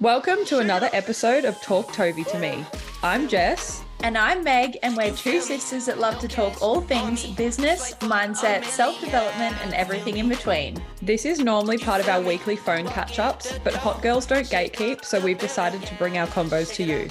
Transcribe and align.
Welcome 0.00 0.46
to 0.46 0.60
another 0.60 0.88
episode 0.94 1.44
of 1.44 1.60
Talk 1.60 1.92
Tovey 1.92 2.24
to 2.24 2.38
Me. 2.38 2.64
I'm 3.02 3.28
Jess. 3.28 3.84
And 4.02 4.16
I'm 4.16 4.42
Meg, 4.42 4.78
and 4.82 4.96
we're 4.96 5.12
two 5.12 5.42
sisters 5.42 5.84
that 5.84 5.98
love 5.98 6.18
to 6.20 6.26
talk 6.26 6.62
all 6.62 6.80
things 6.80 7.26
business, 7.26 7.92
mindset, 7.96 8.64
self 8.64 8.98
development, 8.98 9.54
and 9.62 9.74
everything 9.74 10.16
in 10.16 10.30
between. 10.30 10.82
This 11.02 11.26
is 11.26 11.40
normally 11.40 11.76
part 11.76 12.00
of 12.00 12.08
our 12.08 12.22
weekly 12.22 12.56
phone 12.56 12.86
catch 12.88 13.18
ups, 13.18 13.58
but 13.62 13.74
hot 13.74 14.00
girls 14.00 14.24
don't 14.24 14.46
gatekeep, 14.46 15.04
so 15.04 15.20
we've 15.20 15.38
decided 15.38 15.82
to 15.82 15.94
bring 15.96 16.16
our 16.16 16.28
combos 16.28 16.72
to 16.76 16.82
you. 16.82 17.10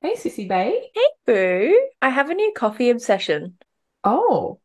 Hey, 0.00 0.14
Sissy 0.14 0.48
Bay. 0.48 0.92
Hey, 0.94 1.08
Boo. 1.26 1.88
I 2.00 2.10
have 2.10 2.30
a 2.30 2.34
new 2.34 2.52
coffee 2.56 2.90
obsession. 2.90 3.56
Oh, 4.04 4.60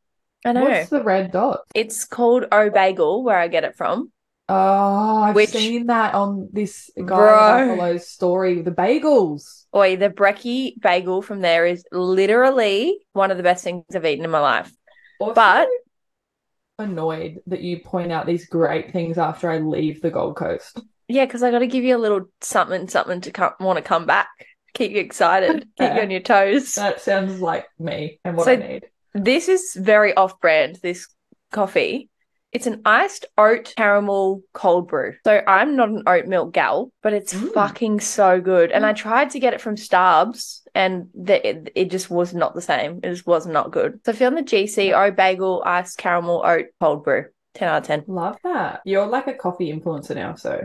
I 0.46 0.52
know. 0.52 0.66
what's 0.66 0.92
the 0.92 1.02
red 1.02 1.32
dot? 1.32 1.62
It's 1.74 2.06
called 2.06 2.46
O 2.52 2.70
Bagel, 2.70 3.24
where 3.24 3.40
I 3.40 3.48
get 3.48 3.64
it 3.64 3.76
from. 3.76 4.12
Oh, 4.52 5.22
I've 5.24 5.36
Which- 5.36 5.50
seen 5.50 5.86
that 5.88 6.16
on 6.16 6.50
this 6.52 6.90
guy 6.98 7.04
Bro. 7.06 7.28
that 7.68 7.78
follow's 7.78 8.08
story, 8.08 8.62
the 8.64 8.72
bagels. 8.72 9.66
Oi, 9.76 9.96
the 9.96 10.10
brekkie 10.10 10.80
bagel 10.82 11.22
from 11.22 11.42
there 11.42 11.66
is 11.68 11.86
literally 11.92 12.98
one 13.14 13.30
of 13.30 13.38
the 13.38 13.44
best 13.44 13.64
things 13.64 13.84
I've 13.96 14.06
eaten 14.06 14.26
in 14.26 14.32
my 14.32 14.40
life. 14.40 14.72
Also 15.20 15.36
But- 15.36 15.68
annoyed 16.80 17.40
that 17.48 17.62
you 17.62 17.80
point 17.80 18.12
out 18.12 18.26
these 18.26 18.48
great 18.48 18.92
things 18.92 19.18
after 19.18 19.50
I 19.50 19.60
leave 19.60 20.02
the 20.02 20.10
Gold 20.10 20.36
Coast. 20.36 20.80
Yeah, 21.08 21.26
because 21.26 21.44
I 21.44 21.52
got 21.52 21.60
to 21.60 21.68
give 21.68 21.84
you 21.84 21.96
a 21.96 22.00
little 22.00 22.26
something, 22.42 22.88
something 22.88 23.22
to 23.22 23.32
come, 23.32 23.52
want 23.60 23.78
to 23.78 23.84
come 23.84 24.06
back, 24.06 24.30
keep 24.74 24.92
you 24.92 25.00
excited, 25.00 25.68
keep 25.78 25.94
you 25.94 26.02
on 26.02 26.10
your 26.12 26.22
toes. 26.22 26.76
That 26.76 27.02
sounds 27.02 27.42
like 27.42 27.66
me 27.78 28.20
and 28.24 28.38
what 28.38 28.46
So- 28.46 28.54
I 28.54 28.56
need. 28.56 28.86
This 29.14 29.48
is 29.50 29.76
very 29.80 30.14
off 30.14 30.40
brand, 30.40 30.78
this 30.84 31.08
coffee. 31.52 32.10
It's 32.52 32.66
an 32.68 32.82
iced 32.84 33.26
oat 33.38 33.74
caramel 33.78 34.42
cold 34.54 34.88
brew. 34.88 35.14
So 35.26 35.42
I'm 35.46 35.76
not 35.76 35.90
an 35.90 36.04
oat 36.08 36.26
milk 36.26 36.52
gal, 36.54 36.92
but 37.04 37.14
it's 37.14 37.34
Mm. 37.34 37.54
fucking 37.54 38.00
so 38.00 38.42
good. 38.42 38.72
And 38.72 38.86
I 38.86 38.94
tried 38.94 39.30
to 39.32 39.40
get 39.40 39.54
it 39.54 39.62
from 39.62 39.76
Starbucks 39.76 40.62
and 40.74 41.10
the, 41.14 41.48
it, 41.48 41.72
it 41.76 41.92
just 41.92 42.10
was 42.10 42.34
not 42.34 42.56
the 42.56 42.62
same. 42.62 43.02
It 43.04 43.10
just 43.12 43.28
was 43.28 43.46
not 43.46 43.72
good. 43.72 44.00
So 44.06 44.12
if 44.12 44.20
you're 44.20 44.28
on 44.30 44.36
the 44.36 44.42
GC, 44.42 44.94
O 44.94 45.12
Bagel 45.12 45.62
iced 45.66 45.98
caramel 46.00 46.42
oat 46.44 46.66
cold 46.80 47.04
brew, 47.04 47.26
10 47.54 47.68
out 47.70 47.82
of 47.82 47.88
10. 47.88 48.04
Love 48.08 48.38
that. 48.44 48.82
You're 48.84 49.06
like 49.08 49.28
a 49.28 49.34
coffee 49.34 49.72
influencer 49.72 50.16
now, 50.16 50.34
so 50.36 50.62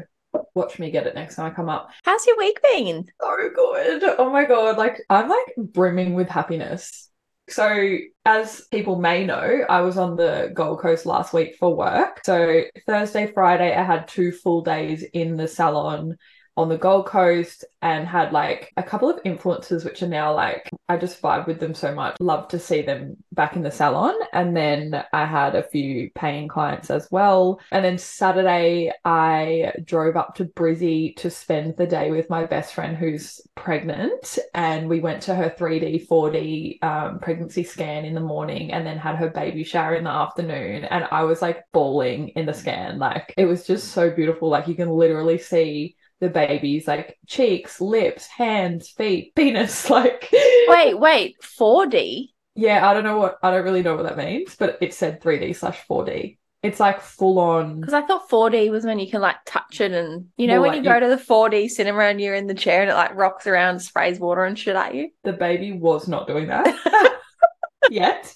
watch 0.54 0.78
me 0.78 0.90
get 0.90 1.06
it 1.06 1.14
next 1.14 1.36
time 1.36 1.50
I 1.52 1.54
come 1.54 1.68
up. 1.68 1.90
How's 2.02 2.26
your 2.26 2.38
week 2.38 2.60
been? 2.62 3.04
so 3.20 3.36
good. 3.54 4.02
Oh 4.18 4.30
my 4.30 4.44
God. 4.44 4.78
Like, 4.78 5.00
I'm 5.10 5.28
like 5.28 5.54
brimming 5.58 6.14
with 6.14 6.28
happiness. 6.28 7.03
So, 7.48 7.98
as 8.24 8.62
people 8.70 8.98
may 8.98 9.26
know, 9.26 9.64
I 9.68 9.82
was 9.82 9.98
on 9.98 10.16
the 10.16 10.50
Gold 10.54 10.80
Coast 10.80 11.04
last 11.04 11.34
week 11.34 11.56
for 11.56 11.76
work. 11.76 12.20
So, 12.24 12.62
Thursday, 12.86 13.30
Friday, 13.32 13.74
I 13.74 13.82
had 13.82 14.08
two 14.08 14.32
full 14.32 14.62
days 14.62 15.04
in 15.12 15.36
the 15.36 15.46
salon 15.46 16.16
on 16.56 16.68
the 16.68 16.78
Gold 16.78 17.06
Coast 17.06 17.64
and 17.82 18.06
had 18.06 18.32
like 18.32 18.72
a 18.76 18.82
couple 18.82 19.10
of 19.10 19.22
influencers, 19.24 19.84
which 19.84 20.02
are 20.02 20.08
now 20.08 20.34
like, 20.34 20.70
I 20.88 20.96
just 20.96 21.20
vibe 21.20 21.46
with 21.46 21.60
them 21.60 21.74
so 21.74 21.94
much. 21.94 22.16
Love 22.20 22.48
to 22.48 22.58
see 22.58 22.82
them 22.82 23.16
back 23.32 23.56
in 23.56 23.62
the 23.62 23.70
salon. 23.70 24.14
And 24.32 24.56
then 24.56 25.04
I 25.12 25.26
had 25.26 25.54
a 25.54 25.62
few 25.62 26.10
paying 26.14 26.48
clients 26.48 26.90
as 26.90 27.10
well. 27.10 27.60
And 27.72 27.84
then 27.84 27.98
Saturday, 27.98 28.92
I 29.04 29.72
drove 29.84 30.16
up 30.16 30.36
to 30.36 30.44
Brizzy 30.44 31.16
to 31.16 31.30
spend 31.30 31.76
the 31.76 31.86
day 31.86 32.10
with 32.10 32.30
my 32.30 32.44
best 32.46 32.74
friend 32.74 32.96
who's 32.96 33.40
pregnant. 33.56 34.38
And 34.54 34.88
we 34.88 35.00
went 35.00 35.22
to 35.22 35.34
her 35.34 35.50
3D, 35.50 36.06
4D 36.06 36.84
um, 36.84 37.18
pregnancy 37.18 37.64
scan 37.64 38.04
in 38.04 38.14
the 38.14 38.20
morning 38.20 38.72
and 38.72 38.86
then 38.86 38.98
had 38.98 39.16
her 39.16 39.28
baby 39.28 39.64
shower 39.64 39.94
in 39.94 40.04
the 40.04 40.10
afternoon. 40.10 40.84
And 40.84 41.06
I 41.10 41.24
was 41.24 41.42
like 41.42 41.64
bawling 41.72 42.28
in 42.30 42.46
the 42.46 42.54
scan. 42.54 42.98
Like 42.98 43.34
it 43.36 43.46
was 43.46 43.66
just 43.66 43.88
so 43.88 44.10
beautiful. 44.10 44.48
Like 44.48 44.68
you 44.68 44.74
can 44.74 44.90
literally 44.90 45.38
see 45.38 45.96
the 46.24 46.30
baby's 46.30 46.88
like 46.88 47.18
cheeks, 47.26 47.80
lips, 47.80 48.26
hands, 48.26 48.88
feet, 48.90 49.32
penis. 49.36 49.88
Like, 49.90 50.28
Wait, 50.68 50.94
wait, 50.94 51.36
4D? 51.42 52.30
yeah, 52.56 52.88
I 52.88 52.94
don't 52.94 53.04
know 53.04 53.18
what, 53.18 53.38
I 53.42 53.50
don't 53.50 53.64
really 53.64 53.82
know 53.82 53.96
what 53.96 54.04
that 54.04 54.16
means, 54.16 54.56
but 54.56 54.78
it 54.80 54.94
said 54.94 55.20
3D 55.22 55.54
slash 55.56 55.80
4D. 55.88 56.38
It's 56.62 56.80
like 56.80 57.00
full 57.02 57.38
on. 57.38 57.80
Because 57.80 57.92
I 57.92 58.00
thought 58.06 58.30
4D 58.30 58.70
was 58.70 58.84
when 58.86 58.98
you 58.98 59.10
can 59.10 59.20
like 59.20 59.36
touch 59.44 59.82
it 59.82 59.92
and 59.92 60.28
you 60.38 60.46
know 60.46 60.54
Well, 60.54 60.70
when 60.70 60.70
like 60.70 60.78
you 60.78 60.90
go 60.90 60.98
to 60.98 61.08
the 61.08 61.22
4D 61.22 61.68
cinema 61.68 62.04
and 62.04 62.18
you're 62.20 62.34
in 62.34 62.46
the 62.46 62.54
chair 62.54 62.80
and 62.80 62.90
it 62.90 62.94
like 62.94 63.14
rocks 63.14 63.46
around, 63.46 63.80
sprays 63.80 64.18
water 64.18 64.44
and 64.44 64.58
shit 64.58 64.74
at 64.74 64.94
you. 64.94 65.10
the 65.24 65.34
baby 65.34 65.72
was 65.72 66.08
not 66.08 66.26
doing 66.26 66.46
that 66.48 66.74
yet. 67.90 68.34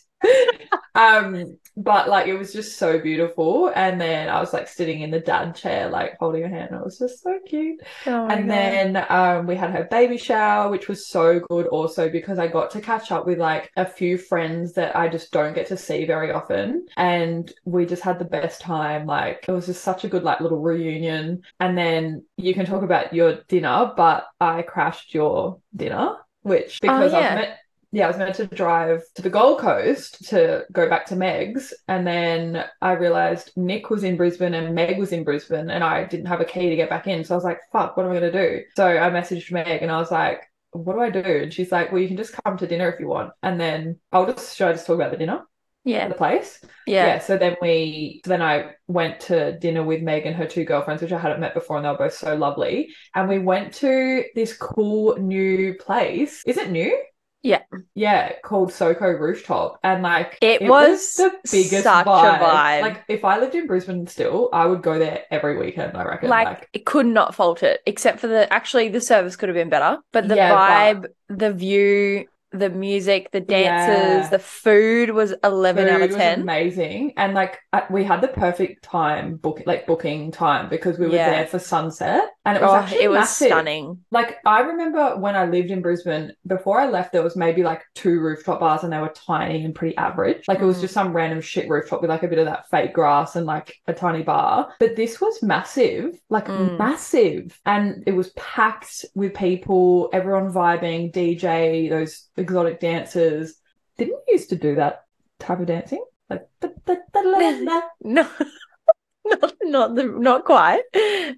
Um, 0.94 1.58
but 1.76 2.08
like 2.08 2.26
it 2.26 2.36
was 2.36 2.52
just 2.52 2.76
so 2.76 2.98
beautiful. 2.98 3.70
And 3.74 4.00
then 4.00 4.28
I 4.28 4.40
was 4.40 4.52
like 4.52 4.66
sitting 4.68 5.02
in 5.02 5.10
the 5.10 5.20
dad 5.20 5.54
chair, 5.54 5.88
like 5.88 6.16
holding 6.18 6.42
her 6.42 6.48
hand. 6.48 6.74
It 6.74 6.84
was 6.84 6.98
just 6.98 7.22
so 7.22 7.38
cute. 7.46 7.80
Oh 8.06 8.28
And 8.28 8.48
God. 8.48 8.50
then 8.50 9.06
um, 9.08 9.46
we 9.46 9.54
had 9.54 9.70
her 9.70 9.84
baby 9.90 10.16
shower, 10.18 10.70
which 10.70 10.88
was 10.88 11.08
so 11.08 11.40
good 11.40 11.66
also 11.68 12.10
because 12.10 12.38
I 12.38 12.48
got 12.48 12.70
to 12.72 12.80
catch 12.80 13.12
up 13.12 13.26
with 13.26 13.38
like 13.38 13.70
a 13.76 13.86
few 13.86 14.18
friends 14.18 14.74
that 14.74 14.96
I 14.96 15.08
just 15.08 15.30
don't 15.32 15.54
get 15.54 15.68
to 15.68 15.76
see 15.76 16.04
very 16.04 16.32
often. 16.32 16.86
And 16.96 17.52
we 17.64 17.86
just 17.86 18.02
had 18.02 18.18
the 18.18 18.24
best 18.24 18.60
time. 18.60 19.06
Like 19.06 19.44
it 19.48 19.52
was 19.52 19.66
just 19.66 19.82
such 19.84 20.04
a 20.04 20.08
good 20.08 20.24
like 20.24 20.40
little 20.40 20.60
reunion. 20.60 21.42
And 21.60 21.78
then 21.78 22.24
you 22.36 22.54
can 22.54 22.66
talk 22.66 22.82
about 22.82 23.14
your 23.14 23.40
dinner, 23.48 23.92
but 23.96 24.26
I 24.40 24.62
crashed 24.62 25.14
your 25.14 25.60
dinner, 25.74 26.16
which 26.42 26.80
because 26.80 27.12
I 27.14 27.20
yeah. 27.20 27.20
was 27.22 27.34
meant 27.34 27.50
yeah, 27.92 28.04
I 28.04 28.08
was 28.08 28.16
meant 28.16 28.34
to 28.36 28.46
drive 28.46 29.02
to 29.14 29.22
the 29.22 29.30
Gold 29.30 29.60
Coast 29.60 30.28
to 30.28 30.64
go 30.72 30.88
back 30.88 31.06
to 31.06 31.16
Meg's, 31.16 31.72
and 31.88 32.06
then 32.06 32.64
I 32.82 32.92
realized 32.92 33.52
Nick 33.56 33.90
was 33.90 34.04
in 34.04 34.16
Brisbane 34.16 34.54
and 34.54 34.74
Meg 34.74 34.98
was 34.98 35.12
in 35.12 35.24
Brisbane, 35.24 35.70
and 35.70 35.82
I 35.82 36.04
didn't 36.04 36.26
have 36.26 36.40
a 36.40 36.44
key 36.44 36.68
to 36.68 36.76
get 36.76 36.90
back 36.90 37.06
in. 37.06 37.24
So 37.24 37.34
I 37.34 37.36
was 37.36 37.44
like, 37.44 37.60
"Fuck, 37.72 37.96
what 37.96 38.06
am 38.06 38.12
I 38.12 38.14
gonna 38.14 38.32
do?" 38.32 38.62
So 38.76 38.86
I 38.86 39.10
messaged 39.10 39.52
Meg, 39.52 39.82
and 39.82 39.90
I 39.90 39.98
was 39.98 40.10
like, 40.10 40.42
"What 40.72 40.94
do 40.94 41.00
I 41.00 41.10
do?" 41.10 41.20
And 41.42 41.52
she's 41.52 41.72
like, 41.72 41.92
"Well, 41.92 42.02
you 42.02 42.08
can 42.08 42.16
just 42.16 42.34
come 42.44 42.56
to 42.58 42.66
dinner 42.66 42.90
if 42.90 43.00
you 43.00 43.08
want." 43.08 43.32
And 43.42 43.60
then 43.60 43.98
I'll 44.12 44.26
just 44.26 44.56
should 44.56 44.68
I 44.68 44.72
just 44.72 44.86
talk 44.86 44.96
about 44.96 45.10
the 45.10 45.16
dinner 45.16 45.44
yeah, 45.88 46.06
the 46.08 46.14
place? 46.14 46.60
yeah. 46.86 47.06
Yeah. 47.06 47.18
So 47.18 47.38
then 47.38 47.56
we, 47.62 48.20
so 48.24 48.28
then 48.30 48.42
I 48.42 48.72
went 48.88 49.20
to 49.20 49.58
dinner 49.58 49.82
with 49.82 50.02
Meg 50.02 50.26
and 50.26 50.36
her 50.36 50.46
two 50.46 50.64
girlfriends, 50.64 51.02
which 51.02 51.12
I 51.12 51.18
hadn't 51.18 51.40
met 51.40 51.54
before, 51.54 51.76
and 51.76 51.84
they 51.84 51.90
were 51.90 51.96
both 51.96 52.14
so 52.14 52.34
lovely. 52.34 52.90
And 53.14 53.28
we 53.28 53.38
went 53.38 53.72
to 53.74 54.24
this 54.34 54.54
cool 54.54 55.16
new 55.16 55.74
place. 55.78 56.42
Is 56.46 56.58
it 56.58 56.70
new? 56.70 56.94
Yeah. 57.42 57.62
Yeah, 57.94 58.32
called 58.44 58.72
Soko 58.72 59.08
Rooftop. 59.10 59.78
And 59.82 60.02
like 60.02 60.38
It 60.40 60.62
was 60.62 61.14
the 61.16 61.32
biggest 61.50 61.84
such 61.84 62.06
a 62.06 62.10
vibe. 62.10 62.40
vibe. 62.40 62.82
Like 62.82 63.04
if 63.08 63.24
I 63.24 63.38
lived 63.38 63.54
in 63.54 63.66
Brisbane 63.66 64.06
still, 64.06 64.50
I 64.52 64.66
would 64.66 64.82
go 64.82 64.98
there 64.98 65.24
every 65.30 65.56
weekend, 65.56 65.96
I 65.96 66.04
reckon. 66.04 66.28
Like, 66.28 66.68
it 66.72 66.84
could 66.84 67.06
not 67.06 67.34
fault 67.34 67.62
it, 67.62 67.80
except 67.86 68.20
for 68.20 68.26
the 68.26 68.52
actually 68.52 68.88
the 68.88 69.00
service 69.00 69.36
could 69.36 69.48
have 69.48 69.56
been 69.56 69.68
better, 69.68 69.98
but 70.12 70.28
the 70.28 70.34
Yeah, 70.36 70.50
vibe, 70.50 71.06
the 71.28 71.52
view, 71.52 72.26
the 72.52 72.70
music, 72.70 73.30
the 73.30 73.40
dances, 73.40 74.24
Yeah. 74.24 74.28
the 74.30 74.38
food 74.38 75.10
was 75.10 75.34
eleven 75.44 75.88
out 75.88 76.00
Food 76.00 76.02
of 76.02 76.10
was 76.10 76.16
ten. 76.16 76.40
amazing, 76.40 77.12
and 77.18 77.34
like 77.34 77.58
uh, 77.72 77.82
we 77.90 78.02
had 78.02 78.20
the 78.22 78.28
perfect 78.28 78.82
time 78.82 79.36
book, 79.36 79.62
like 79.66 79.86
booking 79.86 80.32
time, 80.32 80.68
because 80.70 80.98
we 80.98 81.06
were 81.06 81.12
Yeah. 81.12 81.30
there 81.30 81.46
for 81.46 81.58
sunset, 81.58 82.30
and 82.48 82.56
it 82.56 82.62
was 82.62 82.70
Oh, 82.72 82.76
actually 82.76 83.02
it 83.02 83.08
was 83.10 83.18
massive. 83.20 83.48
stunning. 83.48 84.04
Like 84.10 84.38
I 84.46 84.60
remember 84.60 85.16
when 85.18 85.36
I 85.36 85.44
lived 85.46 85.70
in 85.70 85.82
Brisbane, 85.82 86.32
before 86.46 86.80
I 86.80 86.86
left, 86.88 87.12
there 87.12 87.22
was 87.22 87.36
maybe 87.36 87.62
like 87.62 87.82
two 87.94 88.20
rooftop 88.20 88.60
bars, 88.60 88.82
and 88.84 88.92
they 88.92 88.98
were 88.98 89.10
tiny 89.14 89.64
and 89.64 89.74
pretty 89.74 89.96
average. 89.96 90.48
Like 90.48 90.60
it 90.60 90.64
was 90.64 90.78
Mm. 90.78 90.80
just 90.82 90.94
some 90.94 91.12
random 91.12 91.40
shit 91.40 91.68
rooftop 91.68 92.00
with 92.00 92.10
like 92.10 92.22
a 92.22 92.28
bit 92.28 92.38
of 92.38 92.46
that 92.46 92.68
fake 92.70 92.94
grass 92.94 93.36
and 93.36 93.46
like 93.46 93.74
a 93.86 93.92
tiny 93.92 94.22
bar. 94.22 94.72
But 94.80 94.96
this 94.96 95.20
was 95.20 95.42
massive, 95.42 96.18
like 96.30 96.46
Mm. 96.46 96.78
massive, 96.78 97.60
and 97.66 98.02
it 98.06 98.12
was 98.12 98.30
packed 98.30 99.04
with 99.14 99.34
people, 99.34 100.08
everyone 100.12 100.50
vibing, 100.52 101.12
DJ, 101.12 101.88
those 101.90 102.28
exotic 102.36 102.80
dancers. 102.80 103.54
Didn't 103.98 104.20
you 104.26 104.34
used 104.34 104.50
to 104.50 104.56
do 104.56 104.76
that 104.76 105.02
type 105.38 105.60
of 105.60 105.66
dancing? 105.66 106.04
Like 106.30 106.46
No, 108.02 108.28
not 109.26 109.54
not 109.62 109.94
the 109.94 110.04
not 110.04 110.44
quite, 110.44 110.82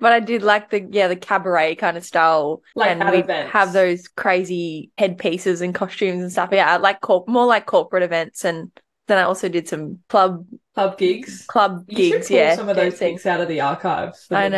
but 0.01 0.13
I 0.13 0.21
did 0.21 0.43
like 0.43 0.71
the 0.71 0.81
yeah 0.91 1.09
the 1.09 1.17
cabaret 1.17 1.77
kind 1.77 1.97
of 1.97 2.05
style, 2.05 2.63
Like 2.75 2.99
and 2.99 3.09
we 3.11 3.19
events. 3.19 3.53
have 3.53 3.73
those 3.73 4.07
crazy 4.09 4.91
headpieces 4.99 5.61
and 5.61 5.75
costumes 5.75 6.23
and 6.23 6.33
stuff. 6.33 6.51
Yeah, 6.53 6.73
I 6.73 6.77
like 6.77 7.01
corp 7.01 7.29
more 7.29 7.47
like 7.47 7.67
corporate 7.67 8.03
events, 8.03 8.45
and 8.45 8.71
then 9.11 9.19
I 9.19 9.23
also 9.23 9.49
did 9.49 9.69
some 9.69 9.99
club 10.09 10.47
club 10.75 10.97
gigs. 10.97 11.45
club 11.47 11.85
You 11.89 11.97
gigs. 11.97 12.29
should 12.29 12.29
pull 12.29 12.37
yeah, 12.37 12.55
some 12.57 12.69
of 12.69 12.77
those 12.77 12.93
dancing. 12.93 13.15
pics 13.15 13.27
out 13.27 13.41
of 13.41 13.49
the 13.49 13.61
archives. 13.61 14.27
I 14.31 14.49
know. 14.49 14.57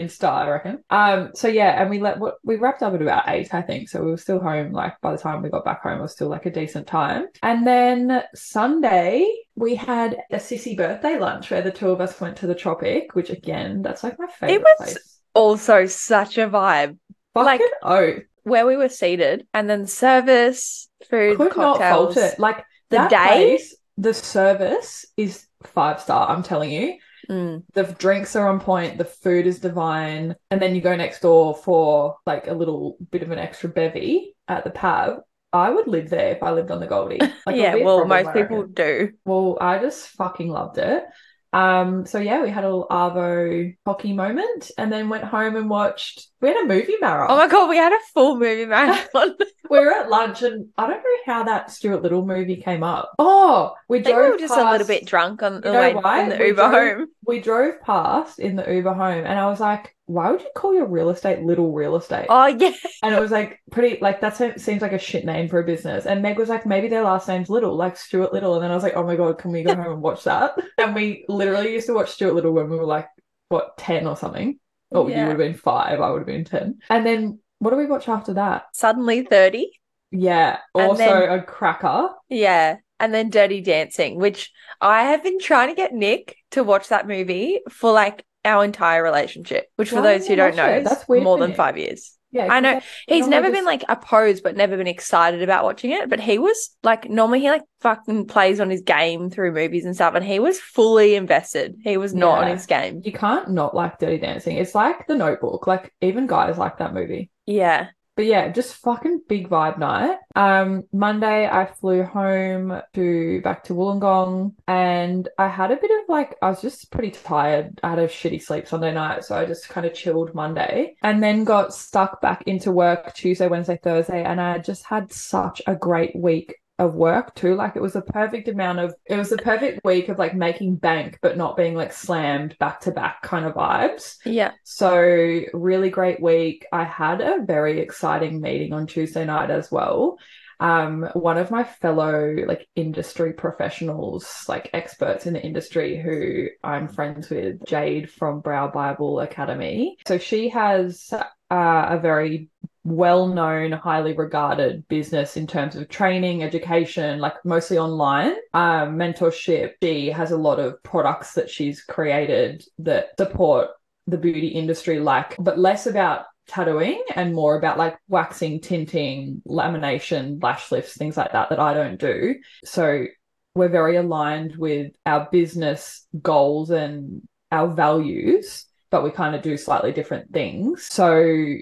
Insta, 0.00 0.28
I 0.28 0.50
reckon. 0.50 0.84
Um, 0.90 1.30
so 1.34 1.48
yeah, 1.48 1.80
and 1.80 1.88
we 1.90 2.00
let 2.00 2.18
what 2.18 2.36
we 2.44 2.56
wrapped 2.56 2.82
up 2.82 2.92
at 2.94 3.00
about 3.00 3.24
eight, 3.28 3.54
I 3.54 3.62
think. 3.62 3.88
So 3.88 4.02
we 4.04 4.10
were 4.10 4.16
still 4.16 4.40
home. 4.40 4.72
Like 4.72 5.00
by 5.00 5.12
the 5.12 5.18
time 5.18 5.42
we 5.42 5.48
got 5.48 5.64
back 5.64 5.82
home, 5.82 5.98
it 6.00 6.02
was 6.02 6.12
still 6.12 6.28
like 6.28 6.46
a 6.46 6.50
decent 6.50 6.86
time. 6.86 7.28
And 7.42 7.66
then 7.66 8.22
Sunday 8.34 9.26
we 9.54 9.74
had 9.76 10.16
a 10.30 10.36
sissy 10.36 10.76
birthday 10.76 11.18
lunch 11.18 11.50
where 11.50 11.62
the 11.62 11.70
two 11.70 11.90
of 11.90 12.00
us 12.00 12.20
went 12.20 12.36
to 12.38 12.46
the 12.46 12.54
Tropic, 12.54 13.14
which 13.14 13.30
again, 13.30 13.82
that's 13.82 14.02
like 14.02 14.18
my 14.18 14.26
favorite 14.26 14.54
It 14.56 14.60
was 14.62 14.76
place. 14.78 15.20
Also, 15.34 15.86
such 15.86 16.38
a 16.38 16.48
vibe 16.48 16.98
Fucking 17.34 17.44
like- 17.44 17.60
oh, 17.82 18.14
where 18.44 18.66
we 18.66 18.76
were 18.76 18.90
seated, 18.90 19.46
and 19.54 19.70
then 19.70 19.86
service, 19.86 20.88
food, 21.08 21.38
could 21.38 21.56
not 21.56 21.78
cocktails. 21.78 22.14
fault 22.14 22.32
it. 22.32 22.38
Like 22.38 22.62
The 22.90 23.06
day- 23.08 23.16
place, 23.56 23.74
the 23.96 24.14
service 24.14 25.06
is 25.16 25.46
five 25.62 26.00
star. 26.00 26.28
I'm 26.28 26.42
telling 26.42 26.70
you. 26.70 26.98
Mm. 27.30 27.64
The 27.72 27.84
drinks 27.84 28.36
are 28.36 28.48
on 28.48 28.60
point, 28.60 28.98
the 28.98 29.04
food 29.04 29.46
is 29.46 29.58
divine, 29.58 30.36
and 30.50 30.60
then 30.60 30.74
you 30.74 30.82
go 30.82 30.94
next 30.94 31.20
door 31.20 31.54
for 31.54 32.16
like 32.26 32.48
a 32.48 32.52
little 32.52 32.98
bit 33.10 33.22
of 33.22 33.30
an 33.30 33.38
extra 33.38 33.70
bevy 33.70 34.36
at 34.46 34.64
the 34.64 34.70
pub. 34.70 35.20
I 35.52 35.70
would 35.70 35.86
live 35.86 36.10
there 36.10 36.32
if 36.32 36.42
I 36.42 36.50
lived 36.50 36.70
on 36.70 36.80
the 36.80 36.86
Goldie. 36.86 37.20
Like, 37.46 37.56
yeah, 37.56 37.76
well, 37.76 38.04
most 38.06 38.32
people 38.32 38.66
do. 38.66 39.12
Well, 39.24 39.58
I 39.60 39.78
just 39.78 40.08
fucking 40.08 40.48
loved 40.48 40.78
it. 40.78 41.04
Um, 41.52 42.04
so 42.04 42.18
yeah, 42.18 42.42
we 42.42 42.50
had 42.50 42.64
a 42.64 42.68
little 42.68 42.88
Arvo 42.90 43.76
hockey 43.86 44.12
moment 44.12 44.72
and 44.76 44.92
then 44.92 45.08
went 45.08 45.22
home 45.22 45.54
and 45.54 45.70
watched 45.70 46.26
we 46.44 46.50
had 46.50 46.58
a 46.62 46.66
movie 46.68 46.96
marathon. 47.00 47.34
Oh 47.34 47.36
my 47.38 47.48
god, 47.48 47.70
we 47.70 47.76
had 47.78 47.92
a 47.92 47.98
full 48.12 48.38
movie 48.38 48.66
marathon. 48.66 49.34
we 49.70 49.78
were 49.80 49.90
at 49.90 50.10
lunch 50.10 50.42
and 50.42 50.68
I 50.76 50.86
don't 50.86 50.98
know 50.98 51.04
how 51.24 51.42
that 51.44 51.70
Stuart 51.70 52.02
Little 52.02 52.24
movie 52.26 52.56
came 52.56 52.82
up. 52.82 53.12
Oh, 53.18 53.74
we 53.88 54.00
drove 54.00 54.16
we 54.16 54.30
were 54.32 54.38
just 54.38 54.54
a 54.54 54.70
little 54.70 54.86
bit 54.86 55.06
drunk 55.06 55.42
on 55.42 55.62
the 55.62 55.72
way 55.72 55.94
why? 55.94 56.22
in 56.22 56.28
the 56.28 56.36
We 56.36 56.48
Uber 56.48 56.70
drove- 56.70 56.98
home. 56.98 57.06
we 57.26 57.40
drove 57.40 57.80
past 57.80 58.38
in 58.38 58.56
the 58.56 58.70
Uber 58.70 58.92
home 58.92 59.24
and 59.24 59.38
I 59.38 59.46
was 59.46 59.58
like, 59.60 59.96
why 60.04 60.30
would 60.30 60.42
you 60.42 60.50
call 60.54 60.74
your 60.74 60.84
real 60.86 61.08
estate 61.08 61.42
little 61.42 61.72
real 61.72 61.96
estate? 61.96 62.26
Oh 62.28 62.44
yeah, 62.46 62.72
And 63.02 63.14
it 63.14 63.20
was 63.20 63.30
like 63.30 63.62
pretty 63.70 63.98
like 64.02 64.20
that 64.20 64.36
seems 64.36 64.82
like 64.82 64.92
a 64.92 64.98
shit 64.98 65.24
name 65.24 65.48
for 65.48 65.60
a 65.60 65.64
business. 65.64 66.04
And 66.04 66.20
Meg 66.20 66.38
was 66.38 66.50
like, 66.50 66.66
maybe 66.66 66.88
their 66.88 67.02
last 67.04 67.26
name's 67.26 67.48
Little, 67.48 67.74
like 67.74 67.96
Stuart 67.96 68.34
Little. 68.34 68.52
And 68.54 68.62
then 68.62 68.70
I 68.70 68.74
was 68.74 68.82
like, 68.82 68.96
oh 68.96 69.02
my 69.06 69.16
god, 69.16 69.38
can 69.38 69.50
we 69.50 69.62
go 69.62 69.74
home 69.74 69.92
and 69.92 70.02
watch 70.02 70.24
that? 70.24 70.58
And 70.78 70.94
we 70.94 71.24
literally 71.26 71.72
used 71.72 71.86
to 71.86 71.94
watch 71.94 72.10
Stuart 72.10 72.34
Little 72.34 72.52
when 72.52 72.68
we 72.68 72.76
were 72.76 72.84
like, 72.84 73.08
what, 73.48 73.78
ten 73.78 74.06
or 74.06 74.16
something? 74.16 74.58
Oh, 74.94 75.08
you 75.08 75.16
would 75.16 75.28
have 75.28 75.38
been 75.38 75.54
five. 75.54 76.00
I 76.00 76.10
would 76.10 76.18
have 76.20 76.26
been 76.26 76.44
ten. 76.44 76.78
And 76.88 77.04
then 77.04 77.40
what 77.58 77.70
do 77.70 77.76
we 77.76 77.86
watch 77.86 78.08
after 78.08 78.34
that? 78.34 78.66
suddenly 78.72 79.22
thirty. 79.24 79.70
Yeah, 80.10 80.58
And 80.74 80.90
also 80.90 80.98
then- 81.04 81.38
a 81.38 81.42
cracker. 81.42 82.08
Yeah, 82.28 82.76
and 83.00 83.12
then 83.12 83.30
Dirty 83.30 83.60
Dancing, 83.60 84.16
which 84.18 84.52
I 84.80 85.02
have 85.04 85.22
been 85.24 85.40
trying 85.40 85.68
to 85.70 85.74
get 85.74 85.92
Nick 85.92 86.36
to 86.52 86.62
watch 86.62 86.88
that 86.88 87.08
movie 87.08 87.60
for 87.68 87.92
like 87.92 88.24
our 88.44 88.64
entire 88.64 89.02
relationship. 89.02 89.66
Which, 89.76 89.90
for 89.90 90.02
those 90.02 90.26
who 90.28 90.36
don't 90.36 90.54
know, 90.54 90.66
it? 90.66 90.84
That's 90.84 91.08
more 91.08 91.38
than 91.38 91.50
Nick. 91.50 91.56
five 91.56 91.76
years. 91.78 92.16
Yeah, 92.34 92.52
I 92.52 92.58
know 92.58 92.80
He's 93.06 93.28
never 93.28 93.46
just- 93.46 93.54
been 93.54 93.64
like 93.64 93.84
opposed, 93.88 94.42
but 94.42 94.56
never 94.56 94.76
been 94.76 94.88
excited 94.88 95.40
about 95.40 95.62
watching 95.62 95.92
it. 95.92 96.10
But 96.10 96.18
he 96.18 96.38
was 96.38 96.76
like, 96.82 97.08
normally 97.08 97.38
he 97.40 97.48
like 97.48 97.62
fucking 97.80 98.26
plays 98.26 98.58
on 98.58 98.68
his 98.70 98.82
game 98.82 99.30
through 99.30 99.52
movies 99.52 99.84
and 99.84 99.94
stuff, 99.94 100.14
and 100.16 100.24
he 100.24 100.40
was 100.40 100.58
fully 100.58 101.14
invested. 101.14 101.76
He 101.84 101.96
was 101.96 102.12
not 102.12 102.42
on 102.42 102.50
his 102.50 102.66
game. 102.66 103.02
You 103.04 103.12
can't 103.12 103.50
not 103.50 103.74
like 103.74 104.00
Dirty 104.00 104.18
Dancing. 104.18 104.56
It's 104.56 104.74
like 104.74 105.06
The 105.06 105.14
Notebook. 105.14 105.68
Like 105.68 105.94
even 106.00 106.26
guys 106.26 106.58
like 106.58 106.78
that 106.78 106.92
movie. 106.92 107.30
Yeah. 107.46 107.88
But 108.16 108.26
yeah, 108.26 108.48
just 108.48 108.74
fucking 108.76 109.22
big 109.28 109.48
vibe 109.48 109.78
night. 109.78 110.18
Um, 110.36 110.84
Monday 110.92 111.48
I 111.48 111.66
flew 111.66 112.04
home 112.04 112.80
to 112.94 113.40
back 113.42 113.64
to 113.64 113.74
Wollongong 113.74 114.54
and 114.68 115.28
I 115.38 115.48
had 115.48 115.72
a 115.72 115.76
bit 115.76 115.90
of 115.90 116.08
like 116.08 116.36
I 116.40 116.50
was 116.50 116.62
just 116.62 116.90
pretty 116.90 117.10
tired. 117.10 117.80
I 117.82 117.90
had 117.90 117.98
a 117.98 118.06
shitty 118.06 118.42
sleep 118.42 118.68
Sunday 118.68 118.92
night, 118.92 119.24
so 119.24 119.36
I 119.36 119.44
just 119.44 119.68
kind 119.68 119.86
of 119.86 119.94
chilled 119.94 120.34
Monday 120.34 120.94
and 121.02 121.22
then 121.22 121.44
got 121.44 121.74
stuck 121.74 122.20
back 122.20 122.42
into 122.46 122.70
work 122.70 123.14
Tuesday, 123.14 123.48
Wednesday, 123.48 123.78
Thursday, 123.82 124.22
and 124.22 124.40
I 124.40 124.58
just 124.58 124.84
had 124.84 125.12
such 125.12 125.60
a 125.66 125.74
great 125.74 126.14
week 126.14 126.54
of 126.78 126.94
work 126.94 127.34
too. 127.34 127.54
Like 127.54 127.76
it 127.76 127.82
was 127.82 127.96
a 127.96 128.02
perfect 128.02 128.48
amount 128.48 128.80
of 128.80 128.94
it 129.06 129.16
was 129.16 129.32
a 129.32 129.36
perfect 129.36 129.84
week 129.84 130.08
of 130.08 130.18
like 130.18 130.34
making 130.34 130.76
bank 130.76 131.18
but 131.22 131.36
not 131.36 131.56
being 131.56 131.74
like 131.74 131.92
slammed 131.92 132.56
back 132.58 132.80
to 132.80 132.90
back 132.90 133.22
kind 133.22 133.44
of 133.44 133.54
vibes. 133.54 134.16
Yeah. 134.24 134.52
So, 134.64 135.40
really 135.52 135.90
great 135.90 136.20
week. 136.20 136.66
I 136.72 136.84
had 136.84 137.20
a 137.20 137.42
very 137.44 137.80
exciting 137.80 138.40
meeting 138.40 138.72
on 138.72 138.86
Tuesday 138.86 139.24
night 139.24 139.50
as 139.50 139.70
well. 139.70 140.18
Um, 140.60 141.08
one 141.14 141.36
of 141.36 141.50
my 141.50 141.64
fellow 141.64 142.34
like 142.46 142.68
industry 142.74 143.32
professionals, 143.32 144.44
like 144.48 144.70
experts 144.72 145.26
in 145.26 145.34
the 145.34 145.42
industry 145.42 146.00
who 146.00 146.48
I'm 146.62 146.88
friends 146.88 147.28
with, 147.28 147.64
Jade 147.66 148.10
from 148.10 148.40
Brow 148.40 148.68
Bible 148.68 149.20
Academy. 149.20 149.96
So 150.06 150.18
she 150.18 150.48
has 150.50 151.12
uh, 151.12 151.24
a 151.50 151.98
very 151.98 152.48
well-known, 152.84 153.72
highly 153.72 154.12
regarded 154.12 154.86
business 154.88 155.36
in 155.36 155.46
terms 155.46 155.74
of 155.74 155.88
training, 155.88 156.42
education, 156.42 157.18
like 157.18 157.42
mostly 157.44 157.78
online, 157.78 158.34
um, 158.52 158.96
mentorship. 158.96 159.72
She 159.82 160.08
has 160.10 160.30
a 160.30 160.36
lot 160.36 160.60
of 160.60 160.82
products 160.82 161.32
that 161.34 161.48
she's 161.48 161.82
created 161.82 162.64
that 162.78 163.16
support 163.18 163.70
the 164.06 164.18
beauty 164.18 164.48
industry, 164.48 165.00
like, 165.00 165.34
but 165.38 165.58
less 165.58 165.86
about 165.86 166.26
tattooing 166.46 167.02
and 167.16 167.34
more 167.34 167.56
about 167.56 167.78
like 167.78 167.96
waxing, 168.08 168.60
tinting, 168.60 169.40
lamination, 169.48 170.42
lash 170.42 170.70
lifts, 170.70 170.94
things 170.94 171.16
like 171.16 171.32
that, 171.32 171.48
that 171.48 171.58
I 171.58 171.72
don't 171.72 171.98
do. 171.98 172.34
So 172.64 173.06
we're 173.54 173.68
very 173.68 173.96
aligned 173.96 174.56
with 174.56 174.92
our 175.06 175.28
business 175.32 176.06
goals 176.20 176.70
and 176.70 177.22
our 177.50 177.68
values, 177.68 178.66
but 178.90 179.02
we 179.02 179.10
kind 179.10 179.34
of 179.34 179.40
do 179.40 179.56
slightly 179.56 179.92
different 179.92 180.32
things. 180.32 180.84
So 180.84 181.54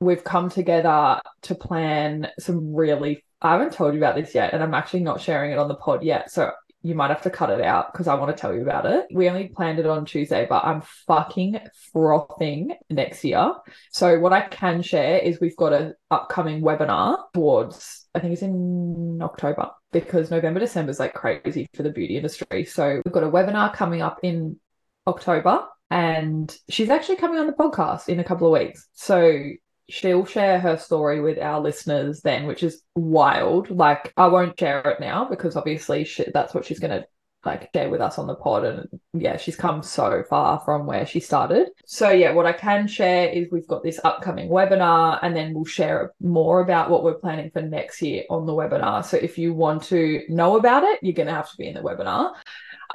we've 0.00 0.24
come 0.24 0.50
together 0.50 1.20
to 1.42 1.54
plan 1.54 2.28
some 2.38 2.74
really 2.74 3.24
I 3.42 3.52
haven't 3.52 3.72
told 3.72 3.94
you 3.94 4.00
about 4.00 4.16
this 4.16 4.34
yet, 4.34 4.52
and 4.52 4.62
I'm 4.62 4.74
actually 4.74 5.00
not 5.00 5.20
sharing 5.20 5.52
it 5.52 5.58
on 5.58 5.68
the 5.68 5.74
pod 5.74 6.02
yet. 6.02 6.30
So 6.30 6.50
you 6.82 6.94
might 6.94 7.10
have 7.10 7.22
to 7.22 7.30
cut 7.30 7.50
it 7.50 7.60
out 7.60 7.92
because 7.92 8.06
I 8.06 8.14
want 8.14 8.34
to 8.34 8.40
tell 8.40 8.54
you 8.54 8.62
about 8.62 8.86
it. 8.86 9.06
We 9.12 9.28
only 9.28 9.48
planned 9.48 9.78
it 9.78 9.86
on 9.86 10.06
Tuesday, 10.06 10.46
but 10.48 10.64
I'm 10.64 10.82
fucking 11.06 11.58
frothing 11.92 12.74
next 12.88 13.22
year. 13.24 13.54
So 13.92 14.18
what 14.18 14.32
I 14.32 14.42
can 14.42 14.80
share 14.82 15.18
is 15.18 15.40
we've 15.40 15.56
got 15.56 15.72
an 15.72 15.94
upcoming 16.10 16.62
webinar 16.62 17.18
towards 17.34 18.06
I 18.14 18.18
think 18.18 18.32
it's 18.32 18.42
in 18.42 19.20
October 19.22 19.70
because 19.92 20.30
November, 20.30 20.60
December 20.60 20.90
is 20.90 20.98
like 20.98 21.14
crazy 21.14 21.68
for 21.74 21.82
the 21.82 21.90
beauty 21.90 22.16
industry. 22.16 22.64
So 22.64 23.02
we've 23.04 23.14
got 23.14 23.24
a 23.24 23.30
webinar 23.30 23.72
coming 23.72 24.02
up 24.02 24.20
in 24.22 24.58
October 25.06 25.64
and 25.90 26.54
she's 26.68 26.88
actually 26.88 27.16
coming 27.16 27.38
on 27.38 27.46
the 27.46 27.52
podcast 27.52 28.08
in 28.08 28.20
a 28.20 28.24
couple 28.24 28.46
of 28.46 28.58
weeks. 28.60 28.88
So 28.94 29.42
she'll 29.90 30.24
share 30.24 30.60
her 30.60 30.76
story 30.76 31.20
with 31.20 31.38
our 31.38 31.60
listeners 31.60 32.20
then, 32.20 32.46
which 32.46 32.62
is 32.62 32.82
wild. 32.94 33.70
Like 33.70 34.12
I 34.16 34.28
won't 34.28 34.58
share 34.58 34.80
it 34.80 35.00
now 35.00 35.28
because 35.28 35.56
obviously 35.56 36.04
she, 36.04 36.24
that's 36.32 36.54
what 36.54 36.64
she's 36.64 36.78
going 36.78 37.00
to 37.00 37.06
like 37.44 37.70
share 37.74 37.88
with 37.88 38.00
us 38.00 38.18
on 38.18 38.26
the 38.26 38.34
pod 38.34 38.64
and 38.64 38.86
yeah 39.14 39.38
she's 39.38 39.56
come 39.56 39.82
so 39.82 40.22
far 40.28 40.60
from 40.60 40.86
where 40.86 41.06
she 41.06 41.20
started. 41.20 41.68
So 41.86 42.10
yeah 42.10 42.32
what 42.32 42.46
i 42.46 42.52
can 42.52 42.86
share 42.86 43.28
is 43.30 43.48
we've 43.50 43.66
got 43.66 43.82
this 43.82 43.98
upcoming 44.04 44.50
webinar 44.50 45.18
and 45.22 45.34
then 45.34 45.54
we'll 45.54 45.64
share 45.64 46.12
more 46.20 46.60
about 46.60 46.90
what 46.90 47.02
we're 47.02 47.14
planning 47.14 47.50
for 47.50 47.62
next 47.62 48.02
year 48.02 48.24
on 48.28 48.44
the 48.44 48.52
webinar. 48.52 49.04
So 49.04 49.16
if 49.16 49.38
you 49.38 49.54
want 49.54 49.84
to 49.84 50.22
know 50.28 50.56
about 50.58 50.84
it 50.84 50.98
you're 51.02 51.14
going 51.14 51.28
to 51.28 51.34
have 51.34 51.50
to 51.50 51.56
be 51.56 51.68
in 51.68 51.74
the 51.74 51.80
webinar. 51.80 52.34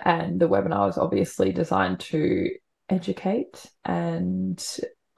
And 0.04 0.40
the 0.40 0.50
webinar 0.50 0.90
is 0.90 0.98
obviously 0.98 1.52
designed 1.52 2.02
to 2.02 2.52
educate 2.90 3.66
and 3.84 4.64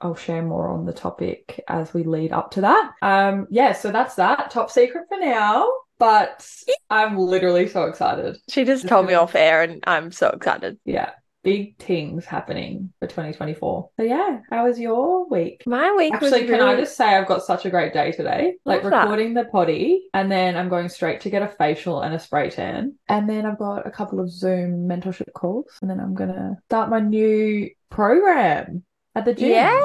I'll 0.00 0.14
share 0.14 0.42
more 0.42 0.68
on 0.68 0.84
the 0.84 0.92
topic 0.92 1.62
as 1.68 1.92
we 1.92 2.04
lead 2.04 2.32
up 2.32 2.52
to 2.52 2.60
that. 2.62 2.92
Um, 3.02 3.46
yeah, 3.50 3.72
so 3.72 3.90
that's 3.90 4.14
that. 4.16 4.50
Top 4.50 4.70
secret 4.70 5.06
for 5.08 5.18
now, 5.18 5.70
but 5.98 6.46
I'm 6.90 7.18
literally 7.18 7.68
so 7.68 7.84
excited. 7.84 8.38
She 8.48 8.64
just 8.64 8.86
told 8.86 9.06
me 9.06 9.14
off 9.14 9.34
air, 9.34 9.62
and 9.62 9.82
I'm 9.86 10.12
so 10.12 10.28
excited. 10.28 10.78
Yeah, 10.84 11.10
big 11.42 11.76
things 11.78 12.24
happening 12.24 12.92
for 13.00 13.06
2024. 13.06 13.90
So 13.96 14.02
yeah, 14.04 14.40
how 14.50 14.66
was 14.66 14.78
your 14.78 15.28
week? 15.28 15.62
My 15.66 15.92
week 15.96 16.12
was 16.20 16.32
Actually, 16.32 16.46
can 16.46 16.60
I 16.60 16.76
just 16.76 16.96
say 16.96 17.04
I've 17.04 17.26
got 17.26 17.42
such 17.42 17.64
a 17.64 17.70
great 17.70 17.92
day 17.92 18.12
today? 18.12 18.54
Like 18.64 18.84
Love 18.84 18.92
that. 18.92 19.02
recording 19.02 19.34
the 19.34 19.44
potty, 19.46 20.02
and 20.14 20.30
then 20.30 20.56
I'm 20.56 20.68
going 20.68 20.88
straight 20.88 21.22
to 21.22 21.30
get 21.30 21.42
a 21.42 21.48
facial 21.48 22.02
and 22.02 22.14
a 22.14 22.18
spray 22.18 22.50
tan. 22.50 22.94
And 23.08 23.28
then 23.28 23.46
I've 23.46 23.58
got 23.58 23.86
a 23.86 23.90
couple 23.90 24.20
of 24.20 24.30
Zoom 24.30 24.88
mentorship 24.88 25.32
calls, 25.32 25.66
and 25.82 25.90
then 25.90 25.98
I'm 25.98 26.14
gonna 26.14 26.56
start 26.68 26.90
my 26.90 27.00
new 27.00 27.70
program 27.90 28.84
at 29.14 29.24
the 29.24 29.34
gym. 29.34 29.50
Yeah, 29.50 29.84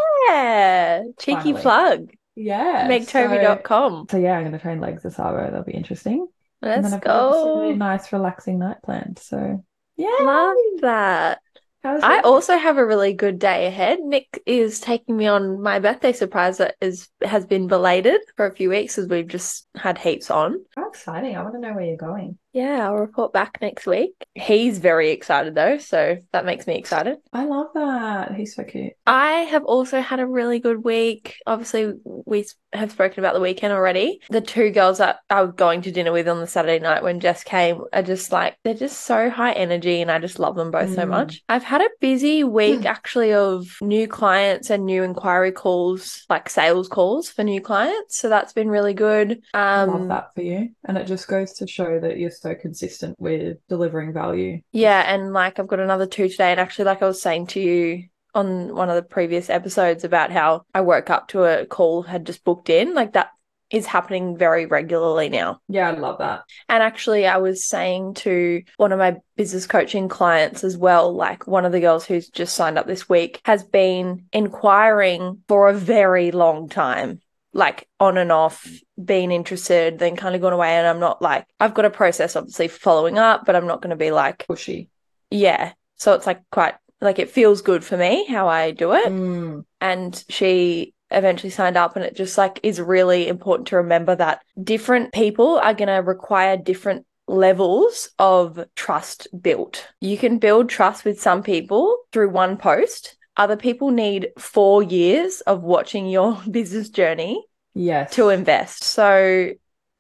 cheeky 1.20 1.54
Finally. 1.54 1.62
plug. 1.62 2.12
Yeah. 2.36 2.88
MegTovey.com. 2.88 4.08
So, 4.10 4.18
so 4.18 4.22
yeah, 4.22 4.38
I'm 4.38 4.44
gonna 4.44 4.60
train 4.60 4.80
legs 4.80 5.04
this 5.04 5.20
hour. 5.20 5.44
That'll 5.44 5.64
be 5.64 5.74
interesting. 5.74 6.28
Let's 6.62 6.84
then 6.84 6.94
I've 6.94 7.02
got 7.02 7.30
a 7.30 7.60
really 7.60 7.74
go. 7.74 7.78
nice, 7.78 8.12
relaxing 8.12 8.60
night 8.60 8.78
planned. 8.84 9.20
So 9.20 9.64
yeah. 9.98 10.18
Love 10.22 10.56
that. 10.82 11.40
I 11.86 12.22
also 12.22 12.58
have 12.58 12.78
a 12.78 12.86
really 12.86 13.12
good 13.12 13.40
day 13.40 13.66
ahead. 13.66 14.00
Nick 14.00 14.42
is 14.46 14.80
taking 14.80 15.18
me 15.18 15.28
on 15.28 15.62
my 15.62 15.80
birthday 15.80 16.14
surprise 16.14 16.60
that 16.60 16.76
is 16.80 17.10
has 17.22 17.46
been 17.46 17.68
belated 17.68 18.22
for 18.38 18.46
a 18.46 18.56
few 18.56 18.70
weeks 18.70 18.98
as 18.98 19.08
we've 19.08 19.28
just 19.28 19.68
had 19.76 19.98
heaps 19.98 20.32
on. 20.32 20.64
How 20.78 20.88
exciting! 20.88 21.36
I 21.36 21.44
want 21.44 21.56
to 21.56 21.60
know 21.60 21.74
where 21.74 21.84
you're 21.84 21.98
going. 21.98 22.38
Yeah, 22.54 22.86
I'll 22.86 22.96
report 22.96 23.34
back 23.34 23.58
next 23.62 23.88
week. 23.88 24.14
He's 24.36 24.78
very 24.78 25.10
excited 25.10 25.56
though, 25.56 25.80
so 25.80 26.18
that 26.32 26.46
makes 26.46 26.68
me 26.68 26.76
excited. 26.78 27.18
I 27.34 27.46
love 27.46 27.68
that. 27.74 28.36
He's 28.36 28.56
so 28.56 28.64
cute. 28.64 28.94
I 29.08 29.32
have 29.50 29.64
also 29.66 30.02
had 30.02 30.20
a 30.20 30.28
really 30.28 30.60
good 30.60 30.84
week. 30.84 31.38
Obviously, 31.48 31.94
we 32.06 32.46
have 32.72 32.92
spoken 32.92 33.20
about 33.20 33.34
the 33.34 33.40
weekend 33.40 33.74
already. 33.74 34.20
The 34.30 34.42
two 34.42 34.70
girls 34.70 35.00
that 35.00 35.18
I 35.32 35.42
was 35.42 35.54
going 35.56 35.82
to 35.84 35.92
dinner 35.92 36.12
with 36.12 36.28
on 36.28 36.40
the 36.40 36.48
Saturday 36.48 36.80
night 36.80 37.02
when 37.04 37.20
Jess 37.20 37.44
came 37.44 37.82
are 37.92 38.04
just 38.04 38.32
like, 38.32 38.56
they're 38.64 38.74
just 38.76 39.02
so 39.02 39.30
high 39.32 39.54
energy 39.54 40.02
and 40.02 40.12
I 40.12 40.20
just 40.20 40.40
love 40.40 40.56
them 40.56 40.70
both 40.72 40.94
so 40.94 41.06
Mm. 41.06 41.10
much. 41.10 41.42
I've 41.50 41.64
had 41.64 41.82
a 41.82 41.90
busy 42.00 42.44
week 42.44 42.82
Mm. 42.82 42.86
actually 42.86 43.34
of 43.34 43.66
new 43.82 44.08
clients 44.08 44.70
and 44.70 44.86
new 44.86 45.02
inquiry 45.04 45.52
calls, 45.52 46.24
like 46.30 46.50
sales 46.50 46.88
calls 46.88 47.30
for 47.30 47.44
new 47.44 47.62
clients. 47.62 48.18
So 48.18 48.30
that's 48.30 48.54
been 48.54 48.70
really 48.70 48.94
good. 48.94 49.42
I 49.56 49.82
Um, 49.84 49.90
love 49.90 50.08
that 50.10 50.34
for 50.36 50.42
you, 50.42 50.70
and 50.86 50.98
it 50.98 51.06
just 51.08 51.28
goes 51.28 51.54
to 51.54 51.68
show 51.68 52.00
that 52.00 52.18
you're 52.18 52.32
so 52.44 52.54
consistent 52.54 53.20
with 53.20 53.58
delivering 53.70 54.14
value. 54.14 54.62
Yeah, 54.72 55.02
and 55.02 55.34
like 55.34 55.58
I've 55.58 55.68
got 55.68 55.80
another 55.80 56.06
two 56.06 56.30
today, 56.30 56.52
and 56.52 56.60
actually, 56.60 56.86
like 56.86 57.02
I 57.02 57.08
was 57.08 57.22
saying 57.22 57.48
to 57.48 57.60
you 57.60 58.04
on 58.36 58.76
one 58.76 58.90
of 58.90 58.96
the 58.96 59.04
previous 59.04 59.50
episodes 59.50 60.04
about 60.04 60.32
how 60.32 60.66
I 60.74 60.82
woke 60.82 61.10
up 61.10 61.30
to 61.30 61.44
a 61.44 61.66
call 61.66 62.04
had 62.04 62.26
just 62.26 62.44
booked 62.44 62.70
in, 62.70 62.94
like 62.94 63.14
that 63.14 63.30
is 63.72 63.86
happening 63.88 64.38
very 64.38 64.68
regularly 64.68 65.30
now. 65.30 65.60
Yeah, 65.68 65.90
I 65.90 65.94
love 65.94 66.20
that. 66.20 66.44
And 66.70 66.84
actually, 66.84 67.26
I 67.26 67.38
was 67.38 67.66
saying 67.66 68.16
to 68.16 68.62
one 68.78 68.92
of 68.92 69.00
my 69.00 69.16
business 69.36 69.66
coaching 69.66 70.10
clients 70.10 70.64
as 70.64 70.78
well, 70.78 71.14
like 71.14 71.48
one 71.48 71.66
of 71.66 71.72
the 71.72 71.80
girls 71.80 72.06
who's 72.06 72.30
just 72.30 72.54
signed 72.54 72.78
up 72.78 72.86
this 72.86 73.10
week 73.10 73.42
has 73.46 73.64
been 73.64 74.26
inquiring 74.32 75.42
for 75.48 75.70
a 75.70 75.74
very 75.74 76.32
long 76.32 76.70
time 76.70 77.20
like 77.54 77.88
on 78.00 78.18
and 78.18 78.32
off 78.32 78.68
being 79.04 79.32
interested 79.32 80.00
then 80.00 80.16
kind 80.16 80.36
of 80.36 80.42
gone 80.42 80.54
away. 80.54 80.72
And 80.76 80.88
i'm 80.88 81.00
not 81.00 81.22
like 81.22 81.46
i've 81.60 81.74
got 81.74 81.86
a 81.86 81.90
process 81.90 82.36
obviously 82.36 82.68
following 82.68 83.18
up 83.18 83.46
but 83.46 83.56
i'm 83.56 83.68
not 83.68 83.82
going 83.82 83.92
to 83.92 83.96
be 83.96 84.12
like 84.12 84.46
Pushy. 84.48 84.90
yeah. 85.30 85.74
So 85.96 86.14
it's 86.14 86.28
like 86.28 86.42
quite 86.52 86.76
like 87.00 87.20
it 87.20 87.30
feels 87.30 87.62
good 87.62 87.84
for 87.84 87.98
me 87.98 88.26
how 88.26 88.48
i 88.48 88.72
do 88.72 88.94
it. 88.94 89.08
Mm, 89.08 89.66
and 89.80 90.24
she 90.30 90.94
eventually 91.12 91.50
signed 91.50 91.78
up 91.78 91.96
and 91.96 92.04
it 92.04 92.16
just 92.16 92.38
like 92.38 92.60
is 92.64 92.82
really 92.82 93.28
important 93.28 93.68
to 93.68 93.78
remember 93.78 94.16
that 94.16 94.42
different 94.62 95.14
people 95.14 95.60
are 95.60 95.74
going 95.74 95.88
to 95.88 96.02
require 96.02 96.58
different 96.58 97.06
levels 97.28 98.10
of 98.20 98.66
trust 98.76 99.28
built. 99.40 99.88
You 100.02 100.18
can 100.18 100.40
build 100.40 100.70
trust 100.70 101.06
with 101.06 101.22
some 101.22 101.44
people 101.44 101.98
through 102.12 102.30
one 102.30 102.58
post 102.58 103.16
other 103.38 103.58
people 103.58 103.92
need 103.92 104.30
four 104.38 104.84
years 104.84 105.42
of 105.42 105.64
watching 105.64 106.08
your 106.08 106.40
business 106.52 106.90
journey 106.90 107.44
yes. 107.74 108.14
to 108.16 108.30
invest 108.30 108.84
so 108.84 109.50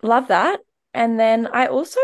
love 0.01 0.27
that 0.27 0.59
and 0.93 1.19
then 1.19 1.47
I 1.47 1.67
also, 1.67 1.99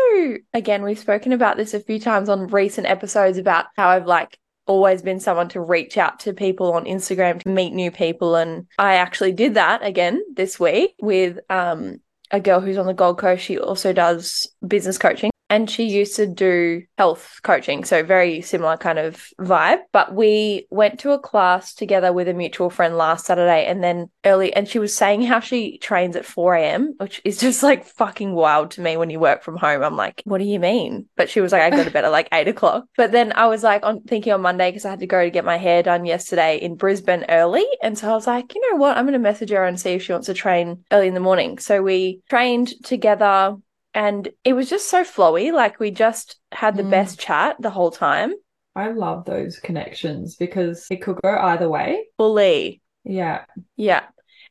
again, 0.52 0.82
we've 0.82 0.98
spoken 0.98 1.32
about 1.32 1.56
this 1.56 1.74
a 1.74 1.80
few 1.80 2.00
times 2.00 2.28
on 2.28 2.48
recent 2.48 2.88
episodes 2.88 3.38
about 3.38 3.66
how 3.76 3.88
I've 3.88 4.06
like 4.06 4.36
always 4.66 5.02
been 5.02 5.20
someone 5.20 5.48
to 5.50 5.60
reach 5.60 5.96
out 5.96 6.20
to 6.20 6.32
people 6.32 6.72
on 6.72 6.84
Instagram 6.84 7.40
to 7.42 7.48
meet 7.48 7.72
new 7.72 7.90
people. 7.90 8.34
And 8.34 8.66
I 8.78 8.94
actually 8.96 9.32
did 9.32 9.54
that 9.54 9.84
again 9.84 10.22
this 10.34 10.58
week 10.58 10.94
with 11.00 11.38
um, 11.48 12.00
a 12.32 12.40
girl 12.40 12.60
who's 12.60 12.78
on 12.78 12.86
the 12.86 12.94
Gold 12.94 13.18
Coast. 13.18 13.44
She 13.44 13.58
also 13.58 13.92
does 13.92 14.52
business 14.66 14.98
coaching 14.98 15.30
and 15.50 15.68
she 15.68 15.84
used 15.84 16.16
to 16.16 16.26
do 16.26 16.84
health 16.96 17.40
coaching. 17.42 17.84
So, 17.84 18.02
very 18.04 18.40
similar 18.40 18.76
kind 18.76 18.98
of 18.98 19.26
vibe. 19.38 19.80
But 19.92 20.14
we 20.14 20.66
went 20.70 21.00
to 21.00 21.10
a 21.10 21.18
class 21.18 21.74
together 21.74 22.12
with 22.12 22.28
a 22.28 22.34
mutual 22.34 22.70
friend 22.70 22.96
last 22.96 23.26
Saturday 23.26 23.66
and 23.66 23.82
then 23.82 24.08
early. 24.24 24.54
And 24.54 24.68
she 24.68 24.78
was 24.78 24.96
saying 24.96 25.22
how 25.22 25.40
she 25.40 25.78
trains 25.78 26.14
at 26.14 26.24
4 26.24 26.54
a.m., 26.54 26.94
which 26.98 27.20
is 27.24 27.38
just 27.38 27.62
like 27.62 27.84
fucking 27.84 28.32
wild 28.32 28.70
to 28.72 28.80
me 28.80 28.96
when 28.96 29.10
you 29.10 29.18
work 29.18 29.42
from 29.42 29.56
home. 29.56 29.82
I'm 29.82 29.96
like, 29.96 30.22
what 30.24 30.38
do 30.38 30.44
you 30.44 30.60
mean? 30.60 31.08
But 31.16 31.28
she 31.28 31.40
was 31.40 31.50
like, 31.52 31.62
I 31.62 31.70
go 31.70 31.82
to 31.82 31.90
bed 31.90 32.04
at 32.04 32.12
like 32.12 32.28
eight 32.32 32.48
o'clock. 32.48 32.84
But 32.96 33.10
then 33.10 33.32
I 33.32 33.46
was 33.46 33.64
like, 33.64 33.84
on 33.84 34.02
thinking 34.02 34.32
on 34.32 34.42
Monday 34.42 34.70
because 34.70 34.84
I 34.84 34.90
had 34.90 35.00
to 35.00 35.06
go 35.06 35.24
to 35.24 35.30
get 35.30 35.44
my 35.44 35.56
hair 35.56 35.82
done 35.82 36.04
yesterday 36.04 36.58
in 36.58 36.76
Brisbane 36.76 37.24
early. 37.28 37.66
And 37.82 37.98
so 37.98 38.10
I 38.10 38.14
was 38.14 38.26
like, 38.26 38.54
you 38.54 38.70
know 38.70 38.76
what? 38.76 38.96
I'm 38.96 39.04
going 39.04 39.14
to 39.14 39.18
message 39.18 39.50
her 39.50 39.64
and 39.64 39.80
see 39.80 39.90
if 39.90 40.04
she 40.04 40.12
wants 40.12 40.26
to 40.26 40.34
train 40.34 40.84
early 40.92 41.08
in 41.08 41.14
the 41.14 41.20
morning. 41.20 41.58
So 41.58 41.82
we 41.82 42.20
trained 42.28 42.72
together 42.84 43.56
and 43.94 44.28
it 44.44 44.52
was 44.52 44.70
just 44.70 44.88
so 44.88 45.02
flowy. 45.04 45.52
Like 45.52 45.80
we 45.80 45.90
just 45.90 46.36
had 46.52 46.76
the 46.76 46.82
Mm. 46.82 46.90
best 46.90 47.18
chat 47.18 47.56
the 47.60 47.70
whole 47.70 47.90
time. 47.90 48.32
I 48.76 48.90
love 48.90 49.24
those 49.24 49.58
connections 49.58 50.36
because 50.36 50.86
it 50.90 51.02
could 51.02 51.20
go 51.22 51.36
either 51.36 51.68
way. 51.68 52.06
Fully. 52.16 52.80
Yeah. 53.04 53.44
Yeah. 53.76 54.02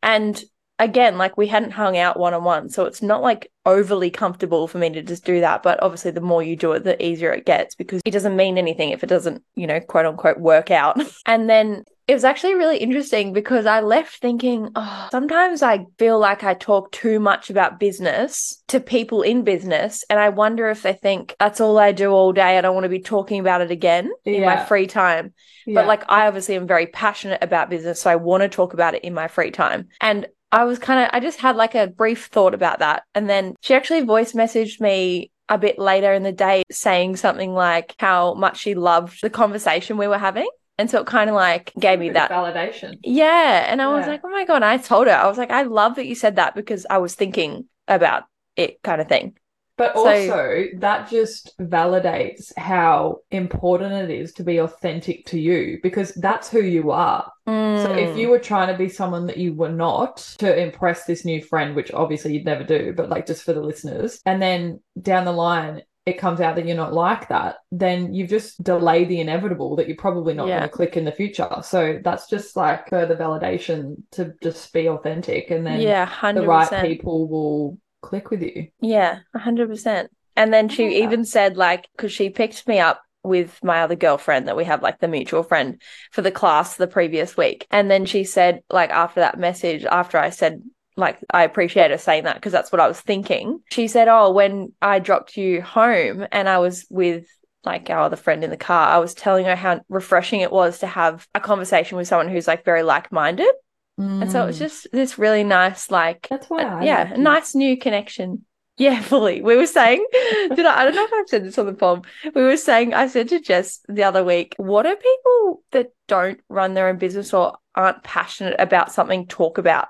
And 0.03 0.41
again, 0.77 1.17
like 1.17 1.37
we 1.37 1.47
hadn't 1.47 1.71
hung 1.71 1.97
out 1.97 2.19
one 2.19 2.33
on 2.33 2.43
one. 2.43 2.69
So 2.69 2.85
it's 2.85 3.01
not 3.01 3.21
like 3.21 3.51
overly 3.65 4.09
comfortable 4.09 4.67
for 4.67 4.77
me 4.77 4.89
to 4.89 5.01
just 5.01 5.23
do 5.25 5.39
that. 5.41 5.63
But 5.63 5.81
obviously, 5.81 6.11
the 6.11 6.21
more 6.21 6.43
you 6.43 6.55
do 6.55 6.73
it, 6.73 6.83
the 6.83 7.01
easier 7.03 7.31
it 7.31 7.45
gets 7.45 7.75
because 7.75 8.01
it 8.05 8.11
doesn't 8.11 8.35
mean 8.35 8.57
anything 8.57 8.89
if 8.89 9.03
it 9.03 9.07
doesn't, 9.07 9.43
you 9.55 9.67
know, 9.67 9.79
quote 9.79 10.05
unquote 10.05 10.39
work 10.39 10.69
out. 10.71 10.99
and 11.25 11.49
then 11.49 11.83
it 12.09 12.15
was 12.15 12.23
actually 12.23 12.55
really 12.55 12.77
interesting 12.77 13.33
because 13.33 13.67
I 13.67 13.81
left 13.81 14.15
thinking, 14.15 14.71
oh, 14.75 15.09
sometimes 15.11 15.61
I 15.61 15.85
feel 15.99 16.17
like 16.17 16.43
I 16.43 16.55
talk 16.55 16.91
too 16.91 17.19
much 17.19 17.51
about 17.51 17.79
business 17.79 18.63
to 18.69 18.79
people 18.79 19.21
in 19.21 19.43
business. 19.43 20.03
And 20.09 20.19
I 20.19 20.29
wonder 20.29 20.69
if 20.69 20.81
they 20.81 20.93
think 20.93 21.35
that's 21.39 21.61
all 21.61 21.77
I 21.77 21.91
do 21.91 22.09
all 22.09 22.33
day. 22.33 22.57
And 22.57 22.57
I 22.57 22.61
don't 22.61 22.73
want 22.73 22.85
to 22.85 22.89
be 22.89 22.99
talking 22.99 23.39
about 23.39 23.61
it 23.61 23.69
again 23.69 24.09
in 24.25 24.43
my 24.43 24.65
free 24.65 24.87
time. 24.87 25.35
yeah. 25.67 25.75
But 25.75 25.85
like 25.85 26.03
I 26.09 26.25
obviously 26.25 26.55
am 26.55 26.65
very 26.65 26.87
passionate 26.87 27.43
about 27.43 27.69
business, 27.69 28.01
so 28.01 28.09
I 28.09 28.15
want 28.15 28.41
to 28.41 28.49
talk 28.49 28.73
about 28.73 28.95
it 28.95 29.03
in 29.03 29.13
my 29.13 29.27
free 29.27 29.51
time. 29.51 29.89
And 30.01 30.25
I 30.51 30.63
was 30.63 30.79
kind 30.79 31.03
of 31.03 31.11
I 31.13 31.19
just 31.19 31.39
had 31.39 31.57
like 31.57 31.75
a 31.75 31.85
brief 31.85 32.25
thought 32.25 32.55
about 32.55 32.79
that. 32.79 33.03
And 33.13 33.29
then 33.29 33.53
she 33.61 33.75
actually 33.75 34.01
voice 34.01 34.33
messaged 34.33 34.81
me 34.81 35.29
a 35.47 35.59
bit 35.59 35.77
later 35.77 36.11
in 36.13 36.23
the 36.23 36.31
day 36.31 36.63
saying 36.71 37.17
something 37.17 37.53
like 37.53 37.93
how 37.99 38.33
much 38.33 38.57
she 38.57 38.73
loved 38.73 39.21
the 39.21 39.29
conversation 39.29 39.97
we 39.97 40.07
were 40.07 40.17
having. 40.17 40.47
And 40.79 40.89
so 40.89 41.01
it 41.01 41.05
kind 41.07 41.29
of 41.29 41.35
like 41.35 41.71
gave 41.77 41.99
me 41.99 42.09
that 42.11 42.31
validation. 42.31 42.97
yeah. 43.03 43.65
And 43.69 43.81
I 43.81 43.87
was 43.87 44.07
like, 44.07 44.21
oh 44.23 44.29
my 44.29 44.45
God. 44.45 44.63
I 44.63 44.77
told 44.77 45.07
her, 45.07 45.13
I 45.13 45.27
was 45.27 45.37
like, 45.37 45.51
I 45.51 45.63
love 45.63 45.95
that 45.97 46.07
you 46.07 46.15
said 46.15 46.37
that 46.37 46.55
because 46.55 46.87
I 46.89 46.97
was 46.99 47.13
thinking 47.15 47.65
about 47.87 48.23
it 48.55 48.81
kind 48.81 49.01
of 49.01 49.07
thing. 49.09 49.35
But 49.77 49.93
So- 49.95 50.07
also, 50.07 50.65
that 50.79 51.09
just 51.09 51.57
validates 51.59 52.51
how 52.57 53.19
important 53.31 53.93
it 53.93 54.09
is 54.21 54.33
to 54.33 54.43
be 54.43 54.57
authentic 54.57 55.25
to 55.27 55.39
you 55.39 55.79
because 55.81 56.13
that's 56.15 56.49
who 56.49 56.61
you 56.61 56.91
are. 56.91 57.31
So 57.47 57.93
if 57.93 58.09
Mm. 58.11 58.17
you 58.17 58.29
were 58.29 58.39
trying 58.39 58.67
to 58.67 58.77
be 58.77 58.89
someone 58.89 59.25
that 59.27 59.37
you 59.37 59.53
were 59.53 59.71
not 59.71 60.17
to 60.39 60.55
impress 60.55 61.05
this 61.05 61.23
new 61.25 61.41
friend, 61.41 61.75
which 61.75 61.91
obviously 61.93 62.33
you'd 62.33 62.45
never 62.45 62.63
do, 62.63 62.93
but 62.95 63.09
like 63.09 63.25
just 63.25 63.43
for 63.43 63.53
the 63.53 63.61
listeners, 63.61 64.21
and 64.25 64.41
then 64.41 64.81
down 65.01 65.25
the 65.25 65.31
line 65.31 65.81
it 66.09 66.17
comes 66.17 66.41
out 66.41 66.55
that 66.55 66.65
you're 66.65 66.75
not 66.75 66.93
like 66.93 67.29
that, 67.29 67.57
then 67.71 68.13
you've 68.13 68.29
just 68.29 68.61
delayed 68.63 69.09
the 69.09 69.21
inevitable 69.21 69.75
that 69.77 69.87
you're 69.87 69.95
probably 69.97 70.33
not 70.33 70.47
Yeah. 70.47 70.59
going 70.59 70.69
to 70.69 70.75
click 70.75 70.97
in 70.97 71.05
the 71.05 71.11
future. 71.11 71.49
So 71.63 71.99
that's 72.03 72.27
just 72.27 72.55
like 72.55 72.89
further 72.89 73.15
validation 73.15 74.03
to 74.11 74.33
just 74.43 74.71
be 74.73 74.89
authentic, 74.89 75.51
and 75.51 75.65
then 75.65 75.79
yeah, 75.81 76.05
the 76.05 76.11
100%. 76.41 76.47
right 76.47 76.85
people 76.85 77.27
will 77.27 77.77
click 78.01 78.29
with 78.29 78.41
you. 78.41 78.67
Yeah, 78.81 79.19
a 79.33 79.39
hundred 79.39 79.69
percent. 79.69 80.11
And 80.35 80.53
then 80.53 80.69
she 80.69 80.85
that. 80.87 81.03
even 81.03 81.25
said 81.25 81.57
like, 81.57 81.87
because 81.95 82.11
she 82.11 82.29
picked 82.29 82.67
me 82.67 82.79
up 82.79 83.01
with 83.23 83.61
my 83.61 83.81
other 83.81 83.95
girlfriend 83.97 84.47
that 84.47 84.55
we 84.55 84.63
have 84.63 84.81
like 84.81 84.99
the 84.99 85.07
mutual 85.07 85.43
friend 85.43 85.81
for 86.11 86.21
the 86.21 86.31
class 86.31 86.75
the 86.77 86.87
previous 86.87 87.35
week. 87.35 87.67
And 87.69 87.91
then 87.91 88.05
she 88.05 88.23
said 88.23 88.61
like 88.69 88.89
after 88.91 89.19
that 89.19 89.37
message, 89.37 89.83
after 89.83 90.17
I 90.17 90.29
said 90.29 90.63
like 90.95 91.19
I 91.31 91.43
appreciate 91.43 91.91
her 91.91 91.97
saying 91.97 92.25
that 92.25 92.35
because 92.35 92.51
that's 92.51 92.71
what 92.71 92.81
I 92.81 92.87
was 92.87 92.99
thinking. 92.99 93.59
She 93.71 93.87
said, 93.87 94.07
"Oh, 94.07 94.31
when 94.31 94.73
I 94.81 94.99
dropped 94.99 95.37
you 95.37 95.61
home 95.61 96.25
and 96.31 96.49
I 96.49 96.59
was 96.59 96.85
with 96.89 97.25
like 97.63 97.89
our 97.89 97.99
other 98.01 98.15
friend 98.15 98.43
in 98.43 98.49
the 98.49 98.57
car, 98.57 98.87
I 98.89 98.97
was 98.99 99.13
telling 99.13 99.45
her 99.45 99.55
how 99.55 99.81
refreshing 99.89 100.41
it 100.41 100.51
was 100.51 100.79
to 100.79 100.87
have 100.87 101.27
a 101.35 101.39
conversation 101.39 101.97
with 101.97 102.07
someone 102.07 102.29
who's 102.29 102.47
like 102.47 102.65
very 102.65 102.83
like-minded." 102.83 103.51
And 103.97 104.31
so 104.31 104.43
it 104.43 104.47
was 104.47 104.55
Mm. 104.55 104.59
just 104.59 104.87
this 104.93 105.19
really 105.19 105.43
nice 105.43 105.91
like 105.91 106.27
That's 106.29 106.49
why 106.49 106.63
uh, 106.63 106.77
I 106.77 106.83
yeah, 106.85 107.03
like 107.11 107.17
nice 107.17 107.53
new 107.53 107.77
connection. 107.77 108.45
Yeah, 108.77 109.01
fully. 109.11 109.41
We 109.41 109.57
were 109.57 109.65
saying, 109.65 110.05
did 110.13 110.65
I? 110.65 110.81
I 110.81 110.85
don't 110.85 110.95
know 110.95 111.03
if 111.03 111.11
I've 111.13 111.27
said 111.27 111.43
this 111.43 111.57
on 111.57 111.65
the 111.65 111.73
pod. 111.73 112.07
We 112.33 112.43
were 112.43 112.55
saying, 112.55 112.93
I 112.93 113.07
said 113.07 113.27
to 113.29 113.41
Jess 113.41 113.81
the 113.89 114.03
other 114.03 114.23
week, 114.23 114.55
what 114.57 114.83
do 114.83 114.95
people 114.95 115.63
that 115.71 115.91
don't 116.07 116.39
run 116.47 116.75
their 116.75 116.87
own 116.87 116.97
business 116.97 117.33
or 117.33 117.57
aren't 117.75 118.03
passionate 118.03 118.55
about 118.57 118.93
something 118.93 119.27
talk 119.27 119.57
about 119.57 119.89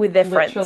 with 0.00 0.14
their 0.14 0.24
friends? 0.24 0.56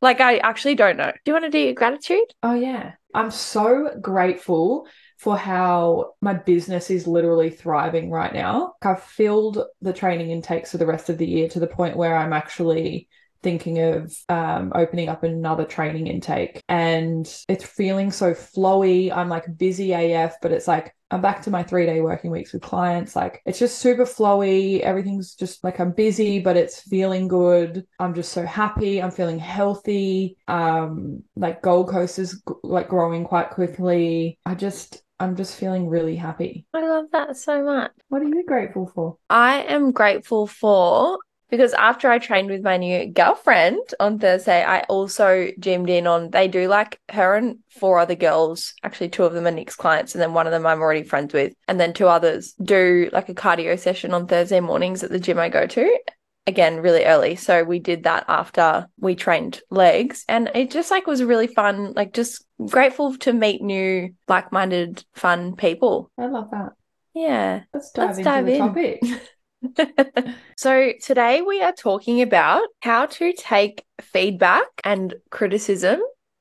Like, 0.00 0.20
I 0.20 0.38
actually 0.38 0.76
don't 0.76 0.96
know. 0.96 1.10
Do 1.10 1.20
you 1.26 1.32
want 1.34 1.44
to 1.44 1.50
do 1.50 1.58
your 1.58 1.74
gratitude? 1.74 2.24
Oh, 2.42 2.54
yeah. 2.54 2.92
I'm 3.12 3.30
so 3.30 3.90
grateful 4.00 4.86
for 5.18 5.36
how 5.36 6.12
my 6.20 6.34
business 6.34 6.90
is 6.90 7.06
literally 7.06 7.50
thriving 7.50 8.10
right 8.10 8.32
now. 8.32 8.74
I've 8.82 9.02
filled 9.02 9.62
the 9.82 9.92
training 9.92 10.30
intakes 10.30 10.70
for 10.70 10.78
the 10.78 10.86
rest 10.86 11.10
of 11.10 11.18
the 11.18 11.26
year 11.26 11.48
to 11.50 11.60
the 11.60 11.66
point 11.66 11.96
where 11.96 12.16
I'm 12.16 12.32
actually 12.32 13.08
thinking 13.44 13.78
of 13.80 14.12
um, 14.28 14.72
opening 14.74 15.08
up 15.08 15.22
another 15.22 15.64
training 15.64 16.08
intake. 16.08 16.60
And 16.68 17.32
it's 17.48 17.64
feeling 17.64 18.10
so 18.10 18.32
flowy. 18.32 19.14
I'm 19.14 19.28
like 19.28 19.56
busy 19.56 19.92
AF, 19.92 20.34
but 20.42 20.50
it's 20.50 20.66
like 20.66 20.96
I'm 21.10 21.20
back 21.20 21.42
to 21.42 21.50
my 21.50 21.62
three 21.62 21.86
day 21.86 22.00
working 22.00 22.32
weeks 22.32 22.52
with 22.52 22.62
clients. 22.62 23.14
Like 23.14 23.40
it's 23.46 23.60
just 23.60 23.78
super 23.78 24.04
flowy. 24.04 24.80
Everything's 24.80 25.34
just 25.36 25.62
like 25.62 25.78
I'm 25.78 25.92
busy, 25.92 26.40
but 26.40 26.56
it's 26.56 26.80
feeling 26.80 27.28
good. 27.28 27.86
I'm 28.00 28.14
just 28.14 28.32
so 28.32 28.44
happy. 28.44 29.00
I'm 29.00 29.12
feeling 29.12 29.38
healthy. 29.38 30.36
Um, 30.48 31.22
like 31.36 31.62
Gold 31.62 31.90
Coast 31.90 32.18
is 32.18 32.42
like 32.64 32.88
growing 32.88 33.24
quite 33.24 33.50
quickly. 33.50 34.40
I 34.44 34.56
just, 34.56 35.04
I'm 35.20 35.36
just 35.36 35.56
feeling 35.56 35.86
really 35.86 36.16
happy. 36.16 36.66
I 36.74 36.80
love 36.80 37.06
that 37.12 37.36
so 37.36 37.62
much. 37.62 37.92
What 38.08 38.22
are 38.22 38.28
you 38.28 38.44
grateful 38.44 38.90
for? 38.92 39.18
I 39.30 39.62
am 39.62 39.92
grateful 39.92 40.48
for 40.48 41.18
because 41.50 41.72
after 41.74 42.10
I 42.10 42.18
trained 42.18 42.50
with 42.50 42.62
my 42.62 42.76
new 42.76 43.06
girlfriend 43.06 43.80
on 44.00 44.18
Thursday, 44.18 44.64
I 44.64 44.80
also 44.82 45.48
gymmed 45.58 45.90
in 45.90 46.06
on 46.06 46.30
they 46.30 46.48
do 46.48 46.68
like 46.68 46.98
her 47.10 47.34
and 47.36 47.58
four 47.70 47.98
other 47.98 48.14
girls, 48.14 48.74
actually 48.82 49.08
two 49.10 49.24
of 49.24 49.32
them 49.34 49.46
are 49.46 49.50
Nick's 49.50 49.76
clients, 49.76 50.14
and 50.14 50.22
then 50.22 50.34
one 50.34 50.46
of 50.46 50.52
them 50.52 50.66
I'm 50.66 50.80
already 50.80 51.02
friends 51.02 51.32
with, 51.34 51.52
and 51.68 51.78
then 51.78 51.92
two 51.92 52.08
others 52.08 52.52
do 52.62 53.08
like 53.12 53.28
a 53.28 53.34
cardio 53.34 53.78
session 53.78 54.12
on 54.14 54.26
Thursday 54.26 54.60
mornings 54.60 55.02
at 55.02 55.10
the 55.10 55.20
gym 55.20 55.38
I 55.38 55.48
go 55.48 55.66
to. 55.66 55.98
again 56.46 56.76
really 56.80 57.04
early. 57.06 57.36
So 57.36 57.64
we 57.64 57.78
did 57.78 58.02
that 58.04 58.24
after 58.28 58.86
we 59.00 59.14
trained 59.14 59.62
legs 59.70 60.24
and 60.28 60.50
it 60.54 60.70
just 60.70 60.90
like 60.90 61.06
was 61.06 61.22
really 61.22 61.46
fun, 61.46 61.94
like 61.94 62.12
just 62.12 62.44
grateful 62.68 63.16
to 63.18 63.32
meet 63.32 63.62
new 63.62 64.10
like-minded 64.28 65.04
fun 65.14 65.56
people. 65.56 66.10
I 66.18 66.26
love 66.26 66.50
that. 66.50 66.72
Yeah. 67.14 67.62
Let's 67.72 67.92
dive 67.92 68.06
Let's 68.08 68.18
into 68.18 68.30
dive 68.30 68.46
the 68.46 68.52
in. 68.52 68.58
topic. 68.58 69.00
so 70.56 70.92
today 71.02 71.42
we 71.42 71.62
are 71.62 71.72
talking 71.72 72.22
about 72.22 72.62
how 72.82 73.06
to 73.06 73.32
take 73.32 73.84
feedback 74.00 74.66
and 74.84 75.14
criticism 75.30 76.00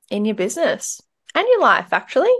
in 0.09 0.25
your 0.25 0.35
business 0.35 1.01
and 1.35 1.47
your 1.47 1.61
life 1.61 1.89
actually. 1.91 2.33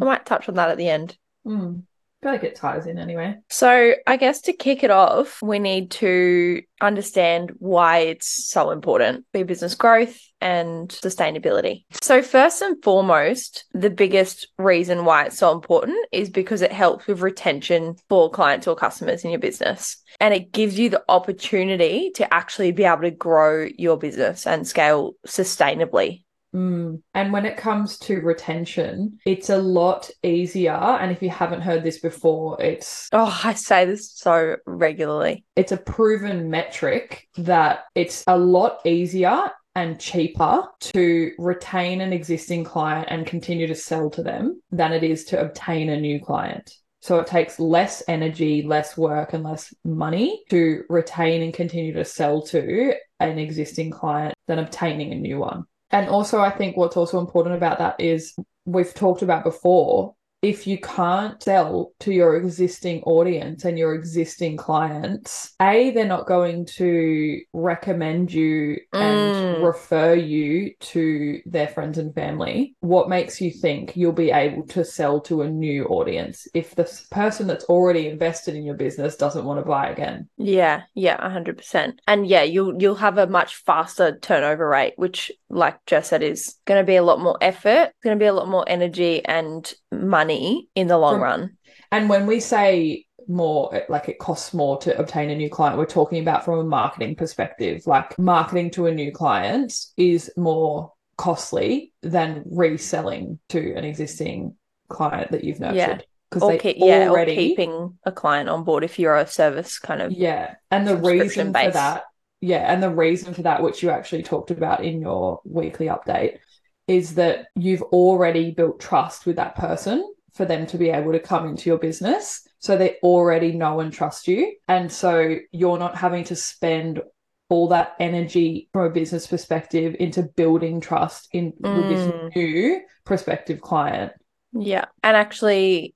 I 0.00 0.04
Mm, 0.04 0.04
might 0.04 0.26
touch 0.26 0.48
on 0.48 0.54
that 0.56 0.70
at 0.70 0.78
the 0.78 0.88
end. 0.88 1.16
mm. 1.44 1.82
I 2.20 2.26
feel 2.26 2.32
like 2.32 2.44
it 2.44 2.56
ties 2.56 2.86
in 2.86 2.98
anyway. 2.98 3.36
So, 3.48 3.94
I 4.06 4.16
guess 4.16 4.40
to 4.42 4.52
kick 4.52 4.82
it 4.82 4.90
off, 4.90 5.40
we 5.40 5.60
need 5.60 5.92
to 5.92 6.62
understand 6.80 7.52
why 7.58 7.98
it's 7.98 8.48
so 8.48 8.70
important 8.70 9.24
for 9.32 9.44
business 9.44 9.76
growth 9.76 10.18
and 10.40 10.88
sustainability. 10.88 11.84
So, 12.02 12.22
first 12.22 12.60
and 12.60 12.82
foremost, 12.82 13.66
the 13.72 13.90
biggest 13.90 14.48
reason 14.58 15.04
why 15.04 15.26
it's 15.26 15.38
so 15.38 15.52
important 15.52 15.96
is 16.10 16.28
because 16.28 16.60
it 16.60 16.72
helps 16.72 17.06
with 17.06 17.20
retention 17.20 17.94
for 18.08 18.28
clients 18.30 18.66
or 18.66 18.74
customers 18.74 19.24
in 19.24 19.30
your 19.30 19.40
business. 19.40 19.96
And 20.18 20.34
it 20.34 20.50
gives 20.50 20.76
you 20.76 20.90
the 20.90 21.04
opportunity 21.08 22.10
to 22.16 22.34
actually 22.34 22.72
be 22.72 22.82
able 22.82 23.02
to 23.02 23.12
grow 23.12 23.68
your 23.76 23.96
business 23.96 24.44
and 24.44 24.66
scale 24.66 25.12
sustainably. 25.24 26.24
Mm. 26.54 27.02
And 27.14 27.32
when 27.32 27.44
it 27.44 27.56
comes 27.56 27.98
to 28.00 28.20
retention, 28.20 29.18
it's 29.26 29.50
a 29.50 29.58
lot 29.58 30.10
easier. 30.22 30.72
And 30.72 31.12
if 31.12 31.22
you 31.22 31.30
haven't 31.30 31.60
heard 31.60 31.84
this 31.84 31.98
before, 32.00 32.60
it's 32.62 33.08
Oh, 33.12 33.38
I 33.44 33.54
say 33.54 33.84
this 33.84 34.10
so 34.12 34.56
regularly. 34.66 35.44
it's 35.56 35.72
a 35.72 35.76
proven 35.76 36.50
metric 36.50 37.28
that 37.36 37.84
it's 37.94 38.24
a 38.26 38.38
lot 38.38 38.80
easier 38.86 39.50
and 39.74 40.00
cheaper 40.00 40.64
to 40.80 41.32
retain 41.38 42.00
an 42.00 42.12
existing 42.12 42.64
client 42.64 43.06
and 43.10 43.26
continue 43.26 43.66
to 43.66 43.74
sell 43.74 44.10
to 44.10 44.22
them 44.22 44.60
than 44.72 44.92
it 44.92 45.04
is 45.04 45.24
to 45.26 45.40
obtain 45.40 45.88
a 45.90 46.00
new 46.00 46.18
client. 46.20 46.72
So 47.00 47.20
it 47.20 47.28
takes 47.28 47.60
less 47.60 48.02
energy, 48.08 48.62
less 48.62 48.96
work, 48.96 49.32
and 49.32 49.44
less 49.44 49.72
money 49.84 50.42
to 50.50 50.82
retain 50.88 51.42
and 51.42 51.54
continue 51.54 51.92
to 51.92 52.04
sell 52.04 52.42
to 52.46 52.94
an 53.20 53.38
existing 53.38 53.92
client 53.92 54.34
than 54.48 54.58
obtaining 54.58 55.12
a 55.12 55.16
new 55.16 55.38
one. 55.38 55.64
And 55.90 56.08
also, 56.08 56.40
I 56.40 56.50
think 56.50 56.76
what's 56.76 56.96
also 56.96 57.18
important 57.18 57.56
about 57.56 57.78
that 57.78 58.00
is 58.00 58.36
we've 58.64 58.92
talked 58.92 59.22
about 59.22 59.44
before 59.44 60.14
if 60.40 60.66
you 60.68 60.78
can't 60.78 61.42
sell 61.42 61.92
to 62.00 62.12
your 62.12 62.36
existing 62.36 63.02
audience 63.02 63.64
and 63.64 63.76
your 63.78 63.94
existing 63.94 64.56
clients, 64.56 65.54
A, 65.60 65.90
they're 65.90 66.06
not 66.06 66.26
going 66.26 66.64
to 66.76 67.40
recommend 67.52 68.32
you 68.32 68.78
and 68.92 69.34
Mm. 69.34 69.62
refer 69.64 70.14
you 70.14 70.74
to 70.80 71.40
their 71.44 71.66
friends 71.66 71.98
and 71.98 72.14
family. 72.14 72.76
What 72.80 73.08
makes 73.08 73.40
you 73.40 73.50
think 73.50 73.96
you'll 73.96 74.12
be 74.12 74.30
able 74.30 74.64
to 74.68 74.84
sell 74.84 75.20
to 75.22 75.42
a 75.42 75.50
new 75.50 75.86
audience 75.86 76.46
if 76.54 76.74
the 76.74 76.88
person 77.10 77.46
that's 77.48 77.64
already 77.64 78.06
invested 78.06 78.54
in 78.54 78.62
your 78.64 78.76
business 78.76 79.16
doesn't 79.16 79.44
want 79.44 79.58
to 79.60 79.66
buy 79.66 79.88
again? 79.88 80.28
Yeah, 80.36 80.82
yeah, 80.94 81.16
a 81.18 81.30
hundred 81.30 81.56
percent. 81.56 82.00
And 82.06 82.26
yeah, 82.26 82.42
you'll 82.44 82.80
you'll 82.80 82.94
have 82.96 83.18
a 83.18 83.26
much 83.26 83.56
faster 83.56 84.16
turnover 84.18 84.68
rate, 84.68 84.94
which, 84.96 85.32
like 85.50 85.84
Jess 85.86 86.08
said, 86.10 86.22
is 86.22 86.54
going 86.64 86.80
to 86.80 86.86
be 86.86 86.96
a 86.96 87.02
lot 87.02 87.18
more 87.20 87.36
effort, 87.40 87.90
going 88.04 88.16
to 88.16 88.22
be 88.22 88.26
a 88.26 88.32
lot 88.32 88.48
more 88.48 88.64
energy 88.68 89.24
and 89.24 89.72
money 89.90 90.27
in 90.30 90.86
the 90.88 90.98
long 90.98 91.14
From- 91.14 91.22
run. 91.22 91.56
And 91.90 92.08
when 92.08 92.26
we 92.26 92.40
say 92.40 93.06
more, 93.28 93.82
like 93.88 94.08
it 94.08 94.18
costs 94.18 94.54
more 94.54 94.78
to 94.78 94.98
obtain 94.98 95.30
a 95.30 95.34
new 95.36 95.50
client, 95.50 95.78
we're 95.78 95.86
talking 95.86 96.20
about 96.20 96.44
from 96.44 96.58
a 96.58 96.64
marketing 96.64 97.16
perspective. 97.16 97.86
Like 97.86 98.18
marketing 98.18 98.70
to 98.72 98.86
a 98.86 98.94
new 98.94 99.12
client 99.12 99.72
is 99.96 100.30
more 100.36 100.92
costly 101.16 101.92
than 102.02 102.44
reselling 102.46 103.38
to 103.50 103.74
an 103.74 103.84
existing 103.84 104.56
client 104.88 105.30
that 105.32 105.44
you've 105.44 105.60
Yeah. 105.60 105.72
nurtured. 105.72 106.06
Because 106.30 106.42
Or 106.42 106.52
they 106.52 106.58
keep, 106.58 106.76
yeah, 106.78 107.08
already 107.08 107.32
or 107.32 107.36
keeping 107.36 107.98
a 108.04 108.12
client 108.12 108.50
on 108.50 108.62
board 108.64 108.84
if 108.84 108.98
you're 108.98 109.16
a 109.16 109.26
service 109.26 109.78
kind 109.78 110.02
of. 110.02 110.12
Yeah. 110.12 110.56
And 110.70 110.86
the 110.86 110.96
reason 110.96 111.54
for 111.54 111.70
that, 111.70 112.04
yeah, 112.42 112.70
and 112.70 112.82
the 112.82 112.90
reason 112.90 113.32
for 113.32 113.42
that, 113.42 113.62
which 113.62 113.82
you 113.82 113.88
actually 113.90 114.22
talked 114.22 114.50
about 114.50 114.84
in 114.84 115.00
your 115.00 115.40
weekly 115.44 115.86
update, 115.86 116.38
is 116.86 117.14
that 117.14 117.46
you've 117.56 117.82
already 117.82 118.50
built 118.50 118.78
trust 118.78 119.24
with 119.26 119.36
that 119.36 119.54
person 119.54 120.06
for 120.38 120.46
them 120.46 120.66
to 120.68 120.78
be 120.78 120.88
able 120.88 121.12
to 121.12 121.18
come 121.18 121.46
into 121.46 121.68
your 121.68 121.78
business. 121.78 122.46
So 122.60 122.76
they 122.78 122.96
already 123.02 123.52
know 123.52 123.80
and 123.80 123.92
trust 123.92 124.26
you. 124.28 124.54
And 124.68 124.90
so 124.90 125.36
you're 125.52 125.78
not 125.78 125.96
having 125.96 126.24
to 126.24 126.36
spend 126.36 127.02
all 127.50 127.68
that 127.68 127.94
energy 127.98 128.68
from 128.72 128.84
a 128.86 128.90
business 128.90 129.26
perspective 129.26 129.96
into 129.98 130.22
building 130.22 130.80
trust 130.80 131.28
in 131.32 131.52
with 131.58 131.72
Mm. 131.72 131.88
this 131.88 132.34
new 132.36 132.80
prospective 133.04 133.60
client. 133.60 134.12
Yeah. 134.52 134.84
And 135.02 135.16
actually, 135.16 135.94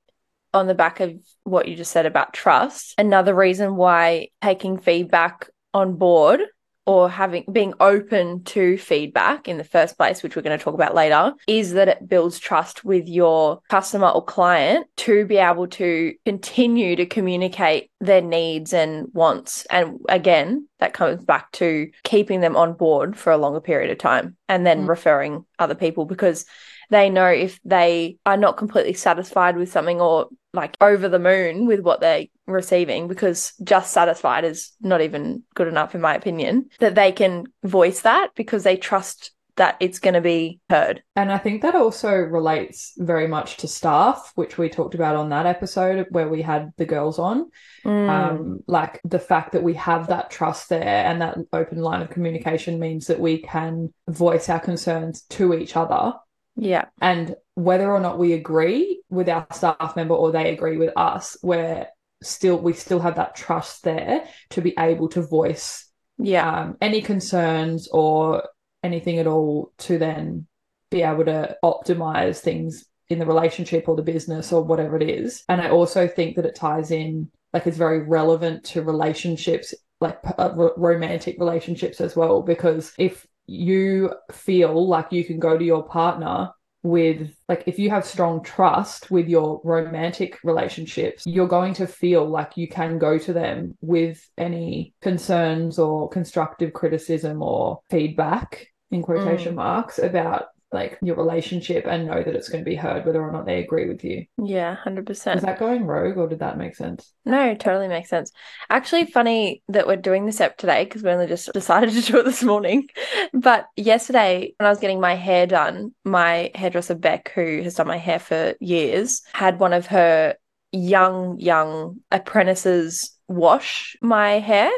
on 0.53 0.67
the 0.67 0.75
back 0.75 1.01
of 1.01 1.15
what 1.45 1.69
you 1.69 1.77
just 1.77 1.93
said 1.93 2.05
about 2.05 2.33
trust, 2.35 2.95
another 2.99 3.35
reason 3.35 3.77
why 3.77 4.29
taking 4.43 4.77
feedback 4.79 5.49
on 5.73 5.95
board 5.95 6.41
or 6.87 7.09
having 7.09 7.45
being 7.53 7.75
open 7.81 8.43
to 8.45 8.77
feedback 8.77 9.47
in 9.47 9.57
the 9.59 9.65
first 9.65 9.97
place, 9.97 10.23
which 10.23 10.35
we're 10.35 10.43
going 10.43 10.57
to 10.59 10.63
talk 10.63 10.75
about 10.75 10.95
later, 10.95 11.33
is 11.47 11.73
that 11.75 11.89
it 11.89 12.09
builds 12.09 12.39
trust 12.39 12.85
with 12.85 13.07
your 13.09 13.61
customer 13.69 14.09
or 14.09 14.25
client 14.25 14.87
to 14.97 15.25
be 15.27 15.37
able 15.37 15.69
to 15.69 16.15
continue 16.25 16.97
to 16.97 17.07
communicate 17.07 17.91
their 18.01 18.21
needs 18.21 18.73
and 18.73 19.07
wants. 19.13 19.65
And 19.67 19.99
again, 20.09 20.67
that 20.81 20.93
comes 20.93 21.25
back 21.25 21.53
to 21.53 21.89
keeping 22.03 22.41
them 22.41 22.57
on 22.57 22.73
board 22.73 23.17
for 23.17 23.31
a 23.33 23.37
longer 23.39 23.61
period 23.61 23.91
of 23.91 23.99
time 23.99 24.37
and 24.49 24.67
then 24.67 24.85
Mm. 24.85 24.89
referring 24.89 25.45
other 25.61 25.77
people 25.77 26.05
because 26.05 26.45
they 26.93 27.11
know 27.11 27.27
if 27.29 27.59
they 27.65 28.17
are 28.25 28.37
not 28.37 28.57
completely 28.57 28.93
satisfied 28.95 29.57
with 29.57 29.71
something 29.73 30.01
or 30.01 30.29
like 30.55 30.77
over 30.81 31.09
the 31.09 31.19
moon 31.19 31.67
with 31.67 31.81
what 31.81 32.01
they're 32.01 32.27
receiving 32.47 33.09
because 33.09 33.53
just 33.65 33.93
satisfied 33.93 34.45
is 34.45 34.73
not 34.81 35.01
even 35.01 35.43
good 35.55 35.69
enough 35.69 35.95
in 35.95 36.01
my 36.01 36.15
opinion 36.15 36.69
that 36.81 36.95
they 36.95 37.11
can 37.13 37.45
voice 37.65 38.01
that 38.03 38.29
because 38.35 38.63
they 38.63 38.77
trust 38.77 39.33
that 39.57 39.77
it's 39.81 39.99
going 39.99 40.15
to 40.15 40.21
be 40.23 40.61
heard 40.71 41.03
And 41.15 41.31
I 41.31 41.37
think 41.37 41.61
that 41.61 41.75
also 41.75 42.11
relates 42.15 42.95
very 42.97 43.27
much 43.29 43.59
to 43.59 43.69
staff, 43.69 44.33
which 44.35 44.57
we 44.57 44.71
talked 44.71 44.95
about 44.95 45.15
on 45.15 45.29
that 45.29 45.45
episode 45.45 46.07
where 46.11 46.29
we 46.29 46.41
had 46.41 46.73
the 46.79 46.87
girls 46.87 47.19
on. 47.19 47.51
Mm, 47.85 48.09
Um, 48.09 48.61
like 48.67 48.99
the 49.05 49.19
fact 49.19 49.53
that 49.53 49.63
we 49.63 49.75
have 49.75 50.07
that 50.07 50.31
trust 50.31 50.71
there 50.71 50.83
and 50.83 51.21
that 51.21 51.37
open 51.53 51.79
line 51.79 52.01
of 52.01 52.09
communication 52.09 52.81
means 52.81 53.07
that 53.09 53.21
we 53.21 53.43
can 53.43 53.93
voice 54.09 54.49
our 54.49 54.61
concerns 54.61 55.23
to 55.37 55.53
each 55.53 55.77
other. 55.77 56.15
Yeah 56.57 56.87
And 57.01 57.35
whether 57.55 57.91
or 57.91 58.01
not 58.01 58.19
we 58.19 58.33
agree 58.33 59.03
with 59.11 59.29
our 59.29 59.47
staff 59.53 59.95
member 59.97 60.15
or 60.15 60.33
they 60.33 60.53
agree 60.53 60.77
with 60.77 60.93
us, 60.97 61.37
we're 61.43 61.87
still 62.23 62.59
we 62.59 62.73
still 62.73 63.01
have 63.01 63.17
that 63.17 63.35
trust 63.35 63.83
there 63.83 64.25
to 64.51 64.61
be 64.61 64.75
able 64.79 65.09
to 65.09 65.21
voice 65.23 65.91
yeah 66.19 66.61
um, 66.61 66.77
any 66.81 67.03
concerns 67.03 67.89
or 67.93 68.45
anything 68.85 69.19
at 69.19 69.27
all 69.27 69.73
to 69.79 69.99
then 69.99 70.47
be 70.91 71.03
able 71.03 71.25
to 71.25 71.57
optimize 71.65 72.39
things 72.39 72.85
in 73.09 73.19
the 73.19 73.27
relationship 73.27 73.89
or 73.89 73.97
the 73.97 74.03
business 74.03 74.53
or 74.53 74.63
whatever 74.63 74.97
it 74.97 75.09
is. 75.09 75.45
And 75.49 75.61
I 75.61 75.71
also 75.71 76.07
think 76.07 76.37
that 76.37 76.47
it 76.47 76.55
ties 76.55 76.91
in, 76.91 77.31
like, 77.53 77.67
it's 77.67 77.77
very 77.77 78.01
relevant 78.01 78.65
to 78.67 78.83
relationships, 78.83 79.75
like 80.01 80.19
uh, 80.39 80.53
ro- 80.55 80.75
romantic 80.77 81.37
relationships 81.39 82.01
as 82.01 82.17
well. 82.17 82.43
Because 82.43 82.93
if 82.99 83.27
you 83.47 84.13
feel 84.31 84.87
like 84.87 85.13
you 85.13 85.25
can 85.25 85.39
go 85.39 85.57
to 85.57 85.65
your 85.65 85.83
partner 85.83 86.51
with 86.83 87.33
like 87.49 87.63
if 87.67 87.79
you 87.79 87.91
have 87.91 88.05
strong 88.05 88.43
trust 88.43 89.11
with 89.11 89.29
your 89.29 89.61
romantic 89.63 90.37
relationships 90.43 91.23
you're 91.25 91.47
going 91.47 91.73
to 91.73 91.87
feel 91.87 92.29
like 92.29 92.57
you 92.57 92.67
can 92.67 92.99
go 92.99 93.19
to 93.19 93.33
them 93.33 93.77
with 93.81 94.29
any 94.37 94.93
concerns 95.01 95.79
or 95.79 96.09
constructive 96.09 96.73
criticism 96.73 97.41
or 97.41 97.81
feedback 97.89 98.67
in 98.91 99.01
quotation 99.01 99.53
mm. 99.53 99.57
marks 99.57 99.99
about 99.99 100.47
like 100.73 100.99
your 101.03 101.17
relationship 101.17 101.87
and 101.87 102.07
know 102.07 102.23
that 102.23 102.35
it's 102.35 102.49
going 102.49 102.65
to 102.65 102.69
be 102.69 102.77
heard 102.77 103.05
whether 103.05 103.23
or 103.23 103.31
not 103.31 103.47
they 103.47 103.59
agree 103.59 103.89
with 103.89 104.03
you 104.05 104.25
yeah 104.39 104.77
100% 104.85 105.37
is 105.37 105.43
that 105.43 105.59
going 105.59 105.85
rogue 105.85 106.17
or 106.17 106.29
did 106.29 106.41
that 106.41 106.59
make 106.59 106.75
sense 106.75 107.13
No, 107.25 107.55
totally 107.55 107.89
makes 107.89 108.09
sense. 108.11 108.33
Actually, 108.69 109.07
funny 109.07 109.63
that 109.69 109.87
we're 109.87 109.97
doing 109.97 110.27
this 110.27 110.41
app 110.41 110.57
today 110.57 110.85
because 110.85 111.03
we 111.03 111.11
only 111.11 111.27
just 111.27 111.53
decided 111.55 111.93
to 111.95 112.01
do 112.01 112.19
it 112.19 112.25
this 112.25 112.43
morning. 112.43 112.89
But 113.33 113.67
yesterday, 113.77 114.55
when 114.59 114.67
I 114.67 114.71
was 114.71 114.81
getting 114.81 115.01
my 115.01 115.15
hair 115.15 115.47
done, 115.47 115.95
my 116.05 116.51
hairdresser 116.55 116.95
Beck, 116.97 117.31
who 117.35 117.63
has 117.63 117.75
done 117.75 117.87
my 117.87 117.97
hair 117.97 118.19
for 118.19 118.55
years, 118.61 119.23
had 119.33 119.59
one 119.59 119.73
of 119.73 119.87
her 119.87 120.35
young, 120.73 121.39
young 121.39 122.01
apprentices 122.11 123.17
wash 123.29 123.97
my 124.03 124.39
hair. 124.39 124.71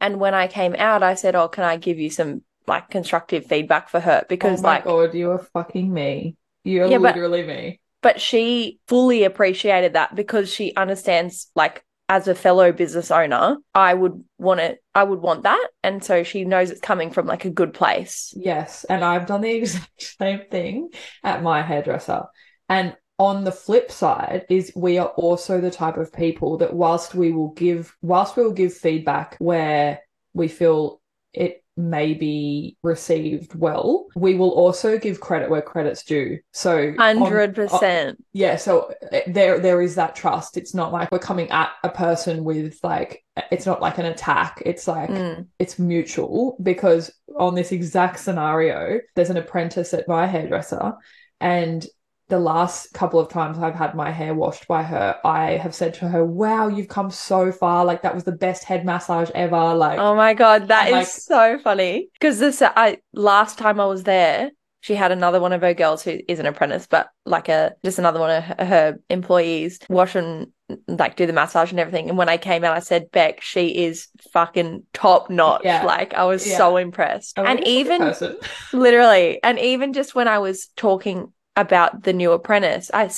And 0.00 0.18
when 0.18 0.34
I 0.34 0.46
came 0.46 0.74
out, 0.78 1.02
I 1.02 1.14
said, 1.14 1.34
Oh, 1.34 1.48
can 1.48 1.64
I 1.64 1.76
give 1.76 1.98
you 1.98 2.10
some 2.10 2.42
like 2.66 2.90
constructive 2.90 3.46
feedback 3.46 3.88
for 3.88 4.00
her? 4.00 4.24
Because 4.28 4.60
oh 4.60 4.62
my 4.62 4.68
like 4.74 4.84
god 4.84 5.14
you 5.14 5.30
are 5.30 5.38
fucking 5.38 5.92
me 5.92 6.36
you're 6.64 6.86
Yeah, 6.86 6.98
but- 6.98 7.14
literally 7.14 7.44
me 7.44 7.80
but 8.02 8.20
she 8.20 8.78
fully 8.88 9.24
appreciated 9.24 9.92
that 9.92 10.14
because 10.14 10.50
she 10.52 10.74
understands 10.74 11.50
like 11.54 11.84
as 12.08 12.26
a 12.26 12.34
fellow 12.34 12.72
business 12.72 13.12
owner, 13.12 13.56
I 13.72 13.94
would 13.94 14.24
want 14.36 14.58
it, 14.58 14.82
I 14.96 15.04
would 15.04 15.20
want 15.20 15.44
that. 15.44 15.68
And 15.84 16.02
so 16.02 16.24
she 16.24 16.44
knows 16.44 16.70
it's 16.70 16.80
coming 16.80 17.12
from 17.12 17.26
like 17.26 17.44
a 17.44 17.50
good 17.50 17.72
place. 17.72 18.34
Yes. 18.36 18.82
And 18.84 19.04
I've 19.04 19.26
done 19.26 19.42
the 19.42 19.50
exact 19.54 20.16
same 20.18 20.40
thing 20.50 20.90
at 21.22 21.42
my 21.44 21.62
hairdresser. 21.62 22.24
And 22.68 22.96
on 23.20 23.44
the 23.44 23.52
flip 23.52 23.92
side 23.92 24.44
is 24.48 24.72
we 24.74 24.98
are 24.98 25.08
also 25.08 25.60
the 25.60 25.70
type 25.70 25.98
of 25.98 26.12
people 26.12 26.56
that 26.58 26.74
whilst 26.74 27.14
we 27.14 27.30
will 27.30 27.50
give 27.52 27.94
whilst 28.02 28.36
we 28.36 28.42
will 28.42 28.52
give 28.52 28.74
feedback 28.74 29.36
where 29.38 30.00
we 30.32 30.48
feel 30.48 31.00
it 31.32 31.62
may 31.88 32.14
be 32.14 32.76
received 32.82 33.54
well, 33.54 34.06
we 34.14 34.34
will 34.34 34.50
also 34.50 34.98
give 34.98 35.20
credit 35.20 35.50
where 35.50 35.62
credit's 35.62 36.04
due. 36.04 36.38
So 36.52 36.92
Hundred 36.98 37.54
percent. 37.54 38.22
yeah 38.32 38.56
so 38.56 38.92
uh, 39.12 39.20
there 39.26 39.58
there 39.58 39.80
is 39.82 39.94
that 39.96 40.14
trust 40.14 40.56
it's 40.56 40.74
not 40.74 40.92
like 40.92 41.10
we're 41.10 41.18
coming 41.18 41.50
at 41.50 41.70
a 41.82 41.88
person 41.88 42.44
with 42.44 42.78
like 42.82 43.24
it's 43.50 43.66
not 43.66 43.80
like 43.80 43.98
an 43.98 44.06
attack 44.06 44.62
it's 44.66 44.86
like 44.86 45.10
Mm. 45.10 45.46
it's 45.58 45.78
mutual 45.78 46.56
because 46.62 47.10
on 47.38 47.54
this 47.54 47.72
exact 47.72 48.20
scenario 48.20 49.00
there's 49.16 49.30
an 49.30 49.36
apprentice 49.36 49.94
at 49.94 50.06
my 50.08 50.26
hairdresser 50.26 50.92
and 51.40 51.86
the 52.30 52.38
last 52.38 52.92
couple 52.94 53.20
of 53.20 53.28
times 53.28 53.58
I've 53.58 53.74
had 53.74 53.94
my 53.94 54.10
hair 54.10 54.32
washed 54.34 54.66
by 54.66 54.82
her, 54.82 55.18
I 55.24 55.52
have 55.58 55.74
said 55.74 55.92
to 55.94 56.08
her, 56.08 56.24
Wow, 56.24 56.68
you've 56.68 56.88
come 56.88 57.10
so 57.10 57.52
far. 57.52 57.84
Like, 57.84 58.02
that 58.02 58.14
was 58.14 58.24
the 58.24 58.32
best 58.32 58.64
head 58.64 58.84
massage 58.84 59.30
ever. 59.34 59.74
Like, 59.74 59.98
Oh 59.98 60.14
my 60.14 60.32
god, 60.34 60.68
that 60.68 60.86
is 60.88 60.92
like- 60.92 61.06
so 61.06 61.58
funny. 61.58 62.08
Because 62.14 62.38
this, 62.38 62.62
I 62.62 62.98
last 63.12 63.58
time 63.58 63.78
I 63.80 63.86
was 63.86 64.04
there, 64.04 64.50
she 64.82 64.94
had 64.94 65.12
another 65.12 65.40
one 65.40 65.52
of 65.52 65.60
her 65.60 65.74
girls 65.74 66.02
who 66.02 66.20
is 66.26 66.38
an 66.38 66.46
apprentice, 66.46 66.86
but 66.86 67.08
like 67.26 67.50
a 67.50 67.74
just 67.84 67.98
another 67.98 68.18
one 68.18 68.30
of 68.30 68.42
her, 68.44 68.64
her 68.64 68.98
employees 69.10 69.78
wash 69.90 70.14
and 70.14 70.46
like 70.88 71.16
do 71.16 71.26
the 71.26 71.34
massage 71.34 71.70
and 71.70 71.78
everything. 71.78 72.08
And 72.08 72.16
when 72.16 72.30
I 72.30 72.38
came 72.38 72.64
out, 72.64 72.74
I 72.76 72.80
said, 72.80 73.10
Beck, 73.10 73.42
she 73.42 73.76
is 73.84 74.08
fucking 74.32 74.84
top 74.94 75.28
notch. 75.28 75.62
Yeah. 75.64 75.84
Like 75.84 76.14
I 76.14 76.24
was 76.24 76.46
Yeah. 76.48 76.56
so 76.56 76.78
impressed. 76.78 77.36
a 77.36 77.42
and 77.42 77.62
even 77.66 78.14
literally, 78.72 79.38
and 79.42 79.58
even 79.58 79.92
just 79.92 80.14
when 80.14 80.28
I 80.28 80.38
was 80.38 80.68
talking 80.76 81.30
about 81.60 82.02
the 82.04 82.12
new 82.12 82.32
apprentice, 82.32 82.90
I 82.94 83.10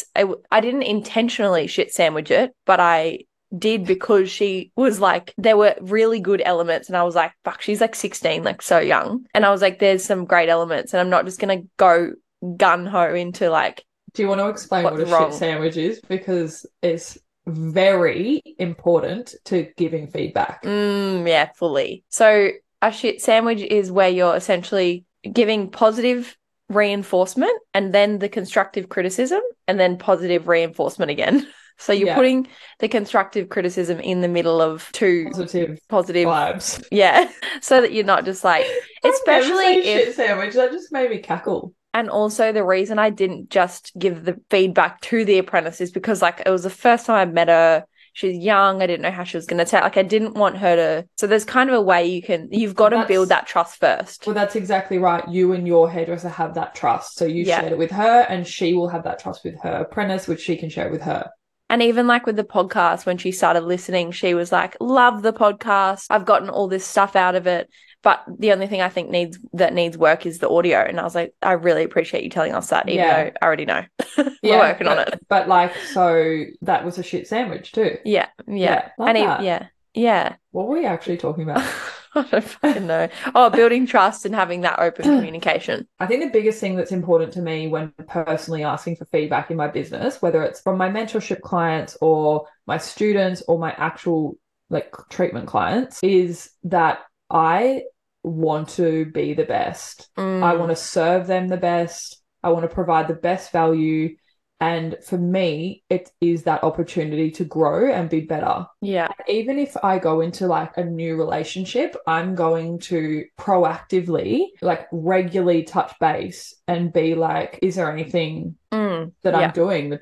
I 0.50 0.60
didn't 0.60 0.82
intentionally 0.82 1.66
shit 1.66 1.92
sandwich 1.92 2.30
it, 2.30 2.54
but 2.66 2.80
I 2.80 3.20
did 3.56 3.84
because 3.86 4.30
she 4.30 4.72
was 4.76 4.98
like, 4.98 5.34
there 5.36 5.56
were 5.58 5.74
really 5.80 6.20
good 6.20 6.42
elements. 6.44 6.88
And 6.88 6.96
I 6.96 7.02
was 7.02 7.14
like, 7.14 7.32
fuck, 7.44 7.60
she's 7.60 7.80
like 7.82 7.94
16, 7.94 8.42
like 8.44 8.62
so 8.62 8.78
young. 8.78 9.26
And 9.34 9.44
I 9.44 9.50
was 9.50 9.60
like, 9.60 9.78
there's 9.78 10.02
some 10.04 10.24
great 10.24 10.48
elements. 10.48 10.94
And 10.94 11.00
I'm 11.00 11.10
not 11.10 11.26
just 11.26 11.38
going 11.38 11.60
to 11.60 11.68
go 11.76 12.12
gun 12.56 12.86
ho 12.86 13.14
into 13.14 13.50
like, 13.50 13.84
Do 14.14 14.22
you 14.22 14.28
want 14.28 14.40
to 14.40 14.48
explain 14.48 14.84
what 14.84 14.98
a 14.98 15.04
wrong? 15.04 15.30
shit 15.30 15.38
sandwich 15.38 15.76
is? 15.76 16.00
Because 16.08 16.64
it's 16.80 17.18
very 17.46 18.42
important 18.58 19.34
to 19.46 19.68
giving 19.76 20.06
feedback. 20.06 20.62
mm, 20.64 21.28
yeah, 21.28 21.50
fully. 21.54 22.04
So 22.08 22.52
a 22.80 22.90
shit 22.90 23.20
sandwich 23.20 23.60
is 23.60 23.92
where 23.92 24.08
you're 24.08 24.34
essentially 24.36 25.04
giving 25.30 25.70
positive 25.70 26.36
reinforcement 26.68 27.52
and 27.74 27.92
then 27.94 28.18
the 28.18 28.28
constructive 28.28 28.88
criticism 28.88 29.40
and 29.68 29.78
then 29.78 29.98
positive 29.98 30.48
reinforcement 30.48 31.10
again. 31.10 31.46
So 31.78 31.92
you're 31.92 32.08
Yeah. 32.08 32.14
putting 32.14 32.46
the 32.78 32.86
constructive 32.86 33.48
criticism 33.48 33.98
in 33.98 34.20
the 34.20 34.28
middle 34.28 34.60
of 34.60 34.88
two 34.92 35.30
Positive 35.32 35.78
positive, 35.88 36.28
vibes. 36.28 36.86
yeah, 36.92 37.28
so 37.60 37.80
that 37.80 37.92
you're 37.92 38.04
not 38.04 38.24
just 38.24 38.44
like, 38.44 38.66
especially 39.04 39.78
if 39.78 40.04
shit 40.04 40.14
sandwich. 40.14 40.54
That 40.54 40.70
just 40.70 40.92
made 40.92 41.10
me 41.10 41.18
cackle. 41.18 41.74
And 41.92 42.08
also 42.08 42.52
the 42.52 42.62
reason 42.62 42.98
I 43.00 43.10
didn't 43.10 43.50
just 43.50 43.90
give 43.98 44.22
the 44.24 44.38
feedback 44.48 45.00
to 45.02 45.24
the 45.24 45.38
apprentice 45.38 45.80
is 45.80 45.90
because 45.90 46.22
like 46.22 46.42
it 46.44 46.50
was 46.50 46.62
the 46.62 46.70
first 46.70 47.06
time 47.06 47.16
I 47.16 47.32
met 47.32 47.48
her. 47.48 47.84
She's 48.14 48.36
young. 48.36 48.82
I 48.82 48.86
didn't 48.86 49.02
know 49.02 49.10
how 49.10 49.24
she 49.24 49.36
was 49.36 49.46
going 49.46 49.64
to 49.64 49.64
take. 49.64 49.82
Like 49.82 49.96
I 49.96 50.02
didn't 50.02 50.34
want 50.34 50.58
her 50.58 50.76
to. 50.76 51.08
So 51.16 51.26
there's 51.26 51.44
kind 51.44 51.70
of 51.70 51.76
a 51.76 51.80
way 51.80 52.06
you 52.06 52.22
can. 52.22 52.48
You've 52.50 52.74
got 52.74 52.90
to 52.90 53.06
build 53.06 53.30
that 53.30 53.46
trust 53.46 53.80
first. 53.80 54.26
Well, 54.26 54.34
that's 54.34 54.54
exactly 54.54 54.98
right. 54.98 55.26
You 55.28 55.52
and 55.52 55.66
your 55.66 55.90
hairdresser 55.90 56.28
have 56.28 56.54
that 56.54 56.74
trust. 56.74 57.16
So 57.16 57.24
you 57.24 57.44
Yeah. 57.44 57.60
shared 57.60 57.72
it 57.72 57.78
with 57.78 57.90
her, 57.90 58.26
and 58.28 58.46
she 58.46 58.74
will 58.74 58.88
have 58.88 59.04
that 59.04 59.18
trust 59.18 59.44
with 59.44 59.58
her 59.62 59.72
apprentice, 59.72 60.28
which 60.28 60.40
she 60.40 60.56
can 60.56 60.68
share 60.68 60.90
with 60.90 61.02
her. 61.02 61.30
And 61.70 61.82
even 61.82 62.06
like 62.06 62.26
with 62.26 62.36
the 62.36 62.44
podcast, 62.44 63.06
when 63.06 63.16
she 63.16 63.32
started 63.32 63.62
listening, 63.62 64.10
she 64.10 64.34
was 64.34 64.52
like, 64.52 64.76
"Love 64.78 65.22
the 65.22 65.32
podcast. 65.32 66.04
I've 66.10 66.26
gotten 66.26 66.50
all 66.50 66.68
this 66.68 66.86
stuff 66.86 67.16
out 67.16 67.34
of 67.34 67.46
it." 67.46 67.70
But 68.02 68.24
the 68.38 68.52
only 68.52 68.66
thing 68.66 68.80
I 68.80 68.88
think 68.88 69.10
needs 69.10 69.38
that 69.52 69.72
needs 69.74 69.96
work 69.96 70.26
is 70.26 70.38
the 70.38 70.48
audio. 70.50 70.80
And 70.80 70.98
I 70.98 71.04
was 71.04 71.14
like, 71.14 71.34
I 71.40 71.52
really 71.52 71.84
appreciate 71.84 72.24
you 72.24 72.30
telling 72.30 72.52
us 72.52 72.68
that, 72.70 72.88
even 72.88 72.98
Yeah. 73.04 73.24
though 73.24 73.32
I 73.40 73.46
already 73.46 73.64
know. 73.64 73.84
We're 74.42 74.58
working 74.58 74.88
on 74.88 74.98
it. 74.98 75.20
But 75.28 75.48
like, 75.48 75.74
so 75.92 76.44
that 76.62 76.84
was 76.84 76.98
a 76.98 77.02
shit 77.02 77.28
sandwich 77.28 77.72
too. 77.72 77.98
Yeah, 78.04 78.26
yeah, 78.48 78.90
Yeah, 78.98 79.06
and 79.06 79.18
yeah, 79.18 79.66
yeah. 79.94 80.34
What 80.50 80.66
were 80.68 80.78
we 80.78 80.86
actually 80.86 81.16
talking 81.16 81.44
about? 81.44 81.64
I 82.14 82.22
don't 82.24 82.44
fucking 82.44 82.86
know. 82.86 83.08
Oh, 83.34 83.48
building 83.48 83.86
trust 83.86 84.26
and 84.26 84.34
having 84.34 84.62
that 84.62 84.80
open 84.80 85.04
communication. 85.16 85.88
I 85.98 86.06
think 86.06 86.22
the 86.24 86.30
biggest 86.30 86.60
thing 86.60 86.76
that's 86.76 86.92
important 86.92 87.32
to 87.34 87.40
me 87.40 87.68
when 87.68 87.92
personally 88.08 88.64
asking 88.64 88.96
for 88.96 89.06
feedback 89.06 89.50
in 89.50 89.56
my 89.56 89.68
business, 89.68 90.20
whether 90.20 90.42
it's 90.42 90.60
from 90.60 90.76
my 90.76 90.90
mentorship 90.90 91.40
clients 91.40 91.96
or 92.02 92.46
my 92.66 92.78
students 92.78 93.42
or 93.48 93.58
my 93.58 93.72
actual 93.72 94.36
like 94.68 94.92
treatment 95.08 95.46
clients, 95.46 96.00
is 96.02 96.50
that 96.64 97.00
I 97.30 97.84
want 98.22 98.68
to 98.70 99.06
be 99.06 99.34
the 99.34 99.44
best. 99.44 100.08
I 100.40 100.54
Mm, 100.54 100.56
want 100.56 100.70
to 100.70 100.76
serve 100.76 101.26
them 101.26 101.48
the 101.48 101.56
best. 101.56 102.22
I 102.42 102.50
want 102.50 102.68
to 102.68 102.74
provide 102.74 103.08
the 103.08 103.14
best 103.14 103.52
value. 103.52 104.16
And 104.60 104.96
for 105.04 105.18
me, 105.18 105.84
it 105.90 106.10
is 106.20 106.44
that 106.44 106.64
opportunity 106.64 107.30
to 107.32 107.44
grow 107.44 107.90
and 107.92 108.08
be 108.08 108.20
better. 108.20 108.66
yeah, 108.80 109.08
Even 109.28 109.58
if 109.58 109.76
I 109.84 109.98
go 109.98 110.20
into 110.20 110.46
like 110.48 110.76
a 110.76 110.84
new 110.84 111.16
relationship, 111.16 111.96
I'm 112.06 112.34
going 112.34 112.80
to 112.80 113.24
proactively, 113.38 114.46
like 114.60 114.88
regularly 114.92 115.62
touch 115.64 115.92
base 116.00 116.54
and 116.68 116.92
be 116.92 117.14
like, 117.14 117.58
is 117.62 117.76
there 117.76 117.90
anything 117.92 118.56
mm, 118.70 119.12
that 119.22 119.34
Yeah. 119.34 119.46
I'm 119.46 119.52
doing 119.52 119.98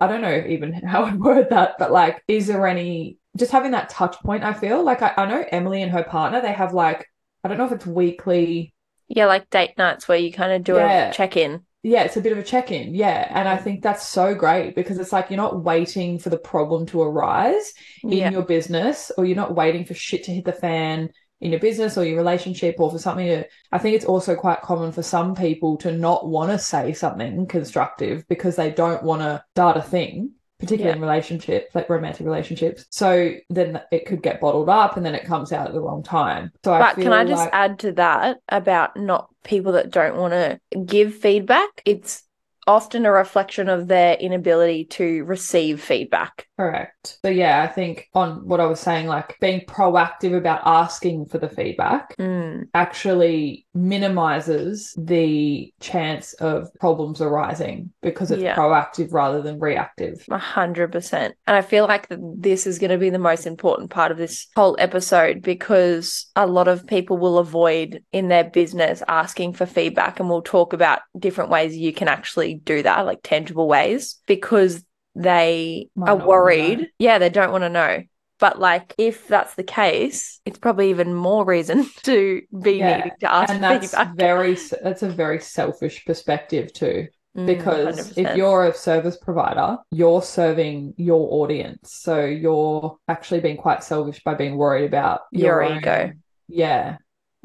I 0.00 0.06
don't 0.06 0.20
know 0.22 0.44
even 0.48 0.72
how 0.86 1.04
I'd 1.04 1.20
word 1.20 1.48
that, 1.50 1.76
but 1.78 1.92
like, 1.92 2.22
is 2.28 2.46
there 2.46 2.66
any 2.66 3.18
just 3.36 3.52
having 3.52 3.72
that 3.72 3.88
touch 3.90 4.16
point? 4.18 4.44
I 4.44 4.52
feel 4.52 4.82
like 4.82 5.02
I, 5.02 5.14
I 5.16 5.26
know 5.26 5.44
Emily 5.50 5.82
and 5.82 5.92
her 5.92 6.02
partner, 6.04 6.40
they 6.40 6.52
have 6.52 6.74
like, 6.74 7.06
I 7.44 7.48
don't 7.48 7.58
know 7.58 7.66
if 7.66 7.72
it's 7.72 7.86
weekly 7.86 8.74
yeah, 9.08 9.26
like 9.26 9.50
date 9.50 9.76
nights 9.76 10.06
where 10.06 10.18
you 10.18 10.32
kind 10.32 10.52
of 10.52 10.62
do 10.62 10.76
Yeah. 10.76 11.10
a 11.10 11.12
check 11.12 11.36
in. 11.36 11.64
Yeah, 11.82 12.02
it's 12.04 12.16
a 12.16 12.20
bit 12.20 12.32
of 12.32 12.38
a 12.38 12.42
check 12.42 12.70
in. 12.70 12.94
Yeah. 12.94 13.26
And 13.30 13.48
I 13.48 13.56
think 13.56 13.82
that's 13.82 14.06
so 14.06 14.34
great 14.34 14.74
because 14.74 14.98
it's 14.98 15.12
like 15.12 15.30
you're 15.30 15.36
not 15.38 15.64
waiting 15.64 16.18
for 16.18 16.28
the 16.28 16.38
problem 16.38 16.86
to 16.86 17.02
arise 17.02 17.72
in 18.02 18.10
Yeah, 18.12 18.30
your 18.30 18.42
business 18.42 19.10
or 19.16 19.24
you're 19.24 19.36
not 19.36 19.54
waiting 19.54 19.84
for 19.84 19.94
shit 19.94 20.24
to 20.24 20.32
hit 20.32 20.44
the 20.44 20.52
fan 20.52 21.10
in 21.40 21.50
your 21.52 21.60
business 21.60 21.96
or 21.96 22.04
your 22.04 22.18
relationship 22.18 22.76
or 22.78 22.90
for 22.90 22.98
something 22.98 23.26
to. 23.26 23.44
I 23.72 23.78
think 23.78 23.96
it's 23.96 24.04
also 24.04 24.36
quite 24.36 24.60
common 24.60 24.92
for 24.92 25.02
some 25.02 25.34
people 25.34 25.78
to 25.78 25.90
not 25.90 26.28
want 26.28 26.50
to 26.52 26.58
say 26.58 26.92
something 26.92 27.46
constructive 27.46 28.28
because 28.28 28.56
they 28.56 28.70
don't 28.70 29.02
want 29.02 29.22
to 29.22 29.42
start 29.54 29.78
a 29.78 29.82
thing. 29.82 30.32
Particularly 30.60 30.96
in 30.96 31.02
relationships, 31.02 31.74
like 31.74 31.88
romantic 31.88 32.26
relationships. 32.26 32.86
So 32.90 33.34
then 33.48 33.80
it 33.90 34.06
could 34.06 34.22
get 34.22 34.40
bottled 34.40 34.68
up 34.68 34.96
and 34.96 35.04
then 35.04 35.14
it 35.14 35.24
comes 35.24 35.52
out 35.52 35.66
at 35.66 35.72
the 35.72 35.80
wrong 35.80 36.02
time. 36.02 36.52
So 36.64 36.72
I 36.72 36.78
but 36.78 36.96
feel 36.96 37.04
can 37.04 37.12
I 37.12 37.24
just 37.24 37.38
like 37.38 37.50
add 37.52 37.78
to 37.80 37.92
that 37.92 38.38
about 38.48 38.96
not 38.96 39.28
people 39.42 39.72
that 39.72 39.90
don't 39.90 40.16
want 40.16 40.32
to 40.34 40.60
give 40.84 41.14
feedback? 41.14 41.82
It's 41.84 42.22
often 42.66 43.06
a 43.06 43.10
reflection 43.10 43.68
of 43.68 43.88
their 43.88 44.14
inability 44.14 44.84
to 44.84 45.24
receive 45.24 45.80
feedback. 45.80 46.46
Correct. 46.56 46.99
So 47.04 47.28
yeah, 47.30 47.62
I 47.62 47.66
think 47.66 48.08
on 48.14 48.46
what 48.46 48.60
I 48.60 48.66
was 48.66 48.80
saying, 48.80 49.06
like 49.06 49.36
being 49.40 49.60
proactive 49.62 50.36
about 50.36 50.60
asking 50.64 51.26
for 51.26 51.38
the 51.38 51.48
feedback 51.48 52.14
Mm, 52.18 52.68
actually 52.74 53.66
minimizes 53.74 54.94
the 54.98 55.72
chance 55.80 56.32
of 56.34 56.72
problems 56.74 57.20
arising 57.20 57.90
because 58.02 58.30
it's 58.30 58.42
Yeah. 58.42 58.54
proactive 58.56 59.12
rather 59.12 59.40
than 59.42 59.58
reactive. 59.58 60.24
A 60.30 60.38
hundred 60.38 60.92
percent. 60.92 61.34
And 61.46 61.56
I 61.56 61.62
feel 61.62 61.86
like 61.86 62.08
th- 62.08 62.20
this 62.36 62.66
is 62.66 62.78
going 62.78 62.90
to 62.90 62.98
be 62.98 63.10
the 63.10 63.18
most 63.18 63.46
important 63.46 63.90
part 63.90 64.12
of 64.12 64.18
this 64.18 64.46
whole 64.56 64.76
episode 64.78 65.42
because 65.42 66.26
a 66.36 66.46
lot 66.46 66.68
of 66.68 66.86
people 66.86 67.16
will 67.18 67.38
avoid 67.38 68.02
in 68.12 68.28
their 68.28 68.44
business 68.44 69.02
asking 69.08 69.54
for 69.54 69.66
feedback. 69.66 70.20
And 70.20 70.28
we'll 70.28 70.42
talk 70.42 70.72
about 70.72 71.00
different 71.18 71.50
ways 71.50 71.76
you 71.76 71.92
can 71.92 72.08
actually 72.08 72.54
do 72.54 72.82
that, 72.82 73.06
like 73.06 73.20
tangible 73.22 73.68
ways, 73.68 74.16
because 74.26 74.84
they 75.14 75.88
Might 75.96 76.10
are 76.10 76.26
worried. 76.26 76.90
Yeah, 76.98 77.18
they 77.18 77.28
don't 77.30 77.52
want 77.52 77.62
to 77.64 77.68
know. 77.68 78.02
But 78.38 78.58
like, 78.58 78.94
if 78.96 79.28
that's 79.28 79.54
the 79.54 79.62
case, 79.62 80.40
it's 80.46 80.58
probably 80.58 80.90
even 80.90 81.14
more 81.14 81.44
reason 81.44 81.84
to 82.04 82.40
be 82.62 82.78
Yeah, 82.78 82.96
needing 82.96 83.12
to 83.20 83.32
ask 83.32 83.52
And 83.52 83.62
that's 83.62 83.90
feedback. 83.90 84.16
very 84.16 84.56
that's 84.82 85.02
a 85.02 85.10
very 85.10 85.40
selfish 85.40 86.04
perspective 86.06 86.72
too. 86.72 87.08
Mm, 87.36 87.46
because 87.46 88.16
if 88.18 88.26
100%. 88.26 88.36
you're 88.36 88.66
a 88.66 88.74
service 88.74 89.16
provider, 89.16 89.76
you're 89.92 90.22
serving 90.22 90.94
your 90.96 91.28
audience. 91.44 91.94
So 91.94 92.24
you're 92.24 92.98
actually 93.06 93.38
being 93.40 93.56
quite 93.56 93.84
selfish 93.84 94.20
by 94.24 94.34
being 94.34 94.56
worried 94.56 94.86
about 94.86 95.20
Your 95.30 95.62
own- 95.62 95.78
ego. 95.78 96.12
Yeah. 96.48 96.96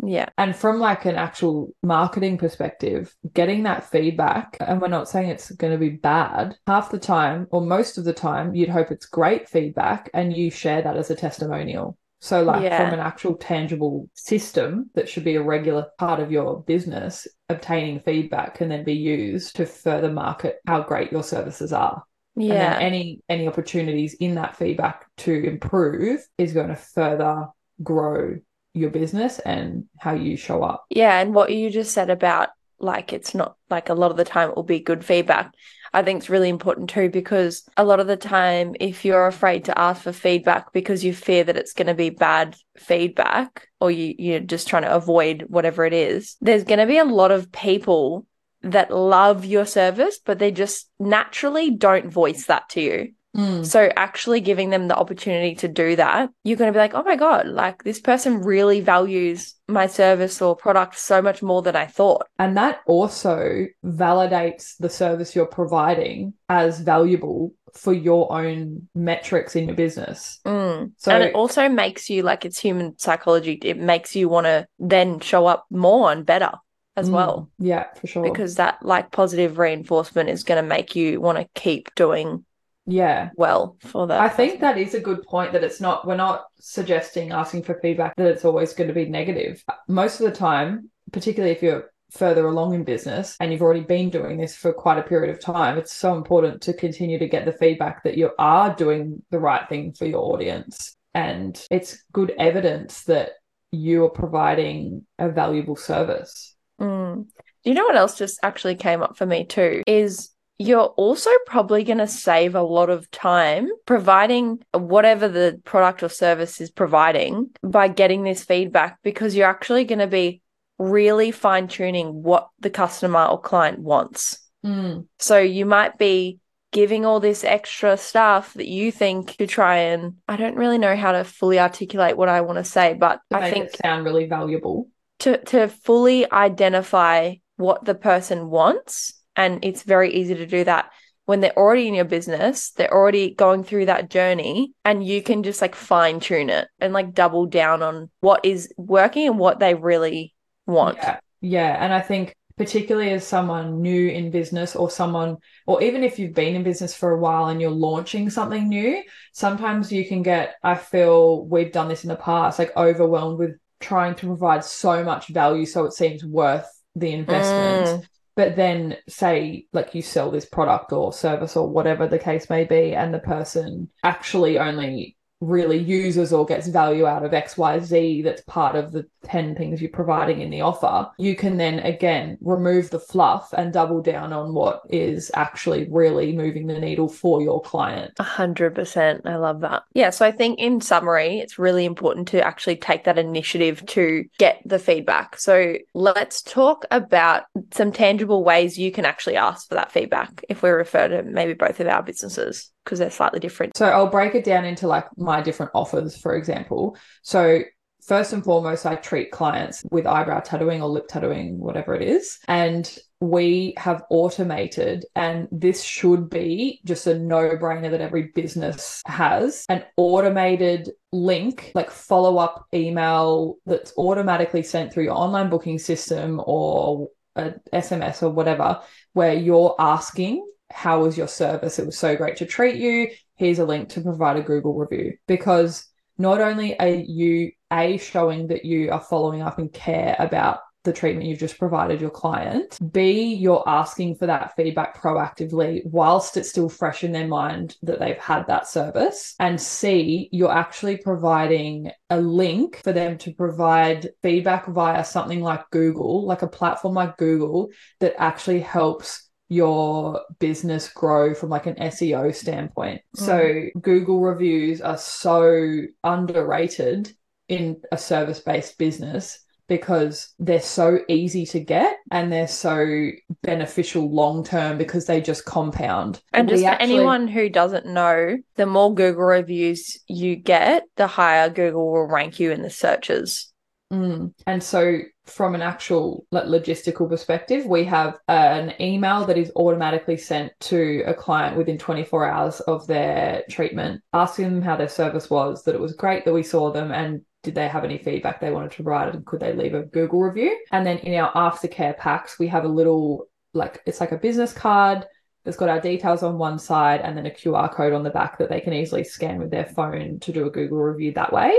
Yeah. 0.03 0.27
And 0.37 0.55
from 0.55 0.79
like 0.79 1.05
an 1.05 1.15
actual 1.15 1.73
marketing 1.81 2.37
perspective, 2.37 3.15
getting 3.33 3.63
that 3.63 3.89
feedback, 3.89 4.57
and 4.59 4.81
we're 4.81 4.87
not 4.89 5.07
saying 5.09 5.29
it's 5.29 5.51
going 5.51 5.71
to 5.73 5.79
be 5.79 5.89
bad, 5.89 6.55
half 6.67 6.91
the 6.91 6.99
time 6.99 7.47
or 7.51 7.61
most 7.61 7.97
of 7.97 8.03
the 8.03 8.13
time, 8.13 8.53
you'd 8.53 8.69
hope 8.69 8.91
it's 8.91 9.05
great 9.05 9.47
feedback 9.47 10.09
and 10.13 10.35
you 10.35 10.51
share 10.51 10.81
that 10.81 10.97
as 10.97 11.09
a 11.11 11.15
testimonial. 11.15 11.97
So, 12.21 12.43
like 12.43 12.63
Yeah. 12.63 12.77
from 12.77 12.93
an 12.93 12.99
actual 12.99 13.35
tangible 13.35 14.09
system 14.15 14.89
that 14.95 15.07
should 15.07 15.23
be 15.23 15.35
a 15.35 15.43
regular 15.43 15.87
part 15.97 16.19
of 16.19 16.31
your 16.31 16.61
business, 16.63 17.27
obtaining 17.49 17.99
feedback 17.99 18.55
can 18.55 18.69
then 18.69 18.83
be 18.83 18.93
used 18.93 19.55
to 19.57 19.65
further 19.65 20.11
market 20.11 20.57
how 20.67 20.81
great 20.81 21.11
your 21.11 21.23
services 21.23 21.71
are. 21.71 22.03
And 22.35 22.59
then 22.59 22.71
Yeah. 22.71 22.79
any 22.79 23.21
any 23.29 23.47
opportunities 23.47 24.15
in 24.15 24.35
that 24.35 24.57
feedback 24.57 25.05
to 25.17 25.31
improve 25.31 26.25
is 26.37 26.53
going 26.53 26.69
to 26.69 26.75
further 26.75 27.47
grow 27.83 28.37
your 28.75 28.89
business 28.89 29.39
and 29.39 29.85
how 29.97 30.13
you 30.13 30.37
show 30.37 30.61
up. 30.61 30.85
Yeah, 30.89 31.19
and 31.19 31.33
what 31.33 31.53
you 31.53 31.69
just 31.69 31.93
said 31.93 32.09
about 32.09 32.49
like 32.77 33.13
it's 33.13 33.33
not 33.33 33.55
like 33.69 33.89
a 33.89 33.93
lot 33.93 34.11
of 34.11 34.17
the 34.17 34.25
time 34.25 34.49
it 34.49 34.55
will 34.55 34.63
be 34.63 34.79
good 34.79 35.03
feedback. 35.03 35.53
I 35.93 36.03
think 36.03 36.19
it's 36.19 36.29
really 36.29 36.49
important 36.49 36.89
too 36.89 37.09
because 37.09 37.63
a 37.77 37.85
lot 37.85 38.01
of 38.01 38.07
the 38.07 38.17
time 38.17 38.75
if 38.81 39.05
you're 39.05 39.27
afraid 39.27 39.65
to 39.65 39.79
ask 39.79 40.03
for 40.03 40.11
feedback 40.11 40.73
because 40.73 41.03
you 41.03 41.13
fear 41.13 41.45
that 41.45 41.55
it's 41.55 41.73
going 41.73 41.87
to 41.87 41.93
be 41.93 42.09
bad 42.09 42.57
feedback 42.77 43.69
or 43.79 43.91
you 43.91 44.13
you're 44.17 44.39
just 44.41 44.67
trying 44.67 44.83
to 44.83 44.93
avoid 44.93 45.45
whatever 45.47 45.85
it 45.85 45.93
is, 45.93 46.35
there's 46.41 46.65
going 46.65 46.79
to 46.79 46.85
be 46.85 46.97
a 46.97 47.05
lot 47.05 47.31
of 47.31 47.51
people 47.51 48.27
that 48.61 48.91
love 48.91 49.45
your 49.45 49.65
service 49.65 50.19
but 50.23 50.39
they 50.39 50.51
just 50.51 50.89
naturally 50.99 51.71
don't 51.71 52.11
voice 52.11 52.47
that 52.47 52.67
to 52.69 52.81
you. 52.81 53.13
So 53.63 53.89
actually 53.95 54.41
giving 54.41 54.69
them 54.69 54.87
the 54.87 54.95
opportunity 54.95 55.55
to 55.55 55.67
do 55.67 55.95
that, 55.97 56.29
you're 56.43 56.57
going 56.57 56.69
to 56.71 56.73
be 56.73 56.79
like, 56.79 56.93
"Oh 56.93 57.03
my 57.03 57.15
god, 57.15 57.47
like 57.47 57.83
this 57.83 57.99
person 57.99 58.41
really 58.41 58.81
values 58.81 59.55
my 59.67 59.87
service 59.87 60.41
or 60.41 60.55
product 60.55 60.97
so 60.97 61.21
much 61.21 61.41
more 61.43 61.61
than 61.61 61.75
I 61.75 61.85
thought." 61.85 62.27
And 62.39 62.55
that 62.57 62.79
also 62.87 63.65
validates 63.83 64.77
the 64.77 64.89
service 64.89 65.35
you're 65.35 65.45
providing 65.45 66.33
as 66.49 66.79
valuable 66.79 67.53
for 67.73 67.93
your 67.93 68.31
own 68.31 68.87
metrics 68.95 69.55
in 69.55 69.67
your 69.67 69.75
business. 69.75 70.39
Mm. 70.45 70.91
So 70.97 71.11
and 71.11 71.23
it 71.23 71.35
also 71.35 71.67
makes 71.67 72.09
you 72.09 72.23
like 72.23 72.45
it's 72.45 72.59
human 72.59 72.97
psychology. 72.97 73.59
It 73.61 73.77
makes 73.77 74.15
you 74.15 74.29
want 74.29 74.45
to 74.45 74.67
then 74.79 75.19
show 75.19 75.45
up 75.45 75.65
more 75.69 76.11
and 76.11 76.25
better 76.25 76.51
as 76.95 77.09
Mm, 77.09 77.13
well 77.13 77.49
Yeah, 77.59 77.91
for 77.95 78.07
sure. 78.07 78.23
because 78.23 78.55
that 78.55 78.77
like 78.81 79.11
positive 79.11 79.57
reinforcement 79.57 80.29
is 80.29 80.43
going 80.43 80.63
to 80.63 80.67
make 80.67 80.95
you 80.95 81.19
want 81.19 81.37
to 81.37 81.47
keep 81.59 81.93
doing 81.95 82.45
yeah. 82.85 83.29
well 83.35 83.77
for 83.79 84.07
that. 84.07 84.19
I 84.21 84.29
think 84.29 84.59
that 84.61 84.77
is 84.77 84.93
a 84.93 84.99
good 84.99 85.23
point 85.23 85.53
that 85.53 85.63
it's 85.63 85.81
not, 85.81 86.07
we're 86.07 86.15
not 86.15 86.45
suggesting 86.59 87.31
asking 87.31 87.63
for 87.63 87.79
feedback 87.81 88.15
that 88.15 88.27
it's 88.27 88.45
always 88.45 88.73
going 88.73 88.87
to 88.87 88.93
be 88.93 89.05
negative. 89.05 89.63
Most 89.87 90.19
of 90.19 90.25
the 90.25 90.35
time, 90.35 90.89
particularly 91.11 91.55
if 91.55 91.61
you're 91.61 91.91
further 92.11 92.47
along 92.47 92.73
in 92.73 92.83
business 92.83 93.35
and 93.39 93.51
you've 93.51 93.61
already 93.61 93.81
been 93.81 94.09
doing 94.09 94.37
this 94.37 94.55
for 94.55 94.71
quite 94.71 94.97
a 94.97 95.03
period 95.03 95.33
of 95.33 95.41
time, 95.41 95.77
it's 95.77 95.93
so 95.93 96.15
important 96.15 96.61
to 96.61 96.73
continue 96.73 97.19
to 97.19 97.27
get 97.27 97.45
the 97.45 97.51
feedback 97.51 98.03
that 98.03 98.17
you 98.17 98.31
are 98.39 98.73
doing 98.75 99.21
the 99.31 99.39
right 99.39 99.67
thing 99.67 99.93
for 99.93 100.05
your 100.05 100.33
audience. 100.33 100.95
And 101.13 101.61
it's 101.71 102.03
good 102.11 102.33
evidence 102.37 103.03
that 103.03 103.31
you 103.71 104.03
are 104.05 104.09
providing 104.09 105.05
a 105.19 105.29
valuable 105.29 105.75
service. 105.75 106.55
Mm. 106.79 107.25
Do 107.63 107.69
you 107.69 107.73
know 107.73 107.85
what 107.85 107.95
else 107.95 108.17
just 108.17 108.39
actually 108.43 108.75
came 108.75 109.01
up 109.01 109.17
for 109.17 109.25
me 109.25 109.45
too? 109.45 109.81
Is 109.87 110.29
you're 110.57 110.79
also 110.85 111.29
probably 111.45 111.83
going 111.83 111.97
to 111.97 112.07
save 112.07 112.55
a 112.55 112.61
lot 112.61 112.89
of 112.89 113.09
time 113.11 113.67
providing 113.85 114.59
whatever 114.73 115.27
the 115.27 115.59
product 115.65 116.01
or 116.01 116.09
service 116.09 116.61
is 116.61 116.71
providing 116.71 117.49
by 117.61 117.87
getting 117.87 118.23
this 118.23 118.43
feedback 118.43 118.99
because 119.03 119.35
you're 119.35 119.49
actually 119.49 119.83
going 119.83 119.99
to 119.99 120.07
be 120.07 120.41
really 120.77 121.31
fine 121.31 121.67
tuning 121.67 122.23
what 122.23 122.49
the 122.59 122.69
customer 122.69 123.25
or 123.25 123.39
client 123.39 123.79
wants. 123.79 124.39
Mm, 124.65 125.07
So 125.19 125.39
you 125.39 125.65
might 125.65 125.97
be 125.97 126.39
giving 126.71 127.05
all 127.05 127.19
this 127.19 127.43
extra 127.43 127.95
stuff 127.97 128.53
that 128.55 128.67
you 128.67 128.91
think 128.91 129.37
to 129.37 129.47
try 129.47 129.77
and 129.77 130.15
I 130.27 130.35
don't 130.35 130.57
really 130.57 130.77
know 130.77 130.95
how 130.95 131.13
to 131.13 131.23
fully 131.23 131.59
articulate 131.59 132.17
what 132.17 132.27
I 132.27 132.41
want 132.41 132.57
to 132.57 132.65
say, 132.65 132.93
but 132.93 133.21
to 133.31 133.37
I 133.37 133.49
think 133.49 133.65
it 133.67 133.77
sound 133.77 134.05
really 134.05 134.25
valuable. 134.25 134.89
to 135.19 135.37
to 135.37 135.69
fully 135.69 136.29
identify 136.31 137.35
what 137.55 137.85
the 137.85 137.95
person 137.95 138.49
wants 138.49 139.13
and 139.35 139.63
it's 139.63 139.83
very 139.83 140.13
easy 140.13 140.35
to 140.35 140.45
do 140.45 140.63
that 140.63 140.91
when 141.25 141.39
they're 141.39 141.57
already 141.57 141.87
in 141.87 141.93
your 141.93 142.05
business 142.05 142.71
they're 142.71 142.93
already 142.93 143.33
going 143.33 143.63
through 143.63 143.85
that 143.85 144.09
journey 144.09 144.73
and 144.83 145.05
you 145.05 145.21
can 145.21 145.43
just 145.43 145.61
like 145.61 145.75
fine 145.75 146.19
tune 146.19 146.49
it 146.49 146.67
and 146.79 146.93
like 146.93 147.13
double 147.13 147.45
down 147.45 147.81
on 147.81 148.09
what 148.19 148.43
is 148.43 148.71
working 148.77 149.27
and 149.27 149.39
what 149.39 149.59
they 149.59 149.73
really 149.73 150.33
want 150.65 150.97
Yeah, 150.97 151.19
yeah. 151.41 151.77
And 151.83 151.93
I 151.93 152.01
think 152.01 152.35
particularly 152.57 153.11
as 153.11 153.27
someone 153.27 153.81
new 153.81 154.07
in 154.09 154.31
business 154.31 154.75
or 154.75 154.89
someone, 154.89 155.37
or 155.67 155.83
even 155.83 156.03
if 156.03 156.17
you've 156.17 156.33
been 156.33 156.55
in 156.55 156.63
business 156.63 156.95
for 156.95 157.11
a 157.11 157.19
while 157.19 157.47
and 157.47 157.59
you're 157.59 157.69
launching 157.69 158.29
something 158.29 158.69
new, 158.69 159.03
sometimes 159.33 159.91
you 159.91 160.07
can 160.07 160.23
get, 160.23 160.55
I 160.63 160.75
feel 160.75 161.45
we've 161.45 161.71
done 161.71 161.89
this 161.89 162.03
in 162.03 162.09
the 162.09 162.15
past, 162.15 162.57
like 162.57 162.75
overwhelmed 162.77 163.39
with 163.39 163.57
trying 163.79 164.15
to 164.15 164.27
provide 164.27 164.63
so 164.63 165.03
much 165.03 165.27
value 165.27 165.65
so 165.65 165.85
it 165.85 165.93
seems 165.93 166.23
worth 166.23 166.67
the 166.95 167.11
investment. 167.11 168.03
Mm. 168.03 168.07
But 168.35 168.55
then, 168.55 168.97
say, 169.07 169.67
like 169.71 169.95
you 169.95 170.01
sell 170.01 170.29
this 170.29 170.45
product 170.45 170.91
or 170.91 171.13
service 171.13 171.55
or 171.55 171.69
whatever 171.69 172.07
the 172.07 172.19
case 172.19 172.49
may 172.49 172.65
be, 172.65 172.93
and 172.93 173.13
the 173.13 173.19
person 173.19 173.89
actually 174.03 174.59
only 174.59 175.17
really 175.41 175.77
uses 175.77 176.31
or 176.31 176.45
gets 176.45 176.67
value 176.67 177.05
out 177.05 177.23
of 177.23 177.31
XYZ 177.31 178.23
that's 178.23 178.41
part 178.43 178.75
of 178.75 178.91
the 178.91 179.05
10 179.23 179.55
things 179.55 179.81
you're 179.81 179.89
providing 179.89 180.41
in 180.41 180.49
the 180.49 180.61
offer, 180.61 181.09
you 181.17 181.35
can 181.35 181.57
then 181.57 181.79
again 181.79 182.37
remove 182.41 182.89
the 182.89 182.99
fluff 182.99 183.53
and 183.53 183.73
double 183.73 184.01
down 184.01 184.31
on 184.31 184.53
what 184.53 184.81
is 184.89 185.31
actually 185.33 185.87
really 185.89 186.33
moving 186.33 186.67
the 186.67 186.79
needle 186.79 187.07
for 187.07 187.41
your 187.41 187.61
client. 187.61 188.13
A 188.19 188.23
hundred 188.23 188.75
percent. 188.75 189.21
I 189.25 189.35
love 189.35 189.61
that. 189.61 189.83
Yeah. 189.93 190.09
So 190.09 190.25
I 190.25 190.31
think 190.31 190.59
in 190.59 190.81
summary, 190.81 191.39
it's 191.39 191.59
really 191.59 191.85
important 191.85 192.27
to 192.29 192.45
actually 192.45 192.77
take 192.77 193.03
that 193.05 193.17
initiative 193.17 193.85
to 193.87 194.25
get 194.37 194.61
the 194.65 194.79
feedback. 194.79 195.37
So 195.39 195.75
let's 195.93 196.41
talk 196.41 196.85
about 196.91 197.43
some 197.73 197.91
tangible 197.91 198.43
ways 198.43 198.77
you 198.77 198.91
can 198.91 199.05
actually 199.05 199.35
ask 199.35 199.67
for 199.67 199.75
that 199.75 199.91
feedback 199.91 200.43
if 200.49 200.61
we 200.61 200.69
refer 200.69 201.07
to 201.07 201.23
maybe 201.23 201.53
both 201.53 201.79
of 201.79 201.87
our 201.87 202.03
businesses 202.03 202.71
because 202.85 202.99
they're 202.99 203.09
slightly 203.09 203.39
different. 203.39 203.75
So 203.75 203.87
I'll 203.87 204.07
break 204.07 204.35
it 204.35 204.45
down 204.45 204.63
into 204.63 204.87
like 204.87 205.05
my 205.17 205.41
different 205.41 205.73
offers, 205.75 206.15
for 206.15 206.35
example. 206.35 206.95
So 207.23 207.63
first 208.05 208.31
and 208.33 208.43
foremost, 208.43 208.85
I 208.85 208.95
treat 208.95 209.31
clients 209.31 209.83
with 209.91 210.05
eyebrow 210.05 210.39
tattooing 210.41 210.81
or 210.81 210.87
lip 210.87 211.07
tattooing, 211.07 211.59
whatever 211.59 211.95
it 211.95 212.03
is. 212.03 212.37
And 212.47 212.97
we 213.21 213.73
have 213.77 214.03
automated, 214.09 215.05
and 215.15 215.47
this 215.51 215.81
should 215.83 216.29
be 216.29 216.81
just 216.85 217.07
a 217.07 217.17
no 217.17 217.57
brainer 217.57 217.89
that 217.89 218.01
every 218.01 218.31
business 218.35 219.01
has 219.07 219.65
an 219.69 219.83
automated 219.97 220.91
link, 221.11 221.71
like 221.73 221.89
follow 221.89 222.37
up 222.37 222.67
email 222.73 223.55
that's 223.65 223.93
automatically 223.97 224.61
sent 224.61 224.93
through 224.93 225.05
your 225.05 225.17
online 225.17 225.49
booking 225.49 225.79
system 225.79 226.41
or 226.45 227.09
a 227.35 227.53
SMS 227.73 228.21
or 228.21 228.29
whatever, 228.29 228.81
where 229.13 229.33
you're 229.33 229.75
asking, 229.79 230.45
How 230.71 231.01
was 231.01 231.17
your 231.17 231.27
service? 231.27 231.79
It 231.79 231.85
was 231.85 231.97
so 231.97 232.15
great 232.15 232.37
to 232.37 232.45
treat 232.45 232.75
you. 232.75 233.09
Here's 233.35 233.59
a 233.59 233.65
link 233.65 233.89
to 233.89 234.01
provide 234.01 234.37
a 234.37 234.41
Google 234.41 234.75
review. 234.75 235.17
Because 235.27 235.87
not 236.17 236.41
only 236.41 236.79
are 236.79 236.87
you 236.87 237.51
a 237.71 237.97
showing 237.97 238.47
that 238.47 238.65
you 238.65 238.91
are 238.91 239.01
following 239.01 239.41
up 239.41 239.59
and 239.59 239.71
care 239.71 240.15
about 240.19 240.59
the 240.85 240.93
treatment 240.93 241.27
you've 241.27 241.39
just 241.39 241.57
provided 241.57 241.99
your 241.99 242.11
client 242.11 242.77
b 242.93 243.33
you're 243.33 243.67
asking 243.67 244.15
for 244.15 244.27
that 244.27 244.55
feedback 244.55 245.01
proactively 245.01 245.81
whilst 245.83 246.37
it's 246.37 246.49
still 246.49 246.69
fresh 246.69 247.03
in 247.03 247.11
their 247.11 247.27
mind 247.27 247.75
that 247.81 247.99
they've 247.99 248.19
had 248.19 248.45
that 248.47 248.67
service 248.67 249.35
and 249.39 249.59
c 249.59 250.29
you're 250.31 250.51
actually 250.51 250.95
providing 250.97 251.91
a 252.11 252.21
link 252.21 252.81
for 252.83 252.93
them 252.93 253.17
to 253.17 253.33
provide 253.33 254.11
feedback 254.21 254.67
via 254.67 255.03
something 255.03 255.41
like 255.41 255.67
google 255.71 256.25
like 256.25 256.43
a 256.43 256.47
platform 256.47 256.93
like 256.93 257.17
google 257.17 257.69
that 257.99 258.13
actually 258.19 258.59
helps 258.59 259.24
your 259.49 260.21
business 260.39 260.89
grow 260.89 261.33
from 261.33 261.49
like 261.49 261.67
an 261.67 261.75
SEO 261.75 262.33
standpoint. 262.33 263.01
So 263.15 263.65
Google 263.79 264.21
reviews 264.21 264.81
are 264.81 264.97
so 264.97 265.81
underrated 266.03 267.11
in 267.47 267.81
a 267.91 267.97
service-based 267.97 268.77
business 268.77 269.39
because 269.67 270.33
they're 270.37 270.61
so 270.61 270.99
easy 271.07 271.45
to 271.47 271.59
get 271.59 271.97
and 272.11 272.31
they're 272.31 272.47
so 272.47 273.09
beneficial 273.41 274.11
long 274.11 274.43
term 274.43 274.77
because 274.77 275.05
they 275.05 275.21
just 275.21 275.45
compound. 275.45 276.21
And 276.33 276.47
We 276.47 276.53
just 276.53 276.63
for 276.63 276.69
actually- 276.69 276.95
anyone 276.95 277.27
who 277.27 277.49
doesn't 277.49 277.87
know, 277.87 278.37
the 278.55 278.65
more 278.65 278.93
Google 278.93 279.23
reviews 279.23 279.99
you 280.07 280.35
get, 280.35 280.83
the 280.97 281.07
higher 281.07 281.49
Google 281.49 281.91
will 281.91 282.07
rank 282.07 282.39
you 282.39 282.51
in 282.51 282.61
the 282.61 282.69
searches. 282.69 283.51
Mm. 283.91 284.33
And 284.45 284.63
so, 284.63 284.99
from 285.25 285.55
an 285.55 285.61
actual 285.61 286.25
logistical 286.31 287.09
perspective, 287.09 287.65
we 287.65 287.83
have 287.85 288.17
an 288.27 288.73
email 288.79 289.25
that 289.25 289.37
is 289.37 289.51
automatically 289.55 290.17
sent 290.17 290.51
to 290.61 291.03
a 291.05 291.13
client 291.13 291.57
within 291.57 291.77
24 291.77 292.27
hours 292.27 292.59
of 292.61 292.85
their 292.87 293.43
treatment, 293.49 294.01
asking 294.13 294.45
them 294.45 294.61
how 294.61 294.75
their 294.75 294.89
service 294.89 295.29
was, 295.29 295.63
that 295.63 295.75
it 295.75 295.81
was 295.81 295.93
great 295.93 296.25
that 296.25 296.33
we 296.33 296.43
saw 296.43 296.71
them, 296.71 296.91
and 296.91 297.21
did 297.45 297.55
they 297.55 297.67
have 297.67 297.83
any 297.83 297.99
feedback 297.99 298.39
they 298.39 298.51
wanted 298.51 298.71
to 298.71 298.83
write 298.83 299.13
and 299.13 299.25
could 299.25 299.39
they 299.39 299.53
leave 299.53 299.75
a 299.75 299.83
Google 299.83 300.21
review? 300.21 300.57
And 300.71 300.85
then 300.85 300.97
in 300.97 301.19
our 301.19 301.31
aftercare 301.33 301.95
packs, 301.95 302.39
we 302.39 302.47
have 302.47 302.65
a 302.65 302.67
little 302.69 303.27
like 303.53 303.81
it's 303.85 304.01
like 304.01 304.11
a 304.11 304.17
business 304.17 304.51
card 304.51 305.05
that's 305.45 305.55
got 305.55 305.69
our 305.69 305.79
details 305.79 306.23
on 306.23 306.39
one 306.39 306.57
side 306.57 307.01
and 307.01 307.15
then 307.15 307.27
a 307.27 307.31
QR 307.31 307.71
code 307.71 307.93
on 307.93 308.03
the 308.03 308.09
back 308.09 308.39
that 308.39 308.49
they 308.49 308.59
can 308.59 308.73
easily 308.73 309.03
scan 309.03 309.37
with 309.37 309.51
their 309.51 309.65
phone 309.65 310.19
to 310.21 310.33
do 310.33 310.47
a 310.47 310.49
Google 310.49 310.79
review 310.79 311.13
that 311.13 311.31
way. 311.31 311.53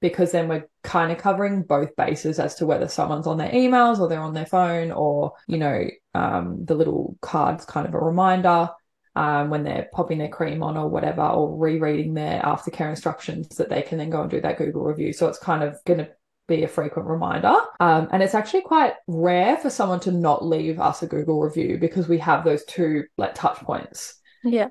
Because 0.00 0.32
then 0.32 0.48
we're 0.48 0.68
kind 0.82 1.10
of 1.10 1.18
covering 1.18 1.62
both 1.62 1.96
bases 1.96 2.38
as 2.38 2.54
to 2.56 2.66
whether 2.66 2.88
someone's 2.88 3.26
on 3.26 3.38
their 3.38 3.50
emails 3.50 3.98
or 3.98 4.08
they're 4.08 4.20
on 4.20 4.34
their 4.34 4.46
phone 4.46 4.92
or, 4.92 5.32
you 5.48 5.58
know, 5.58 5.88
um, 6.14 6.64
the 6.64 6.74
little 6.74 7.16
card's 7.22 7.64
kind 7.64 7.86
of 7.86 7.94
a 7.94 7.98
reminder 7.98 8.68
um, 9.16 9.48
when 9.48 9.64
they're 9.64 9.88
popping 9.92 10.18
their 10.18 10.28
cream 10.28 10.62
on 10.62 10.76
or 10.76 10.88
whatever, 10.88 11.22
or 11.22 11.56
rereading 11.56 12.14
their 12.14 12.40
aftercare 12.42 12.90
instructions 12.90 13.48
that 13.56 13.70
they 13.70 13.82
can 13.82 13.96
then 13.96 14.10
go 14.10 14.20
and 14.20 14.30
do 14.30 14.40
that 14.42 14.58
Google 14.58 14.84
review. 14.84 15.12
So 15.12 15.26
it's 15.28 15.38
kind 15.38 15.62
of 15.62 15.78
going 15.86 16.00
to 16.00 16.08
be 16.46 16.62
a 16.62 16.68
frequent 16.68 17.08
reminder. 17.08 17.54
Um, 17.80 18.08
and 18.12 18.22
it's 18.22 18.34
actually 18.34 18.62
quite 18.62 18.92
rare 19.06 19.56
for 19.56 19.70
someone 19.70 20.00
to 20.00 20.12
not 20.12 20.44
leave 20.44 20.78
us 20.78 21.02
a 21.02 21.06
Google 21.06 21.40
review 21.40 21.78
because 21.78 22.08
we 22.08 22.18
have 22.18 22.44
those 22.44 22.64
two 22.64 23.04
like 23.16 23.34
touch 23.34 23.56
points. 23.58 24.20
Yeah. 24.44 24.68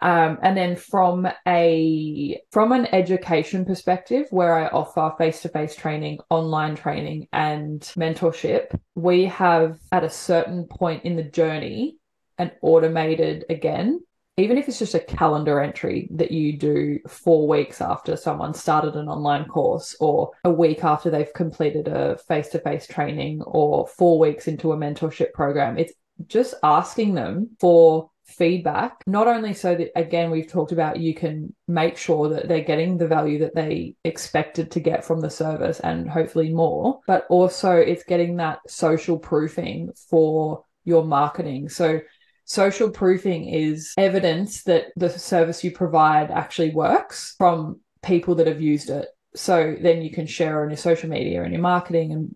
Um, 0.00 0.38
and 0.42 0.56
then 0.56 0.76
from 0.76 1.28
a 1.46 2.40
from 2.52 2.72
an 2.72 2.86
education 2.94 3.64
perspective, 3.64 4.26
where 4.30 4.54
I 4.54 4.68
offer 4.68 5.12
face 5.18 5.42
to 5.42 5.48
face 5.48 5.74
training, 5.74 6.18
online 6.30 6.76
training, 6.76 7.28
and 7.32 7.80
mentorship, 7.96 8.78
we 8.94 9.24
have 9.26 9.78
at 9.92 10.04
a 10.04 10.10
certain 10.10 10.64
point 10.64 11.04
in 11.04 11.16
the 11.16 11.22
journey 11.22 11.96
an 12.38 12.52
automated 12.62 13.44
again 13.50 14.00
even 14.38 14.56
if 14.56 14.68
it's 14.68 14.78
just 14.78 14.94
a 14.94 15.00
calendar 15.00 15.60
entry 15.60 16.08
that 16.12 16.30
you 16.30 16.56
do 16.56 17.00
four 17.08 17.48
weeks 17.48 17.80
after 17.80 18.16
someone 18.16 18.54
started 18.54 18.94
an 18.94 19.08
online 19.08 19.44
course 19.46 19.96
or 19.98 20.30
a 20.44 20.50
week 20.50 20.84
after 20.84 21.10
they've 21.10 21.34
completed 21.34 21.88
a 21.88 22.16
face 22.28 22.48
to 22.48 22.60
face 22.60 22.86
training 22.86 23.42
or 23.42 23.84
four 23.88 24.16
weeks 24.20 24.46
into 24.46 24.70
a 24.70 24.76
mentorship 24.76 25.32
program, 25.32 25.76
it's 25.76 25.92
just 26.28 26.54
asking 26.62 27.14
them 27.14 27.50
for 27.58 28.10
feedback, 28.28 29.02
not 29.06 29.26
only 29.26 29.54
so 29.54 29.74
that, 29.74 29.90
again, 29.96 30.30
we've 30.30 30.50
talked 30.50 30.72
about 30.72 31.00
you 31.00 31.14
can 31.14 31.54
make 31.66 31.96
sure 31.96 32.28
that 32.28 32.46
they're 32.46 32.60
getting 32.60 32.98
the 32.98 33.08
value 33.08 33.40
that 33.40 33.54
they 33.54 33.96
expected 34.04 34.70
to 34.70 34.80
get 34.80 35.04
from 35.04 35.20
the 35.20 35.30
service 35.30 35.80
and 35.80 36.08
hopefully 36.08 36.52
more, 36.52 37.00
but 37.06 37.26
also 37.28 37.72
it's 37.72 38.04
getting 38.04 38.36
that 38.36 38.60
social 38.68 39.18
proofing 39.18 39.90
for 40.08 40.62
your 40.84 41.04
marketing. 41.04 41.68
So 41.68 42.00
Social 42.48 42.88
proofing 42.88 43.46
is 43.46 43.92
evidence 43.98 44.62
that 44.62 44.86
the 44.96 45.10
service 45.10 45.62
you 45.62 45.70
provide 45.70 46.30
actually 46.30 46.70
works 46.70 47.34
from 47.36 47.78
people 48.02 48.36
that 48.36 48.46
have 48.46 48.62
used 48.62 48.88
it. 48.88 49.06
So 49.34 49.76
then 49.78 50.00
you 50.00 50.10
can 50.10 50.26
share 50.26 50.62
on 50.62 50.70
your 50.70 50.78
social 50.78 51.10
media 51.10 51.42
and 51.42 51.52
your 51.52 51.60
marketing 51.60 52.12
and 52.12 52.34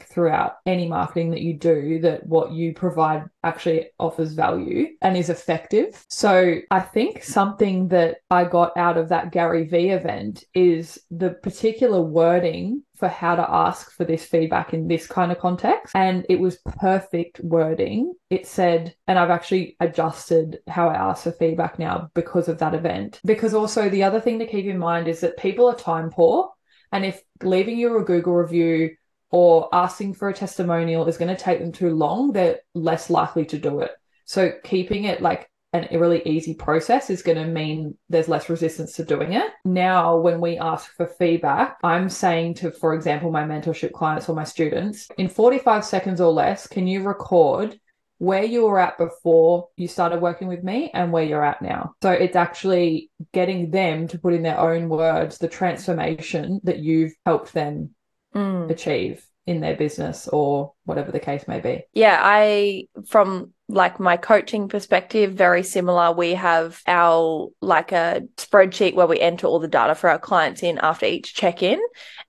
throughout 0.00 0.56
any 0.66 0.88
marketing 0.88 1.30
that 1.30 1.40
you 1.40 1.54
do 1.54 2.00
that 2.00 2.26
what 2.26 2.52
you 2.52 2.72
provide 2.72 3.24
actually 3.44 3.88
offers 3.98 4.32
value 4.32 4.88
and 5.00 5.16
is 5.16 5.30
effective. 5.30 6.04
So 6.08 6.56
I 6.70 6.80
think 6.80 7.22
something 7.22 7.88
that 7.88 8.18
I 8.30 8.44
got 8.44 8.76
out 8.76 8.96
of 8.96 9.08
that 9.08 9.32
Gary 9.32 9.64
Vee 9.64 9.90
event 9.90 10.44
is 10.54 11.00
the 11.10 11.30
particular 11.30 12.00
wording 12.00 12.82
for 13.02 13.08
how 13.08 13.34
to 13.34 13.50
ask 13.50 13.90
for 13.90 14.04
this 14.04 14.24
feedback 14.24 14.72
in 14.72 14.86
this 14.86 15.08
kind 15.08 15.32
of 15.32 15.38
context. 15.40 15.92
And 15.96 16.24
it 16.28 16.38
was 16.38 16.58
perfect 16.78 17.40
wording. 17.40 18.14
It 18.30 18.46
said, 18.46 18.94
and 19.08 19.18
I've 19.18 19.30
actually 19.30 19.76
adjusted 19.80 20.60
how 20.68 20.88
I 20.88 20.94
ask 20.94 21.24
for 21.24 21.32
feedback 21.32 21.80
now 21.80 22.10
because 22.14 22.46
of 22.46 22.58
that 22.58 22.74
event. 22.74 23.20
Because 23.24 23.54
also 23.54 23.88
the 23.88 24.04
other 24.04 24.20
thing 24.20 24.38
to 24.38 24.46
keep 24.46 24.66
in 24.66 24.78
mind 24.78 25.08
is 25.08 25.20
that 25.20 25.36
people 25.36 25.66
are 25.66 25.74
time 25.74 26.10
poor. 26.10 26.50
And 26.92 27.04
if 27.04 27.20
leaving 27.42 27.78
you 27.78 27.98
a 27.98 28.04
Google 28.04 28.34
review 28.34 28.96
or 29.32 29.68
asking 29.72 30.14
for 30.14 30.28
a 30.28 30.34
testimonial 30.34 31.08
is 31.08 31.16
going 31.16 31.34
to 31.34 31.42
take 31.42 31.58
them 31.58 31.72
too 31.72 31.94
long, 31.94 32.32
they're 32.32 32.60
less 32.74 33.10
likely 33.10 33.46
to 33.46 33.58
do 33.58 33.80
it. 33.80 33.90
So 34.26 34.52
keeping 34.62 35.04
it 35.04 35.20
like 35.20 35.50
an, 35.72 35.88
a 35.90 35.98
really 35.98 36.22
easy 36.26 36.54
process 36.54 37.08
is 37.08 37.22
going 37.22 37.38
to 37.38 37.46
mean 37.46 37.96
there's 38.10 38.28
less 38.28 38.50
resistance 38.50 38.92
to 38.92 39.04
doing 39.04 39.32
it. 39.32 39.50
Now, 39.64 40.18
when 40.18 40.40
we 40.40 40.58
ask 40.58 40.94
for 40.96 41.06
feedback, 41.06 41.78
I'm 41.82 42.10
saying 42.10 42.54
to, 42.56 42.70
for 42.70 42.94
example, 42.94 43.32
my 43.32 43.44
mentorship 43.44 43.92
clients 43.92 44.28
or 44.28 44.36
my 44.36 44.44
students, 44.44 45.08
in 45.16 45.28
45 45.28 45.84
seconds 45.84 46.20
or 46.20 46.30
less, 46.30 46.66
can 46.66 46.86
you 46.86 47.02
record 47.02 47.78
where 48.18 48.44
you 48.44 48.64
were 48.64 48.78
at 48.78 48.96
before 48.98 49.68
you 49.76 49.88
started 49.88 50.20
working 50.20 50.46
with 50.46 50.62
me 50.62 50.92
and 50.94 51.10
where 51.10 51.24
you're 51.24 51.44
at 51.44 51.60
now. 51.60 51.92
So 52.02 52.12
it's 52.12 52.36
actually 52.36 53.10
getting 53.32 53.72
them 53.72 54.06
to 54.06 54.18
put 54.18 54.32
in 54.32 54.42
their 54.42 54.60
own 54.60 54.88
words 54.88 55.38
the 55.38 55.48
transformation 55.48 56.60
that 56.62 56.78
you've 56.78 57.14
helped 57.26 57.52
them 57.52 57.96
mm. 58.34 58.70
achieve 58.70 59.26
in 59.46 59.60
their 59.60 59.74
business 59.74 60.28
or 60.28 60.72
whatever 60.84 61.10
the 61.10 61.18
case 61.18 61.48
may 61.48 61.60
be. 61.60 61.82
Yeah, 61.92 62.18
I 62.22 62.86
from 63.06 63.52
like 63.72 63.98
my 63.98 64.16
coaching 64.16 64.68
perspective 64.68 65.32
very 65.32 65.62
similar 65.62 66.12
we 66.12 66.34
have 66.34 66.82
our 66.86 67.48
like 67.62 67.90
a 67.90 68.22
spreadsheet 68.36 68.94
where 68.94 69.06
we 69.06 69.18
enter 69.18 69.46
all 69.46 69.58
the 69.58 69.66
data 69.66 69.94
for 69.94 70.10
our 70.10 70.18
clients 70.18 70.62
in 70.62 70.78
after 70.82 71.06
each 71.06 71.34
check-in 71.34 71.80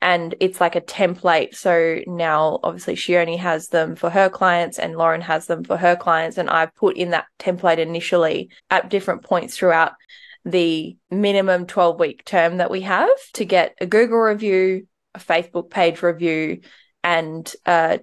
and 0.02 0.36
it's 0.40 0.62
like 0.62 0.76
a 0.76 0.82
template 0.82 1.54
so 1.54 2.00
now 2.08 2.60
obviously 2.64 2.96
she 2.96 3.18
only 3.18 3.36
has 3.36 3.68
them 3.68 3.96
for 3.96 4.10
her 4.10 4.30
clients 4.30 4.80
and 4.80 4.96
Lauren 4.96 5.22
has 5.22 5.46
them 5.48 5.64
for 5.66 5.76
her 5.76 5.98
clients 5.98 6.38
and 6.38 6.50
I've 6.50 6.74
put 6.76 6.96
in 6.96 7.10
that 7.12 7.26
template 7.40 7.78
initially 7.78 8.50
at 8.70 8.90
different 8.90 9.24
points 9.24 9.58
throughout 9.58 9.94
the 10.46 10.96
minimum 11.12 11.66
12 11.66 12.00
week 12.00 12.24
term 12.24 12.58
that 12.58 12.72
we 12.72 12.82
have 12.82 13.10
to 13.34 13.44
get 13.44 13.76
a 13.82 13.86
Google 13.86 14.20
review 14.20 14.88
a 15.16 15.20
Facebook 15.20 15.70
page 15.70 16.02
review 16.02 16.62
and 17.04 17.54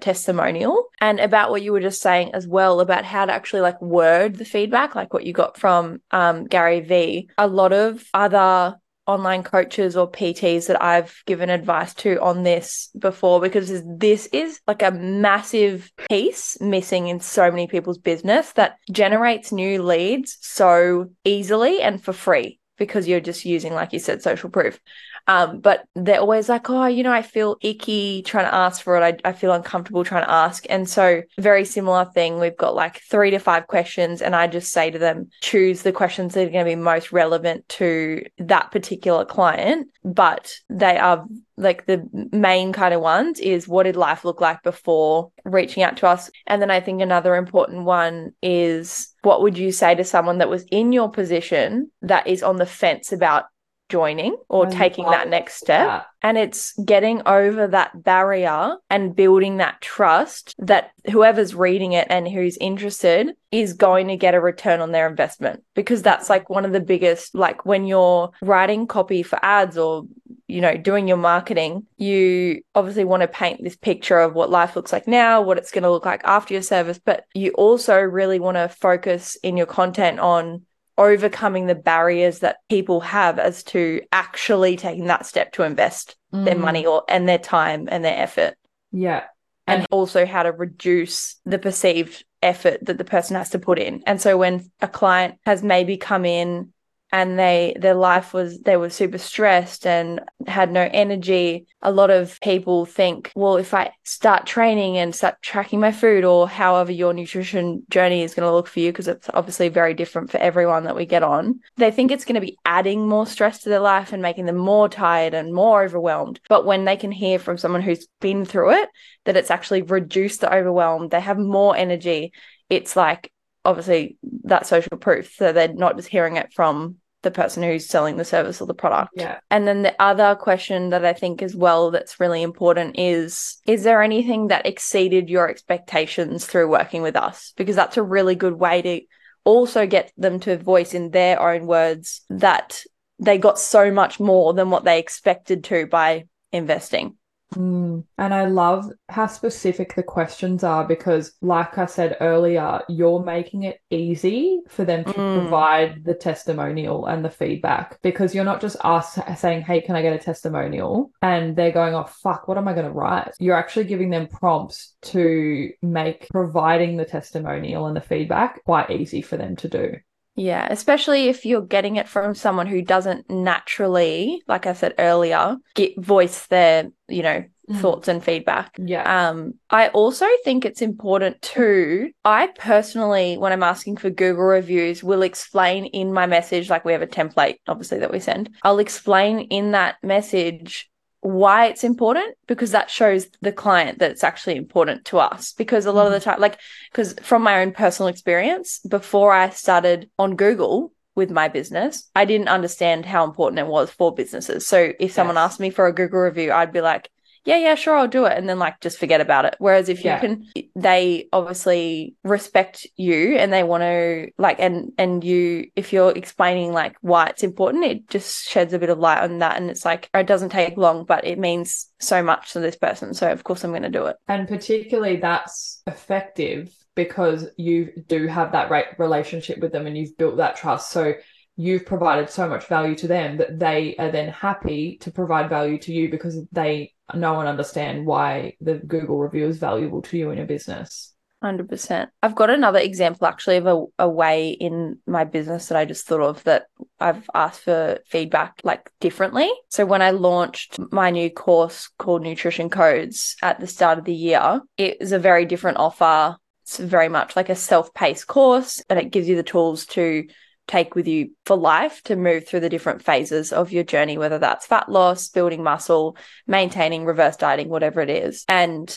testimonial 0.00 0.84
and 1.00 1.20
about 1.20 1.50
what 1.50 1.62
you 1.62 1.72
were 1.72 1.80
just 1.80 2.02
saying 2.02 2.34
as 2.34 2.46
well 2.46 2.80
about 2.80 3.04
how 3.04 3.24
to 3.24 3.32
actually 3.32 3.62
like 3.62 3.80
word 3.80 4.36
the 4.36 4.44
feedback 4.44 4.94
like 4.94 5.14
what 5.14 5.24
you 5.24 5.32
got 5.32 5.58
from 5.58 6.02
um, 6.10 6.46
Gary 6.46 6.80
Vee 6.80 7.30
a 7.38 7.46
lot 7.46 7.72
of 7.72 8.04
other 8.12 8.76
online 9.06 9.42
coaches 9.42 9.96
or 9.96 10.10
PTs 10.10 10.68
that 10.68 10.80
I've 10.80 11.22
given 11.26 11.50
advice 11.50 11.94
to 11.94 12.20
on 12.20 12.44
this 12.44 12.90
before 12.96 13.40
because 13.40 13.82
this 13.84 14.26
is 14.26 14.60
like 14.68 14.82
a 14.82 14.92
massive 14.92 15.90
piece 16.08 16.60
missing 16.60 17.08
in 17.08 17.18
so 17.18 17.50
many 17.50 17.66
people's 17.66 17.98
business 17.98 18.52
that 18.52 18.76
generates 18.92 19.50
new 19.50 19.82
leads 19.82 20.38
so 20.42 21.10
easily 21.24 21.80
and 21.80 22.02
for 22.02 22.12
free 22.12 22.60
because 22.76 23.08
you're 23.08 23.20
just 23.20 23.44
using 23.44 23.74
like 23.74 23.92
you 23.92 23.98
said 23.98 24.22
social 24.22 24.50
proof 24.50 24.78
um, 25.26 25.60
but 25.60 25.84
they're 25.94 26.20
always 26.20 26.48
like, 26.48 26.68
oh, 26.70 26.86
you 26.86 27.02
know, 27.02 27.12
I 27.12 27.22
feel 27.22 27.56
icky 27.62 28.22
trying 28.22 28.46
to 28.46 28.54
ask 28.54 28.82
for 28.82 28.96
it. 28.96 29.20
I, 29.24 29.28
I 29.28 29.32
feel 29.32 29.52
uncomfortable 29.52 30.04
trying 30.04 30.24
to 30.24 30.30
ask. 30.30 30.64
And 30.68 30.88
so, 30.88 31.22
very 31.38 31.64
similar 31.64 32.04
thing. 32.04 32.38
We've 32.38 32.56
got 32.56 32.74
like 32.74 33.00
three 33.10 33.30
to 33.30 33.38
five 33.38 33.66
questions, 33.66 34.22
and 34.22 34.34
I 34.34 34.46
just 34.46 34.72
say 34.72 34.90
to 34.90 34.98
them, 34.98 35.30
choose 35.40 35.82
the 35.82 35.92
questions 35.92 36.34
that 36.34 36.46
are 36.46 36.50
going 36.50 36.64
to 36.64 36.70
be 36.70 36.76
most 36.76 37.12
relevant 37.12 37.68
to 37.70 38.24
that 38.38 38.70
particular 38.70 39.24
client. 39.24 39.88
But 40.04 40.52
they 40.68 40.96
are 40.98 41.26
like 41.60 41.86
the 41.86 42.08
main 42.32 42.72
kind 42.72 42.94
of 42.94 43.02
ones 43.02 43.38
is 43.38 43.68
what 43.68 43.82
did 43.82 43.94
life 43.94 44.24
look 44.24 44.40
like 44.40 44.62
before 44.62 45.30
reaching 45.44 45.82
out 45.82 45.98
to 45.98 46.06
us? 46.06 46.30
And 46.46 46.60
then 46.60 46.70
I 46.70 46.80
think 46.80 47.02
another 47.02 47.36
important 47.36 47.84
one 47.84 48.32
is 48.42 49.14
what 49.22 49.42
would 49.42 49.58
you 49.58 49.70
say 49.70 49.94
to 49.94 50.04
someone 50.04 50.38
that 50.38 50.48
was 50.48 50.64
in 50.70 50.92
your 50.92 51.10
position 51.10 51.90
that 52.02 52.26
is 52.26 52.42
on 52.42 52.56
the 52.56 52.66
fence 52.66 53.12
about 53.12 53.44
joining 53.90 54.36
or 54.48 54.66
I 54.66 54.70
taking 54.70 55.04
that 55.06 55.28
next 55.28 55.56
step. 55.56 55.86
That. 55.86 56.06
And 56.22 56.38
it's 56.38 56.72
getting 56.84 57.22
over 57.26 57.66
that 57.66 58.02
barrier 58.02 58.76
and 58.88 59.16
building 59.16 59.56
that 59.58 59.80
trust 59.80 60.54
that 60.58 60.92
whoever's 61.10 61.54
reading 61.54 61.92
it 61.92 62.06
and 62.10 62.28
who's 62.28 62.56
interested 62.58 63.34
is 63.50 63.72
going 63.72 64.08
to 64.08 64.16
get 64.16 64.34
a 64.34 64.40
return 64.40 64.80
on 64.80 64.92
their 64.92 65.08
investment. 65.08 65.62
Because 65.74 66.02
that's 66.02 66.30
like 66.30 66.48
one 66.48 66.64
of 66.64 66.72
the 66.72 66.80
biggest, 66.80 67.34
like 67.34 67.66
when 67.66 67.86
you're 67.86 68.30
writing 68.42 68.86
copy 68.86 69.22
for 69.22 69.38
ads 69.42 69.76
or 69.76 70.04
you 70.50 70.60
know, 70.60 70.76
doing 70.76 71.06
your 71.06 71.16
marketing, 71.16 71.86
you 71.96 72.60
obviously 72.74 73.04
want 73.04 73.22
to 73.22 73.28
paint 73.28 73.62
this 73.62 73.76
picture 73.76 74.18
of 74.18 74.34
what 74.34 74.50
life 74.50 74.74
looks 74.74 74.92
like 74.92 75.06
now, 75.06 75.40
what 75.40 75.58
it's 75.58 75.70
going 75.70 75.84
to 75.84 75.90
look 75.90 76.04
like 76.04 76.22
after 76.24 76.52
your 76.52 76.62
service, 76.62 76.98
but 76.98 77.24
you 77.34 77.52
also 77.52 77.96
really 77.96 78.40
want 78.40 78.56
to 78.56 78.68
focus 78.68 79.36
in 79.44 79.56
your 79.56 79.66
content 79.66 80.18
on 80.18 80.62
overcoming 80.98 81.66
the 81.66 81.74
barriers 81.74 82.40
that 82.40 82.58
people 82.68 83.00
have 83.00 83.38
as 83.38 83.62
to 83.64 84.02
actually 84.12 84.76
taking 84.76 85.06
that 85.06 85.26
step 85.26 85.52
to 85.52 85.62
invest 85.62 86.16
mm. 86.32 86.44
their 86.44 86.56
money 86.56 86.84
or 86.84 87.02
and 87.08 87.28
their 87.28 87.38
time 87.38 87.88
and 87.90 88.04
their 88.04 88.18
effort. 88.18 88.54
Yeah. 88.92 89.24
And, 89.66 89.80
and 89.80 89.88
also 89.90 90.26
how 90.26 90.42
to 90.42 90.52
reduce 90.52 91.36
the 91.44 91.58
perceived 91.58 92.24
effort 92.42 92.84
that 92.86 92.98
the 92.98 93.04
person 93.04 93.36
has 93.36 93.50
to 93.50 93.58
put 93.58 93.78
in. 93.78 94.02
And 94.06 94.20
so 94.20 94.36
when 94.36 94.70
a 94.80 94.88
client 94.88 95.38
has 95.46 95.62
maybe 95.62 95.96
come 95.96 96.24
in 96.24 96.72
and 97.12 97.38
they 97.38 97.74
their 97.78 97.94
life 97.94 98.32
was 98.32 98.60
they 98.60 98.76
were 98.76 98.90
super 98.90 99.18
stressed 99.18 99.86
and 99.86 100.20
had 100.46 100.70
no 100.70 100.88
energy. 100.92 101.66
A 101.82 101.90
lot 101.90 102.10
of 102.10 102.38
people 102.40 102.86
think 102.86 103.32
well 103.34 103.56
if 103.56 103.72
i 103.74 103.90
start 104.04 104.46
training 104.46 104.98
and 104.98 105.14
start 105.14 105.40
tracking 105.42 105.80
my 105.80 105.92
food 105.92 106.24
or 106.24 106.48
however 106.48 106.92
your 106.92 107.12
nutrition 107.12 107.82
journey 107.90 108.22
is 108.22 108.34
going 108.34 108.46
to 108.46 108.52
look 108.52 108.66
for 108.66 108.80
you 108.80 108.90
because 108.90 109.08
it's 109.08 109.30
obviously 109.34 109.68
very 109.68 109.94
different 109.94 110.30
for 110.30 110.38
everyone 110.38 110.84
that 110.84 110.96
we 110.96 111.06
get 111.06 111.22
on 111.22 111.60
they 111.76 111.90
think 111.90 112.10
it's 112.10 112.24
going 112.24 112.34
to 112.34 112.40
be 112.40 112.58
adding 112.64 113.08
more 113.08 113.26
stress 113.26 113.62
to 113.62 113.68
their 113.68 113.80
life 113.80 114.12
and 114.12 114.22
making 114.22 114.46
them 114.46 114.56
more 114.56 114.88
tired 114.88 115.34
and 115.34 115.54
more 115.54 115.82
overwhelmed. 115.82 116.40
But 116.48 116.66
when 116.66 116.84
they 116.84 116.96
can 116.96 117.12
hear 117.12 117.38
from 117.38 117.58
someone 117.58 117.82
who's 117.82 118.06
been 118.20 118.44
through 118.44 118.72
it 118.72 118.88
that 119.24 119.36
it's 119.36 119.50
actually 119.50 119.82
reduced 119.82 120.40
the 120.40 120.54
overwhelm 120.54 121.08
they 121.08 121.20
have 121.20 121.38
more 121.38 121.76
energy 121.76 122.32
it's 122.68 122.96
like 122.96 123.32
obviously 123.64 124.16
that 124.44 124.66
social 124.66 124.96
proof 124.96 125.34
so 125.34 125.52
they're 125.52 125.72
not 125.72 125.96
just 125.96 126.08
hearing 126.08 126.36
it 126.36 126.52
from 126.52 126.96
the 127.22 127.30
person 127.30 127.62
who's 127.62 127.86
selling 127.86 128.16
the 128.16 128.24
service 128.24 128.60
or 128.60 128.66
the 128.66 128.74
product. 128.74 129.12
Yeah. 129.14 129.38
And 129.50 129.68
then 129.68 129.82
the 129.82 129.94
other 130.00 130.34
question 130.34 130.90
that 130.90 131.04
I 131.04 131.12
think 131.12 131.42
as 131.42 131.54
well 131.54 131.90
that's 131.90 132.18
really 132.18 132.42
important 132.42 132.98
is 132.98 133.58
is 133.66 133.82
there 133.82 134.02
anything 134.02 134.48
that 134.48 134.66
exceeded 134.66 135.28
your 135.28 135.48
expectations 135.48 136.46
through 136.46 136.68
working 136.68 137.02
with 137.02 137.16
us? 137.16 137.52
Because 137.56 137.76
that's 137.76 137.98
a 137.98 138.02
really 138.02 138.34
good 138.34 138.54
way 138.54 138.82
to 138.82 139.00
also 139.44 139.86
get 139.86 140.12
them 140.16 140.40
to 140.40 140.56
voice 140.56 140.94
in 140.94 141.10
their 141.10 141.40
own 141.40 141.66
words 141.66 142.22
that 142.30 142.82
they 143.18 143.36
got 143.36 143.58
so 143.58 143.90
much 143.90 144.18
more 144.18 144.54
than 144.54 144.70
what 144.70 144.84
they 144.84 144.98
expected 144.98 145.64
to 145.64 145.86
by 145.86 146.26
investing. 146.52 147.16
Mm. 147.54 148.04
And 148.16 148.32
I 148.32 148.44
love 148.46 148.86
how 149.08 149.26
specific 149.26 149.94
the 149.94 150.02
questions 150.04 150.62
are 150.62 150.86
because, 150.86 151.32
like 151.42 151.78
I 151.78 151.86
said 151.86 152.16
earlier, 152.20 152.80
you're 152.88 153.24
making 153.24 153.64
it 153.64 153.80
easy 153.90 154.60
for 154.68 154.84
them 154.84 155.04
to 155.04 155.12
Mm. 155.12 155.40
provide 155.40 156.04
the 156.04 156.14
testimonial 156.14 157.06
and 157.06 157.24
the 157.24 157.30
feedback 157.30 158.00
because 158.02 158.34
you're 158.34 158.44
not 158.44 158.60
just 158.60 158.76
us 158.84 159.18
saying, 159.36 159.62
Hey, 159.62 159.80
can 159.80 159.96
I 159.96 160.02
get 160.02 160.12
a 160.12 160.18
testimonial? 160.18 161.10
And 161.22 161.56
they're 161.56 161.72
going, 161.72 161.94
Oh, 161.94 162.04
fuck, 162.04 162.46
what 162.46 162.56
am 162.58 162.68
I 162.68 162.72
going 162.72 162.86
to 162.86 162.92
write? 162.92 163.32
You're 163.40 163.56
actually 163.56 163.84
giving 163.86 164.10
them 164.10 164.28
prompts 164.28 164.94
to 165.02 165.70
make 165.82 166.28
providing 166.30 166.96
the 166.96 167.04
testimonial 167.04 167.86
and 167.86 167.96
the 167.96 168.00
feedback 168.00 168.62
quite 168.64 168.90
easy 168.90 169.22
for 169.22 169.36
them 169.36 169.56
to 169.56 169.68
do. 169.68 169.96
Yeah, 170.40 170.66
especially 170.70 171.28
if 171.28 171.44
you're 171.44 171.60
getting 171.60 171.96
it 171.96 172.08
from 172.08 172.34
someone 172.34 172.66
who 172.66 172.80
doesn't 172.80 173.28
naturally, 173.28 174.42
like 174.48 174.66
I 174.66 174.72
said 174.72 174.94
earlier, 174.98 175.56
get 175.74 176.00
voice 176.00 176.46
their, 176.46 176.90
you 177.08 177.22
know, 177.22 177.44
Mm. 177.70 177.80
thoughts 177.80 178.08
and 178.08 178.24
feedback. 178.24 178.74
Yeah. 178.78 179.28
Um, 179.28 179.54
I 179.70 179.88
also 179.88 180.26
think 180.44 180.64
it's 180.64 180.82
important 180.82 181.40
too. 181.40 182.10
I 182.24 182.48
personally, 182.58 183.38
when 183.38 183.52
I'm 183.52 183.62
asking 183.62 183.98
for 183.98 184.10
Google 184.10 184.42
reviews, 184.42 185.04
will 185.04 185.22
explain 185.22 185.84
in 185.84 186.12
my 186.12 186.26
message, 186.26 186.68
like 186.68 186.84
we 186.84 186.92
have 186.92 187.02
a 187.02 187.06
template, 187.06 187.56
obviously, 187.68 188.00
that 188.00 188.10
we 188.10 188.18
send. 188.18 188.50
I'll 188.64 188.80
explain 188.80 189.40
in 189.40 189.70
that 189.70 189.96
message 190.02 190.89
why 191.20 191.66
it's 191.66 191.84
important 191.84 192.34
because 192.46 192.70
that 192.70 192.90
shows 192.90 193.28
the 193.42 193.52
client 193.52 193.98
that 193.98 194.10
it's 194.10 194.24
actually 194.24 194.56
important 194.56 195.04
to 195.06 195.18
us. 195.18 195.52
Because 195.52 195.86
a 195.86 195.92
lot 195.92 196.06
of 196.06 196.12
the 196.12 196.18
mm. 196.18 196.24
time, 196.24 196.40
like, 196.40 196.58
because 196.90 197.14
from 197.22 197.42
my 197.42 197.60
own 197.60 197.72
personal 197.72 198.08
experience, 198.08 198.78
before 198.88 199.32
I 199.32 199.50
started 199.50 200.10
on 200.18 200.36
Google, 200.36 200.92
with 201.16 201.30
my 201.30 201.48
business, 201.48 202.08
I 202.14 202.24
didn't 202.24 202.48
understand 202.48 203.04
how 203.04 203.24
important 203.24 203.58
it 203.58 203.66
was 203.66 203.90
for 203.90 204.14
businesses. 204.14 204.66
So 204.66 204.92
if 204.98 205.12
someone 205.12 205.36
asked 205.36 205.60
me 205.60 205.70
for 205.70 205.86
a 205.86 205.92
Google 205.92 206.20
review, 206.20 206.52
I'd 206.52 206.72
be 206.72 206.80
like, 206.80 207.10
yeah, 207.44 207.56
yeah, 207.56 207.74
sure, 207.74 207.96
I'll 207.96 208.08
do 208.08 208.26
it. 208.26 208.36
And 208.36 208.48
then 208.48 208.58
like 208.58 208.80
just 208.80 208.98
forget 208.98 209.20
about 209.20 209.44
it. 209.44 209.56
Whereas 209.58 209.88
if 209.88 209.98
you 210.04 210.10
Yeah. 210.10 210.20
can, 210.20 210.44
they 210.76 211.28
obviously 211.32 212.14
respect 212.22 212.86
you 212.96 213.36
and 213.36 213.52
they 213.52 213.62
want 213.62 213.82
to 213.82 214.28
like, 214.38 214.56
and, 214.60 214.92
and 214.98 215.24
you, 215.24 215.70
if 215.74 215.92
you're 215.92 216.12
explaining 216.16 216.72
like 216.72 216.96
why 217.00 217.26
it's 217.26 217.42
important, 217.42 217.84
it 217.84 218.08
just 218.08 218.48
sheds 218.48 218.72
a 218.72 218.78
bit 218.78 218.90
of 218.90 218.98
light 218.98 219.22
on 219.22 219.38
that. 219.38 219.56
And 219.56 219.70
it's 219.70 219.84
like, 219.84 220.10
it 220.12 220.26
doesn't 220.26 220.50
take 220.50 220.76
long, 220.76 221.04
but 221.04 221.26
it 221.26 221.38
means 221.38 221.88
so 222.00 222.22
much 222.22 222.52
to 222.52 222.60
this 222.60 222.76
person. 222.76 223.14
So 223.14 223.30
of 223.30 223.42
course 223.44 223.64
I'm 223.64 223.70
going 223.70 223.82
to 223.82 223.88
do 223.88 224.06
it. 224.06 224.16
And 224.28 224.46
particularly 224.46 225.16
that's 225.16 225.82
effective 225.86 226.70
because 226.94 227.46
you 227.56 227.90
do 228.08 228.26
have 228.26 228.52
that 228.52 228.70
right 228.70 228.86
relationship 228.98 229.58
with 229.60 229.72
them 229.72 229.86
and 229.86 229.96
you've 229.96 230.16
built 230.18 230.36
that 230.38 230.56
trust. 230.56 230.90
So 230.90 231.14
you've 231.56 231.84
provided 231.86 232.30
so 232.30 232.48
much 232.48 232.66
value 232.66 232.94
to 232.96 233.06
them 233.06 233.36
that 233.36 233.58
they 233.58 233.94
are 233.98 234.10
then 234.10 234.28
happy 234.30 234.98
to 235.02 235.10
provide 235.10 235.48
value 235.50 235.78
to 235.78 235.92
you 235.92 236.10
because 236.10 236.38
they 236.52 236.92
know 237.14 237.40
and 237.40 237.48
understand 237.48 238.06
why 238.06 238.54
the 238.60 238.74
Google 238.74 239.18
review 239.18 239.48
is 239.48 239.58
valuable 239.58 240.02
to 240.02 240.18
you 240.18 240.30
in 240.30 240.38
your 240.38 240.46
business. 240.46 241.14
100%. 241.42 242.08
I've 242.22 242.34
got 242.34 242.50
another 242.50 242.78
example 242.78 243.26
actually 243.26 243.56
of 243.56 243.66
a, 243.66 243.84
a 243.98 244.08
way 244.08 244.50
in 244.50 244.98
my 245.06 245.24
business 245.24 245.68
that 245.68 245.78
I 245.78 245.86
just 245.86 246.06
thought 246.06 246.20
of 246.20 246.44
that 246.44 246.66
I've 246.98 247.28
asked 247.34 247.62
for 247.62 247.98
feedback 248.06 248.60
like 248.62 248.90
differently. 249.00 249.50
So 249.70 249.86
when 249.86 250.02
I 250.02 250.10
launched 250.10 250.78
my 250.92 251.10
new 251.10 251.30
course 251.30 251.88
called 251.98 252.22
Nutrition 252.22 252.68
Codes 252.68 253.36
at 253.42 253.58
the 253.58 253.66
start 253.66 253.98
of 253.98 254.04
the 254.04 254.14
year, 254.14 254.60
it 254.76 254.98
was 255.00 255.12
a 255.12 255.18
very 255.18 255.46
different 255.46 255.78
offer. 255.78 256.36
It's 256.62 256.78
very 256.78 257.08
much 257.08 257.36
like 257.36 257.48
a 257.48 257.56
self-paced 257.56 258.26
course 258.26 258.82
and 258.90 258.98
it 258.98 259.10
gives 259.10 259.28
you 259.28 259.36
the 259.36 259.42
tools 259.42 259.86
to 259.86 260.26
take 260.70 260.94
with 260.94 261.08
you 261.08 261.30
for 261.46 261.56
life 261.56 262.00
to 262.04 262.14
move 262.14 262.46
through 262.46 262.60
the 262.60 262.68
different 262.68 263.02
phases 263.02 263.52
of 263.52 263.72
your 263.72 263.82
journey, 263.82 264.16
whether 264.16 264.38
that's 264.38 264.66
fat 264.66 264.88
loss, 264.88 265.28
building 265.28 265.64
muscle, 265.64 266.16
maintaining, 266.46 267.04
reverse 267.04 267.36
dieting, 267.36 267.68
whatever 267.68 268.00
it 268.00 268.10
is. 268.10 268.44
And 268.48 268.96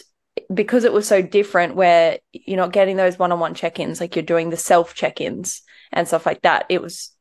because 0.53 0.83
it 0.83 0.93
was 0.93 1.07
so 1.07 1.21
different 1.21 1.75
where 1.75 2.19
you're 2.31 2.57
not 2.57 2.71
getting 2.71 2.95
those 2.95 3.17
one-on-one 3.17 3.55
check-ins 3.55 3.99
like 3.99 4.15
you're 4.15 4.23
doing 4.23 4.49
the 4.49 4.57
self 4.57 4.93
check-ins 4.93 5.61
and 5.91 6.07
stuff 6.07 6.25
like 6.25 6.41
that 6.41 6.65
it 6.69 6.81
was 6.81 7.11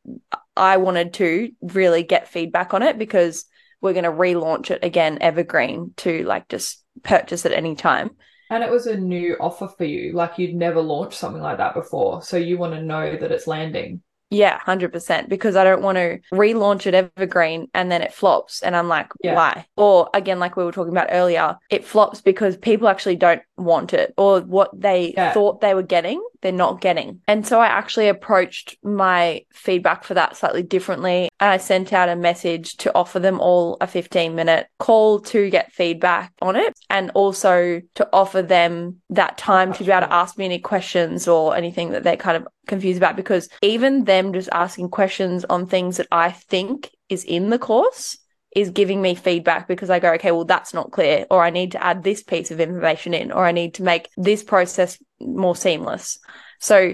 i 0.56 0.78
wanted 0.78 1.12
to 1.12 1.50
really 1.60 2.02
get 2.02 2.28
feedback 2.28 2.72
on 2.72 2.82
it 2.82 2.98
because 2.98 3.44
we're 3.82 3.92
going 3.92 4.04
to 4.04 4.10
relaunch 4.10 4.70
it 4.70 4.82
again 4.82 5.18
evergreen 5.20 5.92
to 5.98 6.24
like 6.24 6.48
just 6.48 6.82
purchase 7.02 7.44
at 7.44 7.52
any 7.52 7.74
time 7.74 8.10
And 8.52 8.62
it 8.62 8.70
was 8.70 8.86
a 8.86 8.98
new 8.98 9.36
offer 9.40 9.66
for 9.66 9.84
you. 9.84 10.12
Like 10.12 10.38
you'd 10.38 10.54
never 10.54 10.82
launched 10.82 11.18
something 11.18 11.40
like 11.40 11.56
that 11.56 11.72
before. 11.72 12.20
So 12.20 12.36
you 12.36 12.58
want 12.58 12.74
to 12.74 12.82
know 12.82 13.16
that 13.16 13.32
it's 13.32 13.46
landing. 13.46 14.02
Yeah 14.32 14.58
100% 14.66 15.28
because 15.28 15.56
i 15.56 15.62
don't 15.62 15.82
want 15.82 15.96
to 15.96 16.18
relaunch 16.32 16.86
it 16.86 16.94
evergreen 16.94 17.68
and 17.74 17.92
then 17.92 18.00
it 18.00 18.14
flops 18.14 18.62
and 18.62 18.74
i'm 18.74 18.88
like 18.88 19.08
Yeah. 19.22 19.34
why 19.34 19.66
or 19.76 20.08
again 20.14 20.38
like 20.38 20.56
we 20.56 20.64
were 20.64 20.72
talking 20.72 20.92
about 20.92 21.08
earlier 21.10 21.56
it 21.70 21.84
flops 21.84 22.20
because 22.22 22.56
people 22.56 22.88
actually 22.88 23.16
don't 23.16 23.42
want 23.58 23.92
it 23.92 24.14
or 24.16 24.40
what 24.40 24.70
they 24.78 25.12
Yeah. 25.16 25.32
thought 25.32 25.60
they 25.60 25.74
were 25.74 25.82
getting 25.82 26.22
they're 26.40 26.50
not 26.50 26.80
getting 26.80 27.20
and 27.28 27.46
so 27.46 27.60
i 27.60 27.66
actually 27.66 28.08
approached 28.08 28.76
my 28.82 29.44
feedback 29.52 30.02
for 30.02 30.14
that 30.14 30.36
slightly 30.36 30.62
differently 30.62 31.28
and 31.38 31.50
i 31.50 31.56
sent 31.58 31.92
out 31.92 32.08
a 32.08 32.16
message 32.16 32.76
to 32.78 32.92
offer 32.94 33.18
them 33.20 33.38
all 33.38 33.76
a 33.80 33.86
15 33.86 34.34
minute 34.34 34.66
call 34.78 35.20
to 35.20 35.50
get 35.50 35.72
feedback 35.72 36.32
on 36.40 36.56
it 36.56 36.72
and 36.92 37.10
also 37.14 37.80
to 37.94 38.08
offer 38.12 38.42
them 38.42 38.98
that 39.08 39.38
time 39.38 39.72
to 39.72 39.82
be 39.82 39.90
able 39.90 40.06
to 40.06 40.12
ask 40.12 40.36
me 40.36 40.44
any 40.44 40.58
questions 40.58 41.26
or 41.26 41.56
anything 41.56 41.90
that 41.90 42.04
they're 42.04 42.18
kind 42.18 42.36
of 42.36 42.46
confused 42.66 42.98
about 42.98 43.16
because 43.16 43.48
even 43.62 44.04
them 44.04 44.34
just 44.34 44.50
asking 44.52 44.90
questions 44.90 45.46
on 45.46 45.66
things 45.66 45.96
that 45.96 46.06
I 46.12 46.30
think 46.30 46.90
is 47.08 47.24
in 47.24 47.48
the 47.48 47.58
course 47.58 48.18
is 48.54 48.68
giving 48.68 49.00
me 49.00 49.14
feedback 49.14 49.66
because 49.66 49.88
I 49.88 50.00
go, 50.00 50.12
okay, 50.12 50.32
well, 50.32 50.44
that's 50.44 50.74
not 50.74 50.92
clear, 50.92 51.24
or 51.30 51.42
I 51.42 51.48
need 51.48 51.72
to 51.72 51.82
add 51.82 52.02
this 52.02 52.22
piece 52.22 52.50
of 52.50 52.60
information 52.60 53.14
in, 53.14 53.32
or 53.32 53.46
I 53.46 53.52
need 53.52 53.74
to 53.74 53.82
make 53.82 54.10
this 54.18 54.44
process 54.44 54.98
more 55.18 55.56
seamless. 55.56 56.18
So 56.60 56.92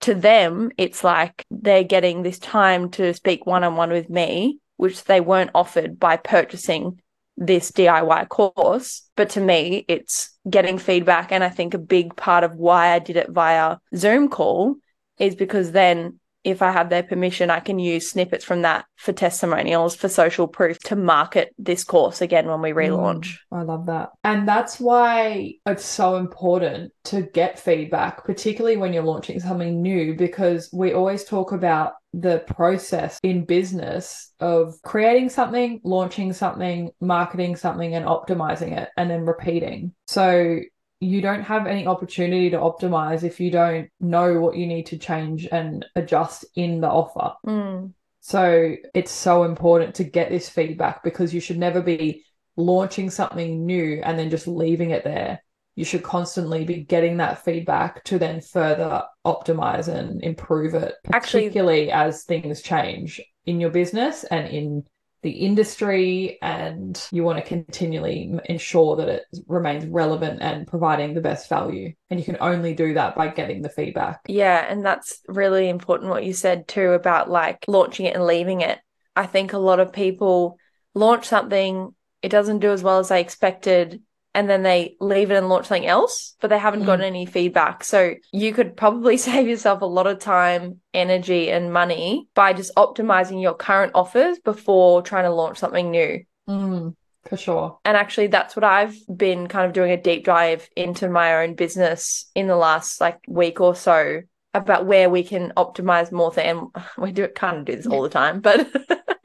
to 0.00 0.14
them, 0.14 0.70
it's 0.78 1.04
like 1.04 1.44
they're 1.50 1.84
getting 1.84 2.22
this 2.22 2.38
time 2.38 2.90
to 2.92 3.12
speak 3.12 3.44
one 3.44 3.64
on 3.64 3.76
one 3.76 3.90
with 3.90 4.08
me, 4.08 4.60
which 4.78 5.04
they 5.04 5.20
weren't 5.20 5.50
offered 5.54 6.00
by 6.00 6.16
purchasing 6.16 7.02
this 7.36 7.70
DIY 7.70 8.28
course. 8.28 9.02
But 9.16 9.30
to 9.30 9.40
me, 9.40 9.84
it's 9.88 10.30
getting 10.48 10.78
feedback. 10.78 11.32
And 11.32 11.44
I 11.44 11.48
think 11.48 11.74
a 11.74 11.78
big 11.78 12.16
part 12.16 12.44
of 12.44 12.56
why 12.56 12.92
I 12.92 12.98
did 12.98 13.16
it 13.16 13.30
via 13.30 13.78
Zoom 13.94 14.28
call 14.28 14.76
is 15.18 15.34
because 15.34 15.72
then 15.72 16.18
if 16.46 16.62
I 16.62 16.70
have 16.70 16.90
their 16.90 17.02
permission, 17.02 17.50
I 17.50 17.58
can 17.58 17.80
use 17.80 18.08
snippets 18.08 18.44
from 18.44 18.62
that 18.62 18.84
for 18.94 19.12
testimonials, 19.12 19.96
for 19.96 20.08
social 20.08 20.46
proof 20.46 20.78
to 20.84 20.94
market 20.94 21.52
this 21.58 21.82
course 21.82 22.20
again 22.20 22.46
when 22.46 22.62
we 22.62 22.70
relaunch. 22.70 23.36
Mm, 23.52 23.58
I 23.58 23.62
love 23.62 23.86
that. 23.86 24.10
And 24.22 24.46
that's 24.46 24.78
why 24.78 25.54
it's 25.66 25.84
so 25.84 26.16
important 26.16 26.92
to 27.06 27.22
get 27.22 27.58
feedback, 27.58 28.24
particularly 28.24 28.76
when 28.76 28.92
you're 28.92 29.02
launching 29.02 29.40
something 29.40 29.82
new, 29.82 30.14
because 30.14 30.70
we 30.72 30.92
always 30.92 31.24
talk 31.24 31.50
about 31.50 31.94
the 32.12 32.44
process 32.46 33.18
in 33.24 33.44
business 33.44 34.32
of 34.38 34.76
creating 34.84 35.30
something, 35.30 35.80
launching 35.82 36.32
something, 36.32 36.90
marketing 37.00 37.56
something, 37.56 37.96
and 37.96 38.06
optimizing 38.06 38.78
it, 38.78 38.88
and 38.96 39.10
then 39.10 39.22
repeating. 39.22 39.92
So 40.06 40.60
you 41.00 41.20
don't 41.20 41.42
have 41.42 41.66
any 41.66 41.86
opportunity 41.86 42.50
to 42.50 42.58
optimize 42.58 43.22
if 43.22 43.38
you 43.38 43.50
don't 43.50 43.88
know 44.00 44.40
what 44.40 44.56
you 44.56 44.66
need 44.66 44.86
to 44.86 44.98
change 44.98 45.46
and 45.50 45.84
adjust 45.94 46.44
in 46.54 46.80
the 46.80 46.88
offer. 46.88 47.34
Mm. 47.46 47.92
So 48.20 48.74
it's 48.94 49.12
so 49.12 49.44
important 49.44 49.96
to 49.96 50.04
get 50.04 50.30
this 50.30 50.48
feedback 50.48 51.04
because 51.04 51.34
you 51.34 51.40
should 51.40 51.58
never 51.58 51.80
be 51.80 52.24
launching 52.56 53.10
something 53.10 53.66
new 53.66 54.00
and 54.02 54.18
then 54.18 54.30
just 54.30 54.48
leaving 54.48 54.90
it 54.90 55.04
there 55.04 55.40
you 55.76 55.84
should 55.84 56.02
constantly 56.02 56.64
be 56.64 56.82
getting 56.82 57.18
that 57.18 57.44
feedback 57.44 58.02
to 58.04 58.18
then 58.18 58.40
further 58.40 59.04
optimize 59.26 59.88
and 59.88 60.22
improve 60.24 60.74
it, 60.74 60.94
Actually- 61.12 61.42
particularly 61.42 61.92
as 61.92 62.24
things 62.24 62.62
change 62.62 63.20
in 63.44 63.60
your 63.60 63.70
business 63.70 64.24
and 64.24 64.48
in 64.48 64.84
the 65.26 65.32
industry. 65.32 66.38
And 66.40 67.00
you 67.10 67.24
want 67.24 67.38
to 67.38 67.44
continually 67.44 68.32
ensure 68.44 68.96
that 68.96 69.08
it 69.08 69.24
remains 69.48 69.84
relevant 69.86 70.40
and 70.40 70.66
providing 70.66 71.14
the 71.14 71.20
best 71.20 71.48
value. 71.48 71.92
And 72.08 72.20
you 72.20 72.24
can 72.24 72.38
only 72.40 72.74
do 72.74 72.94
that 72.94 73.16
by 73.16 73.28
getting 73.28 73.60
the 73.60 73.68
feedback. 73.68 74.20
Yeah, 74.28 74.64
and 74.68 74.86
that's 74.86 75.20
really 75.26 75.68
important 75.68 76.10
what 76.10 76.24
you 76.24 76.32
said 76.32 76.68
too 76.68 76.92
about 76.92 77.28
like 77.28 77.64
launching 77.66 78.06
it 78.06 78.14
and 78.14 78.24
leaving 78.24 78.60
it. 78.60 78.78
I 79.16 79.26
think 79.26 79.52
a 79.52 79.58
lot 79.58 79.80
of 79.80 79.92
people 79.92 80.58
launch 80.94 81.26
something, 81.26 81.92
it 82.22 82.28
doesn't 82.28 82.60
do 82.60 82.70
as 82.70 82.82
well 82.82 83.00
as 83.00 83.08
they 83.08 83.20
expected, 83.20 84.00
and 84.36 84.48
then 84.50 84.62
they 84.62 84.96
leave 85.00 85.30
it 85.32 85.36
and 85.36 85.48
launch 85.48 85.66
something 85.66 85.86
else, 85.86 86.36
but 86.40 86.48
they 86.50 86.58
haven't 86.58 86.82
Mm. 86.82 86.86
gotten 86.86 87.04
any 87.06 87.24
feedback. 87.26 87.82
So 87.82 88.14
you 88.32 88.52
could 88.52 88.76
probably 88.76 89.16
save 89.28 89.48
yourself 89.48 89.80
a 89.80 89.86
lot 89.86 90.06
of 90.06 90.18
time, 90.20 90.80
energy, 90.94 91.50
and 91.50 91.72
money 91.72 92.28
by 92.34 92.52
just 92.52 92.74
optimizing 92.76 93.40
your 93.42 93.54
current 93.54 93.92
offers 93.94 94.38
before 94.38 95.00
trying 95.02 95.24
to 95.24 95.30
launch 95.30 95.58
something 95.58 95.90
new. 95.90 96.22
Mm, 96.48 96.94
for 97.28 97.36
sure. 97.36 97.78
And 97.84 97.96
actually, 97.96 98.26
that's 98.28 98.54
what 98.54 98.62
I've 98.64 98.94
been 99.14 99.48
kind 99.48 99.66
of 99.66 99.72
doing 99.72 99.90
a 99.90 99.96
deep 99.96 100.24
dive 100.26 100.68
into 100.76 101.08
my 101.08 101.42
own 101.42 101.54
business 101.54 102.30
in 102.34 102.46
the 102.46 102.56
last 102.56 103.00
like 103.00 103.18
week 103.26 103.60
or 103.60 103.74
so 103.74 104.20
about 104.54 104.86
where 104.86 105.08
we 105.10 105.22
can 105.24 105.52
optimize 105.56 106.12
more 106.12 106.32
things. 106.32 106.60
And 106.74 106.84
we 106.98 107.10
do 107.12 107.24
it 107.24 107.34
kind 107.34 107.56
of 107.56 107.64
do 107.64 107.74
this 107.74 107.86
all 107.86 108.02
the 108.02 108.10
time, 108.10 108.40
but 108.40 108.68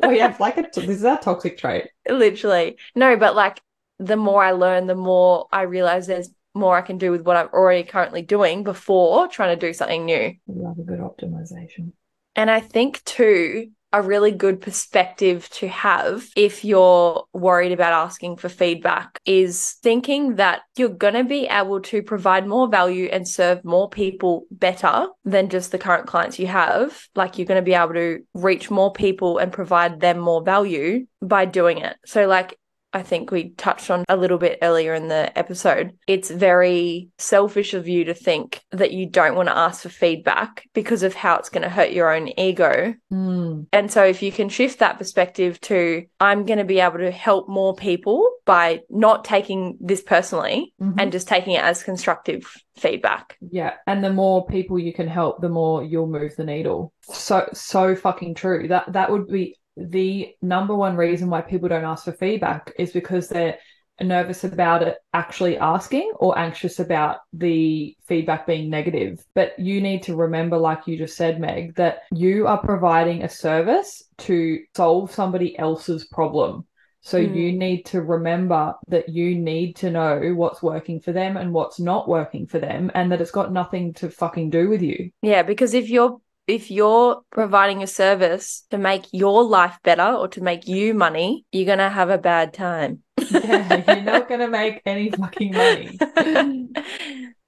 Oh, 0.04 0.10
yeah. 0.10 0.36
Like 0.40 0.58
a, 0.58 0.64
this 0.74 0.88
is 0.90 1.06
our 1.06 1.20
toxic 1.20 1.60
trait. 1.60 1.90
literally, 2.10 2.78
no, 2.96 3.18
but 3.18 3.36
like 3.36 3.62
the 4.02 4.18
more 4.18 4.44
I 4.44 4.52
learn, 4.52 4.88
the 4.88 4.96
more 4.96 5.48
I 5.52 5.62
realize 5.62 6.08
there's 6.08 6.30
more 6.54 6.76
I 6.76 6.82
can 6.82 6.98
do 6.98 7.12
with 7.12 7.22
what 7.22 7.38
I'm 7.38 7.48
already 7.54 7.84
currently 7.84 8.24
doing 8.24 8.64
before 8.64 9.28
trying 9.28 9.58
to 9.58 9.68
do 9.68 9.74
something 9.74 10.06
new. 10.06 10.34
Love 10.48 10.80
a 10.80 10.84
good 10.84 11.00
optimization. 11.00 11.94
And 12.36 12.50
I 12.50 12.60
think 12.60 13.04
too, 13.04 13.70
a 13.94 14.02
really 14.02 14.32
good 14.32 14.62
perspective 14.62 15.50
to 15.50 15.68
have 15.68 16.26
if 16.38 16.64
you're 16.64 17.26
worried 17.34 17.74
about 17.74 17.92
asking 17.92 18.38
for 18.38 18.48
feedback 18.48 19.20
is 19.26 19.76
thinking 19.84 20.36
that 20.36 20.62
you're 20.78 20.90
going 20.90 21.14
to 21.14 21.26
be 21.26 21.46
able 21.48 21.82
to 21.82 22.02
provide 22.02 22.48
more 22.48 22.70
value 22.70 23.10
and 23.12 23.28
serve 23.28 23.64
more 23.66 23.90
people 23.90 24.46
better 24.50 25.08
than 25.26 25.50
just 25.50 25.72
the 25.72 25.78
current 25.78 26.08
clients 26.08 26.40
you 26.40 26.48
have. 26.48 27.08
Like 27.16 27.38
you're 27.38 27.48
going 27.48 27.62
to 27.62 27.66
be 27.66 27.74
able 27.74 27.94
to 27.94 28.24
reach 28.34 28.72
more 28.72 28.94
people 28.94 29.40
and 29.40 29.52
provide 29.52 30.00
them 30.00 30.20
more 30.20 30.42
value 30.42 31.06
by 31.22 31.46
doing 31.46 31.80
it. 31.80 31.98
So, 32.06 32.28
like, 32.28 32.58
I 32.94 33.04
think 33.04 33.32
we 33.32 33.50
touched 33.52 33.90
on 33.90 34.06
a 34.10 34.18
little 34.18 34.38
bit 34.38 34.60
earlier 34.62 34.94
in 34.94 35.08
the 35.08 35.38
episode. 35.38 35.98
It's 36.08 36.30
very 36.30 37.10
selfish 37.18 37.74
of 37.74 37.88
you 37.88 38.06
to 38.06 38.14
think 38.14 38.62
that 38.72 38.92
you 38.92 39.06
don't 39.06 39.36
want 39.36 39.50
to 39.50 39.58
ask 39.58 39.84
for 39.84 39.90
feedback 39.90 40.66
because 40.74 41.04
of 41.04 41.14
how 41.14 41.38
it's 41.38 41.50
going 41.50 41.64
to 41.64 41.70
hurt 41.70 41.92
your 41.92 42.14
own 42.14 42.30
ego. 42.40 42.94
Mm, 43.12 43.68
And 43.72 43.92
so, 43.92 44.04
if 44.04 44.22
you 44.22 44.32
can 44.32 44.50
shift 44.50 44.80
that 44.80 44.98
perspective 44.98 45.60
to, 45.62 46.06
I'm 46.20 46.46
going 46.46 46.60
to 46.60 46.66
be 46.66 46.80
able 46.80 47.00
to 47.00 47.12
help 47.12 47.48
more 47.48 47.76
people 47.76 48.30
by 48.46 48.82
not 48.90 49.24
taking 49.24 49.78
this 49.80 50.02
personally 50.02 50.74
mhm. 50.82 50.96
and 50.98 51.12
just 51.12 51.28
taking 51.28 51.54
it 51.54 51.64
as 51.64 51.84
constructive 51.84 52.52
feedback. 52.76 53.38
Yeah, 53.52 53.74
and 53.88 54.04
the 54.04 54.12
more 54.12 54.46
people 54.46 54.80
you 54.80 54.94
can 54.94 55.08
help, 55.08 55.42
the 55.42 55.50
more 55.50 55.84
you'll 55.84 56.08
move 56.08 56.36
the 56.36 56.44
needle. 56.44 56.94
So 57.02 57.48
so 57.54 57.96
fucking 57.96 58.36
true. 58.36 58.68
That 58.68 58.92
that 58.94 59.12
would 59.12 59.28
be 59.28 59.58
the 59.78 60.36
number 60.42 60.76
one 60.76 60.96
reason 60.96 61.30
why 61.30 61.42
people 61.42 61.70
don't 61.70 61.86
ask 61.86 62.06
for 62.06 62.12
feedback 62.12 62.72
is 62.78 62.92
because 62.92 63.30
they're 63.30 63.58
nervous 64.04 64.44
about 64.44 64.82
it 64.84 64.98
actually 65.14 65.58
asking 65.58 66.12
or 66.16 66.38
anxious 66.38 66.80
about 66.80 67.20
the 67.34 67.96
feedback 68.06 68.48
being 68.48 68.70
negative. 68.70 69.24
But 69.34 69.58
you 69.60 69.82
need 69.82 70.04
to 70.04 70.16
remember, 70.16 70.58
like 70.58 70.88
you 70.88 70.98
just 70.98 71.16
said, 71.16 71.40
Meg, 71.40 71.76
that 71.76 72.04
you 72.14 72.48
are 72.48 72.58
providing 72.58 73.24
a 73.24 73.30
service 73.30 74.04
to 74.20 74.60
solve 74.76 75.12
somebody 75.12 75.58
else's 75.58 76.06
problem. 76.06 76.66
So 77.02 77.24
hmm. 77.24 77.34
you 77.34 77.52
need 77.52 77.84
to 77.88 78.02
remember 78.02 78.76
that 78.88 79.10
you 79.10 79.36
need 79.36 79.76
to 79.78 79.90
know 79.90 80.34
what's 80.36 80.62
working 80.62 81.00
for 81.00 81.12
them 81.12 81.36
and 81.38 81.52
what's 81.52 81.80
not 81.80 82.08
working 82.08 82.46
for 82.48 82.60
them 82.60 82.92
and 82.94 83.12
that 83.12 83.22
it's 83.22 83.32
got 83.32 83.52
nothing 83.52 83.94
to 83.96 84.10
fucking 84.10 84.52
do 84.52 84.70
with 84.70 84.82
you. 84.82 85.12
Yeah, 85.22 85.44
because 85.44 85.74
if 85.74 85.90
you're 85.90 86.22
if 86.52 86.70
you're 86.70 87.22
providing 87.32 87.82
a 87.82 87.88
service 87.88 88.66
to 88.72 88.78
make 88.78 89.06
your 89.14 89.44
life 89.44 89.80
better 89.84 90.04
or 90.04 90.28
to 90.30 90.42
make 90.42 90.68
you 90.68 90.94
money, 90.94 91.46
you're 91.52 91.66
going 91.66 91.78
to 91.78 91.90
have 91.90 92.10
a 92.10 92.18
bad 92.18 92.54
time. 92.54 93.02
Yeah, 93.18 93.84
you're 93.96 94.04
not 94.04 94.28
going 94.28 94.42
to 94.42 94.50
make 94.50 94.82
any 94.86 95.10
fucking 95.12 95.54
money. 95.54 95.98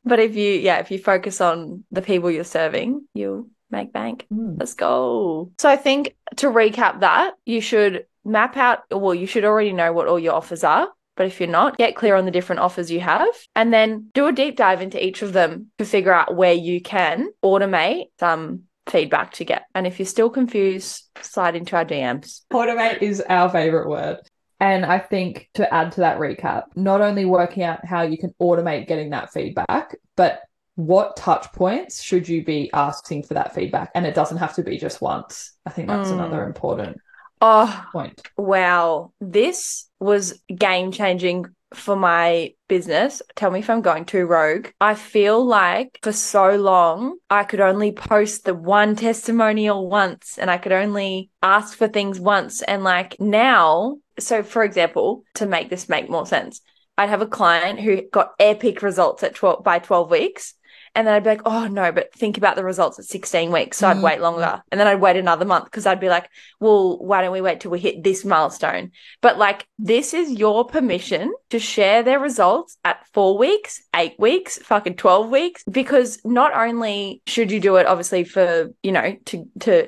but 0.05 0.19
if 0.19 0.35
you 0.35 0.53
yeah, 0.53 0.77
if 0.79 0.89
you 0.89 0.99
focus 0.99 1.41
on 1.41 1.83
the 1.91 2.01
people 2.01 2.31
you're 2.31 2.45
serving, 2.45 3.05
you'll 3.13 3.47
make 3.69 3.91
bank. 3.91 4.25
Mm. 4.31 4.55
Let's 4.57 4.73
go. 4.73 5.51
So 5.59 5.69
I 5.69 5.75
think 5.75 6.15
to 6.37 6.47
recap 6.47 7.01
that, 7.01 7.33
you 7.45 7.59
should 7.59 8.05
map 8.23 8.55
out, 8.55 8.83
well, 8.89 9.13
you 9.13 9.27
should 9.27 9.43
already 9.43 9.73
know 9.73 9.91
what 9.91 10.07
all 10.07 10.19
your 10.19 10.33
offers 10.33 10.63
are. 10.63 10.87
But 11.15 11.27
if 11.27 11.39
you're 11.39 11.49
not, 11.49 11.77
get 11.77 11.95
clear 11.95 12.15
on 12.15 12.25
the 12.25 12.31
different 12.31 12.61
offers 12.61 12.89
you 12.89 12.99
have 13.01 13.35
and 13.55 13.71
then 13.71 14.09
do 14.13 14.25
a 14.25 14.31
deep 14.31 14.55
dive 14.55 14.81
into 14.81 15.03
each 15.03 15.21
of 15.21 15.33
them 15.33 15.71
to 15.77 15.85
figure 15.85 16.13
out 16.13 16.35
where 16.35 16.53
you 16.53 16.81
can 16.81 17.29
automate 17.43 18.05
some 18.19 18.63
feedback 18.87 19.33
to 19.33 19.45
get. 19.45 19.63
And 19.75 19.87
if 19.87 19.99
you're 19.99 20.05
still 20.05 20.29
confused, 20.29 21.03
slide 21.21 21.55
into 21.55 21.75
our 21.75 21.85
DMs. 21.85 22.41
Automate 22.51 23.01
is 23.01 23.21
our 23.29 23.49
favorite 23.49 23.89
word. 23.89 24.17
And 24.59 24.85
I 24.85 24.99
think 24.99 25.49
to 25.55 25.73
add 25.73 25.91
to 25.93 26.01
that 26.01 26.19
recap, 26.19 26.63
not 26.75 27.01
only 27.01 27.25
working 27.25 27.63
out 27.63 27.85
how 27.85 28.03
you 28.03 28.17
can 28.17 28.33
automate 28.41 28.87
getting 28.87 29.09
that 29.09 29.33
feedback, 29.33 29.95
but 30.15 30.41
what 30.75 31.15
touch 31.17 31.51
points 31.53 32.01
should 32.01 32.27
you 32.27 32.43
be 32.43 32.71
asking 32.73 33.23
for 33.23 33.33
that 33.35 33.53
feedback? 33.53 33.91
And 33.93 34.05
it 34.05 34.15
doesn't 34.15 34.37
have 34.37 34.55
to 34.55 34.63
be 34.63 34.77
just 34.77 35.01
once. 35.01 35.53
I 35.65 35.69
think 35.69 35.87
that's 35.87 36.09
Mm. 36.09 36.13
another 36.13 36.45
important 36.45 36.97
Oh, 37.41 37.85
point. 37.91 38.21
wow. 38.37 39.11
This 39.19 39.89
was 39.99 40.41
game 40.55 40.91
changing 40.91 41.45
for 41.75 41.95
my 41.95 42.53
business. 42.67 43.21
Tell 43.35 43.51
me 43.51 43.59
if 43.59 43.69
I'm 43.69 43.81
going 43.81 44.05
too 44.05 44.25
rogue. 44.25 44.67
I 44.79 44.95
feel 44.95 45.43
like 45.45 45.99
for 46.01 46.11
so 46.11 46.55
long, 46.55 47.17
I 47.29 47.43
could 47.43 47.61
only 47.61 47.91
post 47.91 48.45
the 48.45 48.53
one 48.53 48.95
testimonial 48.95 49.89
once 49.89 50.37
and 50.37 50.49
I 50.49 50.57
could 50.57 50.71
only 50.71 51.29
ask 51.41 51.77
for 51.77 51.87
things 51.87 52.19
once. 52.19 52.61
And 52.61 52.83
like 52.83 53.19
now, 53.19 53.97
so 54.19 54.43
for 54.43 54.63
example, 54.63 55.23
to 55.35 55.45
make 55.45 55.69
this 55.69 55.89
make 55.89 56.09
more 56.09 56.25
sense, 56.25 56.61
I'd 56.97 57.09
have 57.09 57.21
a 57.21 57.27
client 57.27 57.79
who 57.79 58.01
got 58.09 58.33
epic 58.39 58.81
results 58.81 59.23
at 59.23 59.35
12 59.35 59.63
by 59.63 59.79
12 59.79 60.11
weeks. 60.11 60.53
And 60.95 61.07
then 61.07 61.15
I'd 61.15 61.23
be 61.23 61.29
like, 61.29 61.41
oh 61.45 61.67
no, 61.67 61.91
but 61.91 62.13
think 62.13 62.37
about 62.37 62.55
the 62.55 62.63
results 62.63 62.99
at 62.99 63.05
16 63.05 63.51
weeks. 63.51 63.77
So 63.77 63.87
I'd 63.87 63.97
Mm. 63.97 64.03
wait 64.03 64.21
longer. 64.21 64.61
And 64.71 64.79
then 64.79 64.87
I'd 64.87 65.01
wait 65.01 65.15
another 65.15 65.45
month 65.45 65.65
because 65.65 65.85
I'd 65.87 65.99
be 65.99 66.09
like, 66.09 66.29
well, 66.59 66.99
why 66.99 67.21
don't 67.21 67.31
we 67.31 67.41
wait 67.41 67.59
till 67.61 67.71
we 67.71 67.79
hit 67.79 68.03
this 68.03 68.23
milestone? 68.23 68.91
But 69.21 69.37
like, 69.37 69.65
this 69.79 70.13
is 70.13 70.29
your 70.31 70.65
permission 70.65 71.33
to 71.49 71.57
share 71.59 72.03
their 72.03 72.19
results 72.19 72.77
at 72.83 73.05
four 73.13 73.37
weeks, 73.37 73.81
eight 73.95 74.13
weeks, 74.19 74.57
fucking 74.59 74.95
12 74.95 75.29
weeks, 75.29 75.63
because 75.69 76.19
not 76.23 76.53
only 76.55 77.21
should 77.25 77.51
you 77.51 77.59
do 77.59 77.77
it, 77.77 77.87
obviously, 77.87 78.23
for, 78.23 78.69
you 78.83 78.91
know, 78.91 79.15
to, 79.25 79.47
to 79.61 79.87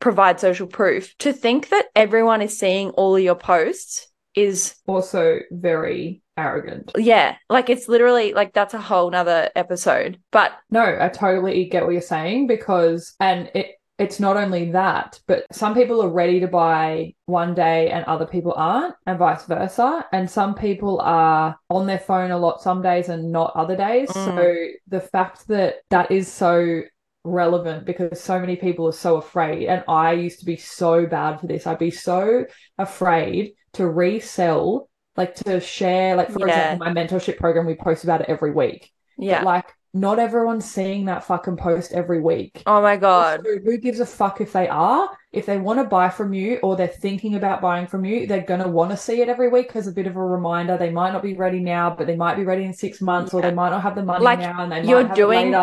provide 0.00 0.38
social 0.40 0.66
proof, 0.66 1.16
to 1.18 1.32
think 1.32 1.70
that 1.70 1.86
everyone 1.96 2.42
is 2.42 2.58
seeing 2.58 2.90
all 2.90 3.16
of 3.16 3.22
your 3.22 3.36
posts 3.36 4.08
is 4.34 4.74
Also, 4.86 5.40
very 5.50 6.22
arrogant. 6.42 6.90
yeah 6.96 7.36
like 7.48 7.70
it's 7.70 7.88
literally 7.88 8.32
like 8.34 8.52
that's 8.52 8.74
a 8.74 8.80
whole 8.80 9.10
nother 9.10 9.50
episode 9.54 10.18
but 10.30 10.52
No, 10.70 10.98
I 11.00 11.08
totally 11.08 11.66
get 11.66 11.84
what 11.84 11.92
you're 11.92 12.00
saying 12.00 12.46
because, 12.46 13.14
and 13.20 13.50
it, 13.54 13.76
it's 13.98 14.18
not 14.18 14.36
only 14.36 14.72
that, 14.72 15.20
but 15.26 15.44
some 15.52 15.74
people 15.74 16.02
are 16.02 16.08
ready 16.08 16.40
to 16.40 16.48
buy 16.48 17.14
one 17.26 17.54
day 17.54 17.90
and 17.90 18.04
other 18.06 18.26
people 18.26 18.54
aren't, 18.56 18.94
and 19.06 19.18
vice 19.18 19.44
versa. 19.44 20.04
And 20.12 20.28
some 20.28 20.54
people 20.54 21.00
are 21.00 21.56
on 21.68 21.86
their 21.86 21.98
phone 21.98 22.30
a 22.30 22.38
lot 22.38 22.62
some 22.62 22.82
days 22.82 23.08
and 23.08 23.30
not 23.30 23.52
other 23.54 23.76
days. 23.76 24.08
Mm. 24.10 24.24
So 24.24 24.66
the 24.88 25.00
fact 25.00 25.46
that 25.48 25.76
that 25.90 26.10
is 26.10 26.32
so 26.32 26.82
relevant 27.24 27.84
because 27.84 28.20
so 28.20 28.40
many 28.40 28.56
people 28.56 28.88
are 28.88 28.92
so 28.92 29.16
afraid, 29.16 29.68
and 29.68 29.84
I 29.86 30.12
used 30.12 30.40
to 30.40 30.46
be 30.46 30.56
so 30.56 31.06
bad 31.06 31.40
for 31.40 31.46
this. 31.46 31.66
I'd 31.66 31.78
be 31.78 31.90
so 31.90 32.46
afraid 32.78 33.52
to 33.74 33.86
resell, 33.86 34.88
like 35.16 35.34
to 35.36 35.60
share, 35.60 36.16
like 36.16 36.30
for 36.30 36.40
Yeah. 36.40 36.72
example, 36.74 36.86
my 36.86 36.92
mentorship 36.92 37.36
program, 37.38 37.66
we 37.66 37.74
post 37.74 38.04
about 38.04 38.20
it 38.22 38.28
every 38.28 38.52
week. 38.52 38.90
yeah 39.18 39.38
But 39.40 39.44
like, 39.46 39.66
not 39.94 40.18
everyone's 40.18 40.64
seeing 40.64 41.04
that 41.04 41.22
fucking 41.24 41.58
post 41.58 41.92
every 41.92 42.20
week. 42.20 42.62
oh 42.66 42.80
my 42.80 42.96
god 42.96 43.40
who 43.44 43.76
gives 43.76 44.00
a 44.00 44.06
fuck 44.06 44.40
if 44.40 44.52
they 44.52 44.66
are? 44.68 45.08
If 45.32 45.44
they 45.46 45.58
want 45.58 45.80
to 45.80 45.84
buy 45.84 46.08
from 46.08 46.32
you 46.32 46.58
or 46.62 46.76
they're 46.76 46.88
thinking 46.88 47.34
about 47.34 47.60
buying 47.60 47.86
from 47.86 48.04
you, 48.04 48.26
they're 48.26 48.40
going 48.52 48.62
to 48.62 48.68
want 48.68 48.90
to 48.90 48.96
see 48.96 49.20
it 49.22 49.28
every 49.28 49.48
week 49.48 49.74
as 49.76 49.86
a 49.86 49.92
bit 49.92 50.06
of 50.06 50.16
a 50.16 50.24
reminder. 50.24 50.76
They 50.78 50.90
might 50.90 51.12
not 51.12 51.22
be 51.22 51.34
ready 51.34 51.60
now, 51.60 51.94
but 51.96 52.06
they 52.06 52.16
might 52.16 52.36
be 52.36 52.44
ready 52.44 52.64
in 52.64 52.72
six 52.72 53.00
months, 53.00 53.32
or 53.34 53.40
they 53.42 53.50
might 53.52 53.70
not 53.70 53.82
have 53.82 53.94
the 53.94 54.02
money 54.02 54.24
Like, 54.24 54.40
now 54.40 54.62
and 54.62 54.72
they 54.72 54.82
you're 54.84 55.00
might 55.00 55.08
have 55.08 55.16
doing- 55.16 55.54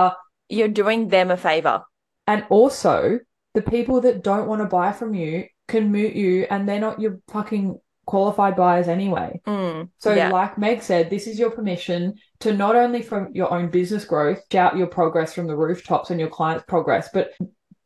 you're 0.49 0.67
doing 0.67 1.07
them 1.09 1.29
a 1.31 1.37
favor 1.37 1.83
And 2.27 2.45
also, 2.49 3.19
the 3.55 3.61
people 3.63 4.01
that 4.01 4.23
don't 4.23 4.47
want 4.47 4.61
to 4.61 4.67
buy 4.67 4.91
from 4.91 5.13
you 5.15 5.45
can 5.67 5.91
mute 5.91 6.15
you 6.15 6.45
and 6.51 6.67
they're 6.69 6.79
not 6.79 6.99
your 6.99 7.17
fucking 7.31 7.79
qualified 8.09 8.55
buyers 8.55 8.87
anyway. 8.87 9.39
Mm, 9.45 9.89
So, 9.99 10.13
yeah. 10.15 10.31
like 10.31 10.57
Meg 10.57 10.81
said, 10.81 11.11
this 11.11 11.27
is 11.27 11.37
your 11.37 11.51
permission 11.51 12.15
to 12.39 12.51
not 12.53 12.75
only 12.75 13.03
from 13.03 13.29
your 13.33 13.53
own 13.53 13.69
business 13.69 14.03
growth, 14.03 14.41
shout 14.51 14.75
your 14.75 14.87
progress 14.87 15.33
from 15.35 15.45
the 15.45 15.55
rooftops 15.55 16.09
and 16.09 16.19
your 16.19 16.29
clients' 16.29 16.65
progress, 16.67 17.09
but 17.13 17.33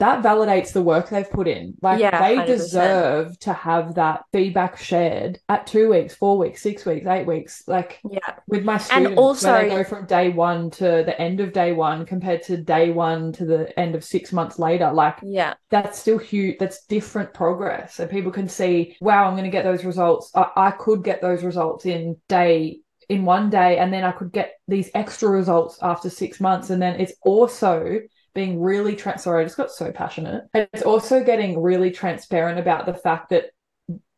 that 0.03 0.21
validates 0.21 0.73
the 0.73 0.81
work 0.81 1.07
they've 1.07 1.31
put 1.31 1.47
in. 1.47 1.75
Like 1.81 2.01
Yeah, 2.01 2.19
they 2.19 2.35
100%. 2.35 2.45
deserve 2.45 3.39
to 3.39 3.53
have 3.53 3.95
that 3.95 4.25
feedback 4.33 4.77
shared 4.77 5.39
at 5.47 5.65
two 5.65 5.91
weeks, 5.91 6.13
four 6.13 6.37
weeks, 6.37 6.61
six 6.61 6.85
weeks, 6.85 7.07
eight 7.07 7.25
weeks. 7.25 7.63
Like 7.67 8.01
yeah. 8.11 8.19
with 8.45 8.65
my 8.65 8.77
students, 8.79 9.07
and 9.11 9.17
also- 9.17 9.53
they 9.53 9.69
go 9.69 9.85
from 9.85 10.05
day 10.05 10.27
one 10.27 10.69
to 10.71 10.83
the 11.05 11.15
end 11.21 11.39
of 11.39 11.53
day 11.53 11.71
one 11.71 12.05
compared 12.05 12.43
to 12.43 12.57
day 12.57 12.91
one 12.91 13.31
to 13.31 13.45
the 13.45 13.79
end 13.79 13.95
of 13.95 14.03
six 14.03 14.33
months 14.33 14.59
later, 14.59 14.91
like 14.91 15.19
Yeah. 15.23 15.53
that's 15.69 15.99
still 15.99 16.17
huge. 16.17 16.57
That's 16.59 16.85
different 16.87 17.33
progress. 17.33 17.95
So 17.95 18.05
people 18.05 18.33
can 18.33 18.49
see, 18.49 18.97
wow, 18.99 19.25
I'm 19.25 19.35
going 19.35 19.45
to 19.45 19.49
get 19.57 19.63
those 19.63 19.85
results. 19.85 20.31
I, 20.35 20.49
I 20.57 20.71
could 20.71 21.05
get 21.05 21.21
those 21.21 21.45
results 21.45 21.85
in 21.85 22.17
day 22.27 22.81
in 23.07 23.23
one 23.23 23.49
day, 23.49 23.77
and 23.77 23.93
then 23.93 24.03
I 24.03 24.11
could 24.11 24.33
get 24.33 24.55
these 24.67 24.89
extra 24.95 25.29
results 25.29 25.77
after 25.81 26.09
six 26.09 26.41
months. 26.41 26.69
And 26.71 26.81
then 26.81 26.99
it's 26.99 27.13
also 27.23 27.99
being 28.33 28.61
really 28.61 28.95
trans. 28.95 29.23
Sorry, 29.23 29.41
I 29.41 29.45
just 29.45 29.57
got 29.57 29.71
so 29.71 29.91
passionate. 29.91 30.43
It's 30.53 30.83
also 30.83 31.23
getting 31.23 31.61
really 31.61 31.91
transparent 31.91 32.59
about 32.59 32.85
the 32.85 32.93
fact 32.93 33.29
that, 33.29 33.45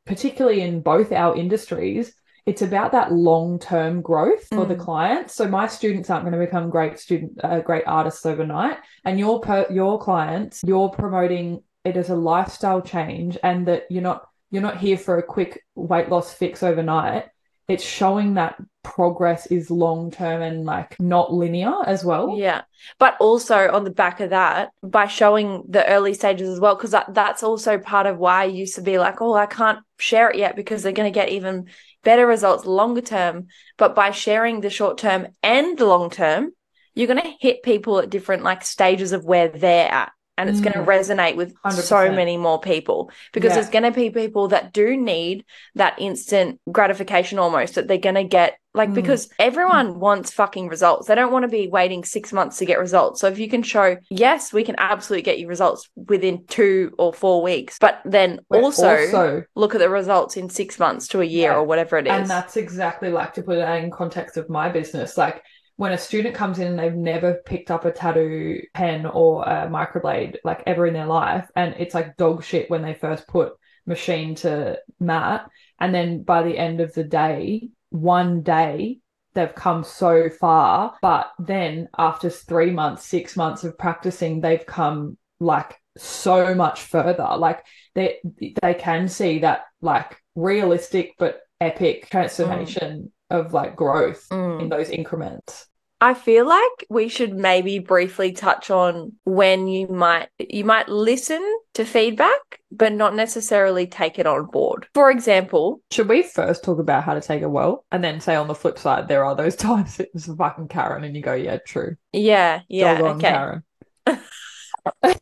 particularly 0.05 0.61
in 0.61 0.81
both 0.81 1.11
our 1.11 1.35
industries. 1.35 2.13
It's 2.45 2.61
about 2.61 2.91
that 2.91 3.11
long-term 3.11 4.03
growth 4.03 4.47
for 4.49 4.65
the 4.65 4.75
Mm. 4.75 4.79
client. 4.79 5.31
So 5.31 5.47
my 5.47 5.65
students 5.65 6.11
aren't 6.11 6.25
going 6.25 6.39
to 6.39 6.45
become 6.45 6.69
great 6.69 6.99
student, 6.99 7.31
uh, 7.43 7.61
great 7.61 7.83
artists 7.87 8.23
overnight 8.23 8.77
and 9.03 9.17
your 9.19 9.39
per- 9.41 9.65
your 9.71 9.97
clients 9.97 10.61
you're 10.63 10.89
promoting 10.89 11.63
it 11.83 11.97
as 11.97 12.11
a 12.11 12.15
lifestyle 12.15 12.81
change 12.83 13.35
and 13.41 13.67
that 13.67 13.85
you're 13.89 14.03
not 14.03 14.27
you're 14.51 14.61
not 14.61 14.77
here 14.77 14.95
for 14.97 15.17
a 15.17 15.23
quick 15.23 15.63
weight 15.73 16.09
loss 16.09 16.31
fix 16.33 16.61
overnight 16.61 17.25
it's 17.67 17.83
showing 17.83 18.35
that 18.35 18.57
progress 18.83 19.47
is 19.47 19.71
long 19.71 20.11
term 20.11 20.41
and 20.41 20.65
like 20.65 20.99
not 20.99 21.33
linear 21.33 21.73
as 21.87 22.05
well 22.05 22.35
Yeah. 22.37 22.61
But 22.99 23.17
also 23.19 23.71
on 23.71 23.83
the 23.83 23.89
back 23.89 24.19
of 24.19 24.29
that, 24.29 24.69
by 24.83 25.07
showing 25.07 25.63
the 25.67 25.87
early 25.87 26.13
stages 26.13 26.49
as 26.49 26.59
well, 26.59 26.75
because 26.75 26.91
that, 26.91 27.13
that's 27.13 27.41
also 27.41 27.79
part 27.79 28.05
of 28.05 28.17
why 28.17 28.41
I 28.41 28.45
used 28.45 28.75
to 28.75 28.81
be 28.81 28.99
like, 28.99 29.21
oh, 29.21 29.33
I 29.33 29.47
can't 29.47 29.79
share 29.97 30.29
it 30.29 30.37
yet 30.37 30.55
because 30.55 30.83
they're 30.83 30.91
going 30.91 31.11
to 31.11 31.19
get 31.19 31.29
even 31.29 31.67
better 32.03 32.27
results 32.27 32.65
longer 32.65 33.01
term. 33.01 33.47
But 33.77 33.95
by 33.95 34.11
sharing 34.11 34.61
the 34.61 34.69
short 34.69 34.99
term 34.99 35.27
and 35.41 35.77
the 35.77 35.85
long 35.85 36.09
term, 36.09 36.51
you're 36.93 37.07
going 37.07 37.21
to 37.21 37.33
hit 37.39 37.63
people 37.63 37.99
at 37.99 38.09
different 38.09 38.43
like 38.43 38.63
stages 38.63 39.11
of 39.11 39.25
where 39.25 39.49
they're 39.49 39.91
at. 39.91 40.11
And 40.37 40.49
it's 40.49 40.59
going 40.59 40.73
to 40.73 40.79
Mm. 40.79 40.85
resonate 40.85 41.35
with 41.37 41.51
so 41.71 41.95
100%. 41.95 42.15
many 42.15 42.35
more 42.37 42.59
people 42.59 43.09
because 43.31 43.51
Yeah. 43.51 43.55
there's 43.55 43.69
going 43.69 43.83
to 43.83 43.91
be 43.91 44.09
people 44.09 44.49
that 44.49 44.73
do 44.73 44.97
need 44.97 45.45
that 45.75 45.95
instant 45.97 46.59
gratification 46.71 47.39
almost 47.39 47.75
that 47.75 47.87
they're 47.87 47.97
going 47.97 48.15
to 48.15 48.23
get 48.25 48.57
like 48.73 48.89
Mm. 48.89 48.95
because 48.95 49.29
everyone 49.39 50.01
wants 50.01 50.31
fucking 50.31 50.67
results. 50.67 51.07
They 51.07 51.15
don't 51.15 51.31
want 51.31 51.43
to 51.43 51.47
be 51.47 51.69
waiting 51.69 52.03
6 52.03 52.33
months 52.33 52.57
to 52.57 52.65
get 52.65 52.77
results. 52.77 53.21
So 53.21 53.27
if 53.27 53.39
you 53.39 53.49
can 53.49 53.63
show 53.63 53.95
yes, 54.09 54.51
we 54.51 54.65
can 54.65 54.75
absolutely 54.77 55.21
get 55.21 55.39
you 55.39 55.47
results 55.47 55.89
within 55.95 56.43
2 56.47 56.93
or 56.99 57.13
4 57.13 57.41
weeks, 57.41 57.77
but 57.79 58.01
then 58.03 58.41
also, 58.49 58.89
also 58.97 59.43
look 59.55 59.75
at 59.75 59.79
the 59.79 59.87
results 59.89 60.35
in 60.35 60.49
6 60.49 60.77
months 60.77 61.07
to 61.09 61.21
a 61.21 61.25
year 61.25 61.51
Yeah. 61.51 61.57
or 61.59 61.63
whatever 61.63 61.97
it 61.97 62.07
is. 62.07 62.11
and 62.13 62.27
that's 62.29 62.57
exactly 62.57 63.09
like 63.09 63.33
to 63.35 63.43
put 63.43 63.57
it 63.59 63.69
in 63.81 63.89
context 63.91 64.35
of 64.35 64.49
my 64.49 64.67
business 64.67 65.17
like 65.17 65.41
when 65.77 65.91
a 65.91 65.97
student 65.97 66.35
comes 66.35 66.59
in 66.59 66.67
and 66.67 66.79
they've 66.79 66.93
never 66.93 67.41
picked 67.45 67.71
up 67.71 67.85
a 67.85 67.91
tattoo 67.91 68.61
pen 68.73 69.05
or 69.05 69.43
a 69.43 69.67
microblade 69.67 70.37
like 70.43 70.63
ever 70.65 70.85
in 70.85 70.93
their 70.93 71.05
life 71.05 71.49
and 71.55 71.75
it's 71.77 71.93
like 71.93 72.17
dog 72.17 72.43
shit 72.43 72.69
when 72.69 72.81
they 72.81 72.93
first 72.93 73.27
put 73.27 73.53
machine 73.85 74.35
to 74.35 74.77
mat 74.99 75.49
and 75.79 75.93
then 75.93 76.23
by 76.23 76.41
the 76.43 76.57
end 76.57 76.81
of 76.81 76.93
the 76.93 77.03
day 77.03 77.69
one 77.89 78.41
day 78.41 78.99
they've 79.33 79.55
come 79.55 79.83
so 79.83 80.29
far 80.29 80.95
but 81.01 81.31
then 81.39 81.87
after 81.97 82.29
3 82.29 82.71
months 82.71 83.05
6 83.05 83.35
months 83.35 83.63
of 83.63 83.77
practicing 83.77 84.41
they've 84.41 84.65
come 84.65 85.17
like 85.39 85.79
so 85.97 86.53
much 86.55 86.81
further. 86.81 87.35
Like 87.37 87.65
they 87.93 88.19
they 88.61 88.73
can 88.73 89.07
see 89.07 89.39
that 89.39 89.61
like 89.81 90.17
realistic 90.35 91.13
but 91.17 91.41
epic 91.61 92.05
mm. 92.05 92.09
transformation 92.09 93.11
of 93.29 93.53
like 93.53 93.75
growth 93.75 94.27
Mm. 94.31 94.61
in 94.63 94.69
those 94.69 94.89
increments 94.89 95.67
I 96.01 96.13
feel 96.13 96.45
like 96.45 96.85
we 96.89 97.07
should 97.07 97.33
maybe 97.33 97.79
briefly 97.79 98.33
touch 98.33 98.69
on 98.69 99.13
when 99.23 99.67
you 99.67 99.87
might 99.87 100.27
you 100.37 100.65
might 100.65 100.89
listen 100.89 101.41
to 101.73 101.85
feedback 101.85 102.59
but 102.69 102.91
not 102.91 103.15
necessarily 103.15 103.87
take 103.87 104.19
it 104.19 104.27
on 104.27 104.45
board. 104.47 104.87
For 104.93 105.09
example, 105.09 105.81
should 105.91 106.09
we 106.09 106.21
first 106.23 106.63
talk 106.63 106.79
about 106.79 107.05
how 107.05 107.13
to 107.13 107.21
take 107.21 107.41
it 107.41 107.49
well 107.49 107.85
and 107.91 108.03
then 108.03 108.19
say 108.19 108.35
on 108.35 108.47
the 108.47 108.53
flip 108.55 108.77
side 108.77 109.07
there 109.07 109.23
are 109.23 109.35
those 109.35 109.55
times 109.67 109.99
it's 109.99 110.25
fucking 110.35 110.67
karen 110.67 111.03
and 111.05 111.15
you 111.15 111.21
go 111.21 111.33
yeah 111.33 111.57
true 111.65 111.95
yeah, 112.11 112.61
yeah, 112.67 112.99
Dog 112.99 113.15
okay. 113.17 113.29
karen 113.29 113.63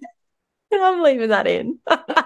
I'm 0.74 1.02
leaving 1.02 1.30
that 1.30 1.48
in. 1.48 1.80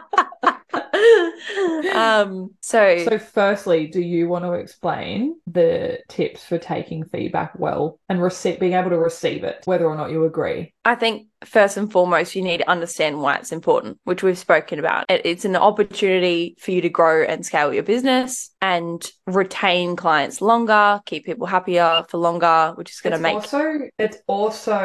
um, 1.93 2.51
so, 2.61 3.03
so 3.05 3.19
firstly 3.19 3.87
do 3.87 4.01
you 4.01 4.27
want 4.27 4.43
to 4.45 4.53
explain 4.53 5.39
the 5.47 5.99
tips 6.09 6.43
for 6.45 6.57
taking 6.57 7.05
feedback 7.05 7.57
well 7.57 7.99
and 8.09 8.21
receive 8.21 8.59
being 8.59 8.73
able 8.73 8.89
to 8.89 8.97
receive 8.97 9.43
it 9.43 9.61
whether 9.65 9.85
or 9.85 9.95
not 9.95 10.11
you 10.11 10.25
agree 10.25 10.73
I 10.85 10.95
think 10.95 11.27
first 11.43 11.75
and 11.75 11.91
foremost, 11.91 12.33
you 12.33 12.41
need 12.41 12.59
to 12.59 12.69
understand 12.69 13.21
why 13.21 13.35
it's 13.35 13.51
important, 13.51 13.99
which 14.05 14.23
we've 14.23 14.37
spoken 14.37 14.79
about. 14.79 15.03
It- 15.09 15.25
It's 15.25 15.43
an 15.43 15.57
opportunity 15.57 16.55
for 16.59 16.71
you 16.71 16.79
to 16.79 16.87
grow 16.87 17.23
and 17.25 17.45
scale 17.45 17.73
your 17.73 17.83
business 17.83 18.51
and 18.61 19.05
retain 19.25 19.97
clients 19.97 20.39
longer, 20.39 21.01
keep 21.05 21.25
people 21.25 21.45
happier 21.45 22.05
for 22.07 22.19
longer, 22.19 22.71
which 22.75 22.89
is 22.91 23.01
going 23.01 23.11
to 23.11 23.19
make 23.19 23.35
also 23.35 23.79
it's 23.99 24.17
also 24.27 24.79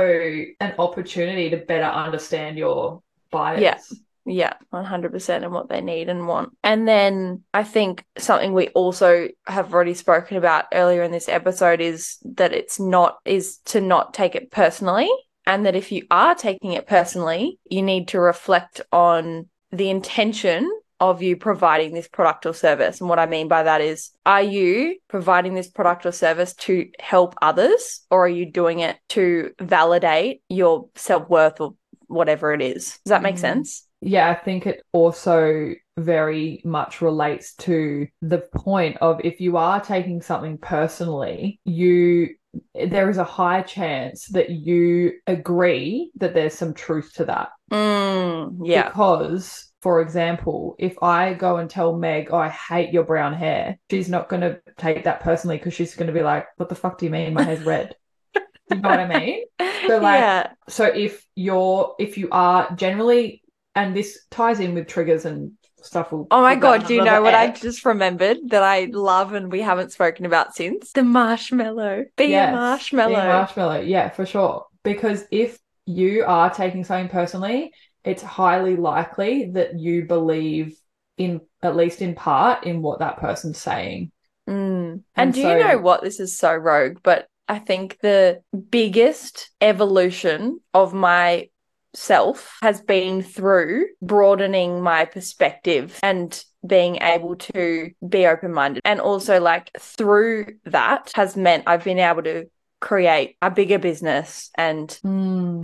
an 0.58 0.74
opportunity 0.80 1.50
to 1.50 1.58
better 1.58 1.84
understand 1.84 2.58
your 2.58 3.00
buyers 3.30 3.62
Yeah. 3.62 3.78
Yeah, 4.24 4.54
100% 4.72 5.42
and 5.42 5.52
what 5.52 5.68
they 5.68 5.80
need 5.80 6.08
and 6.08 6.28
want. 6.28 6.56
And 6.62 6.86
then 6.86 7.42
I 7.52 7.64
think 7.64 8.04
something 8.18 8.52
we 8.52 8.68
also 8.68 9.28
have 9.46 9.74
already 9.74 9.94
spoken 9.94 10.36
about 10.36 10.66
earlier 10.72 11.02
in 11.02 11.10
this 11.10 11.28
episode 11.28 11.80
is 11.80 12.18
that 12.36 12.52
it's 12.52 12.78
not, 12.78 13.18
is 13.24 13.58
to 13.66 13.80
not 13.80 14.14
take 14.14 14.34
it 14.34 14.50
personally. 14.50 15.10
And 15.44 15.66
that 15.66 15.74
if 15.74 15.90
you 15.90 16.06
are 16.08 16.36
taking 16.36 16.72
it 16.72 16.86
personally, 16.86 17.58
you 17.68 17.82
need 17.82 18.08
to 18.08 18.20
reflect 18.20 18.80
on 18.92 19.48
the 19.72 19.90
intention 19.90 20.70
of 21.00 21.20
you 21.20 21.36
providing 21.36 21.92
this 21.92 22.06
product 22.06 22.46
or 22.46 22.54
service. 22.54 23.00
And 23.00 23.10
what 23.10 23.18
I 23.18 23.26
mean 23.26 23.48
by 23.48 23.64
that 23.64 23.80
is, 23.80 24.12
are 24.24 24.42
you 24.42 24.98
providing 25.08 25.54
this 25.54 25.68
product 25.68 26.06
or 26.06 26.12
service 26.12 26.54
to 26.54 26.88
help 27.00 27.34
others, 27.42 28.02
or 28.08 28.26
are 28.26 28.28
you 28.28 28.46
doing 28.46 28.78
it 28.78 28.98
to 29.08 29.50
validate 29.60 30.42
your 30.48 30.88
self 30.94 31.28
worth 31.28 31.60
or 31.60 31.74
whatever 32.06 32.52
it 32.52 32.62
is? 32.62 33.00
Does 33.04 33.10
that 33.10 33.22
make 33.22 33.34
Mm. 33.34 33.40
sense? 33.40 33.88
Yeah, 34.02 34.30
I 34.30 34.34
think 34.34 34.66
it 34.66 34.82
also 34.92 35.74
very 35.96 36.60
much 36.64 37.00
relates 37.00 37.54
to 37.54 38.08
the 38.20 38.38
point 38.38 38.96
of 39.00 39.20
if 39.22 39.40
you 39.40 39.56
are 39.56 39.80
taking 39.80 40.20
something 40.20 40.58
personally, 40.58 41.60
you 41.64 42.30
there 42.74 43.08
is 43.08 43.16
a 43.16 43.24
high 43.24 43.62
chance 43.62 44.26
that 44.26 44.50
you 44.50 45.12
agree 45.26 46.10
that 46.16 46.34
there's 46.34 46.54
some 46.54 46.74
truth 46.74 47.12
to 47.14 47.24
that. 47.24 47.48
Mm, 47.70 48.58
yeah. 48.64 48.88
Because, 48.88 49.72
for 49.80 50.02
example, 50.02 50.76
if 50.78 51.02
I 51.02 51.32
go 51.32 51.56
and 51.56 51.70
tell 51.70 51.96
Meg, 51.96 52.28
oh, 52.30 52.36
I 52.36 52.50
hate 52.50 52.92
your 52.92 53.04
brown 53.04 53.32
hair, 53.32 53.78
she's 53.90 54.10
not 54.10 54.28
going 54.28 54.42
to 54.42 54.60
take 54.76 55.04
that 55.04 55.20
personally 55.20 55.56
because 55.56 55.72
she's 55.72 55.94
going 55.94 56.08
to 56.08 56.12
be 56.12 56.22
like, 56.22 56.46
what 56.56 56.68
the 56.68 56.74
fuck 56.74 56.98
do 56.98 57.06
you 57.06 57.10
mean? 57.10 57.32
My 57.32 57.42
hair's 57.42 57.64
red. 57.64 57.96
you 58.34 58.76
know 58.76 58.88
what 58.88 59.00
I 59.00 59.18
mean? 59.18 59.44
So, 59.86 59.98
like, 59.98 60.20
yeah. 60.20 60.50
so 60.68 60.84
if 60.84 61.26
you're 61.34 61.94
if 61.98 62.18
you 62.18 62.28
are 62.30 62.74
generally 62.76 63.41
and 63.74 63.96
this 63.96 64.24
ties 64.30 64.60
in 64.60 64.74
with 64.74 64.86
triggers 64.86 65.24
and 65.24 65.52
stuff 65.82 66.12
we'll 66.12 66.26
Oh 66.30 66.42
my 66.42 66.54
god, 66.54 66.86
do 66.86 66.94
you 66.94 67.02
know 67.04 67.22
what 67.22 67.34
I 67.34 67.50
just 67.50 67.84
remembered 67.84 68.38
that 68.50 68.62
I 68.62 68.88
love 68.92 69.32
and 69.32 69.50
we 69.50 69.60
haven't 69.62 69.92
spoken 69.92 70.26
about 70.26 70.54
since? 70.54 70.92
The 70.92 71.02
marshmallow. 71.02 72.04
Be 72.16 72.26
Yes, 72.26 72.50
a 72.52 72.56
marshmallow. 72.56 73.08
being 73.14 73.20
a 73.20 73.24
marshmallow 73.28 73.80
yeah 73.80 74.08
for 74.10 74.24
sure 74.26 74.66
because 74.84 75.24
if 75.30 75.58
you 75.86 76.24
are 76.24 76.50
taking 76.54 76.84
something 76.84 77.08
personally 77.08 77.72
it's 78.04 78.22
highly 78.22 78.76
likely 78.76 79.50
that 79.52 79.78
you 79.78 80.04
believe 80.06 80.76
in 81.18 81.40
at 81.62 81.76
least 81.76 82.00
in 82.02 82.14
part 82.14 82.64
in 82.64 82.82
what 82.82 83.00
that 83.00 83.16
person's 83.18 83.58
saying 83.58 84.10
Mm. 84.48 84.54
And, 84.54 85.02
And 85.14 85.34
do 85.34 85.42
so- 85.42 85.56
you 85.56 85.62
know 85.64 85.78
what? 85.78 86.02
This 86.02 86.18
is 86.18 86.36
so 86.36 86.52
rogue, 86.52 86.98
but 87.04 87.28
I 87.48 87.60
think 87.60 87.98
the 88.02 88.42
biggest 88.70 89.50
evolution 89.60 90.58
of 90.74 90.92
my 90.92 91.48
self 91.94 92.56
has 92.62 92.80
been 92.80 93.22
through 93.22 93.86
broadening 94.00 94.82
my 94.82 95.04
perspective 95.04 95.98
and 96.02 96.44
being 96.66 96.96
able 96.96 97.36
to 97.36 97.90
be 98.06 98.26
open 98.26 98.52
minded. 98.52 98.82
And 98.84 99.00
also, 99.00 99.40
like, 99.40 99.70
through 99.78 100.46
that 100.64 101.12
has 101.14 101.36
meant 101.36 101.64
I've 101.66 101.84
been 101.84 101.98
able 101.98 102.22
to 102.22 102.46
create 102.80 103.36
a 103.40 103.50
bigger 103.50 103.78
business 103.78 104.50
and 104.56 104.90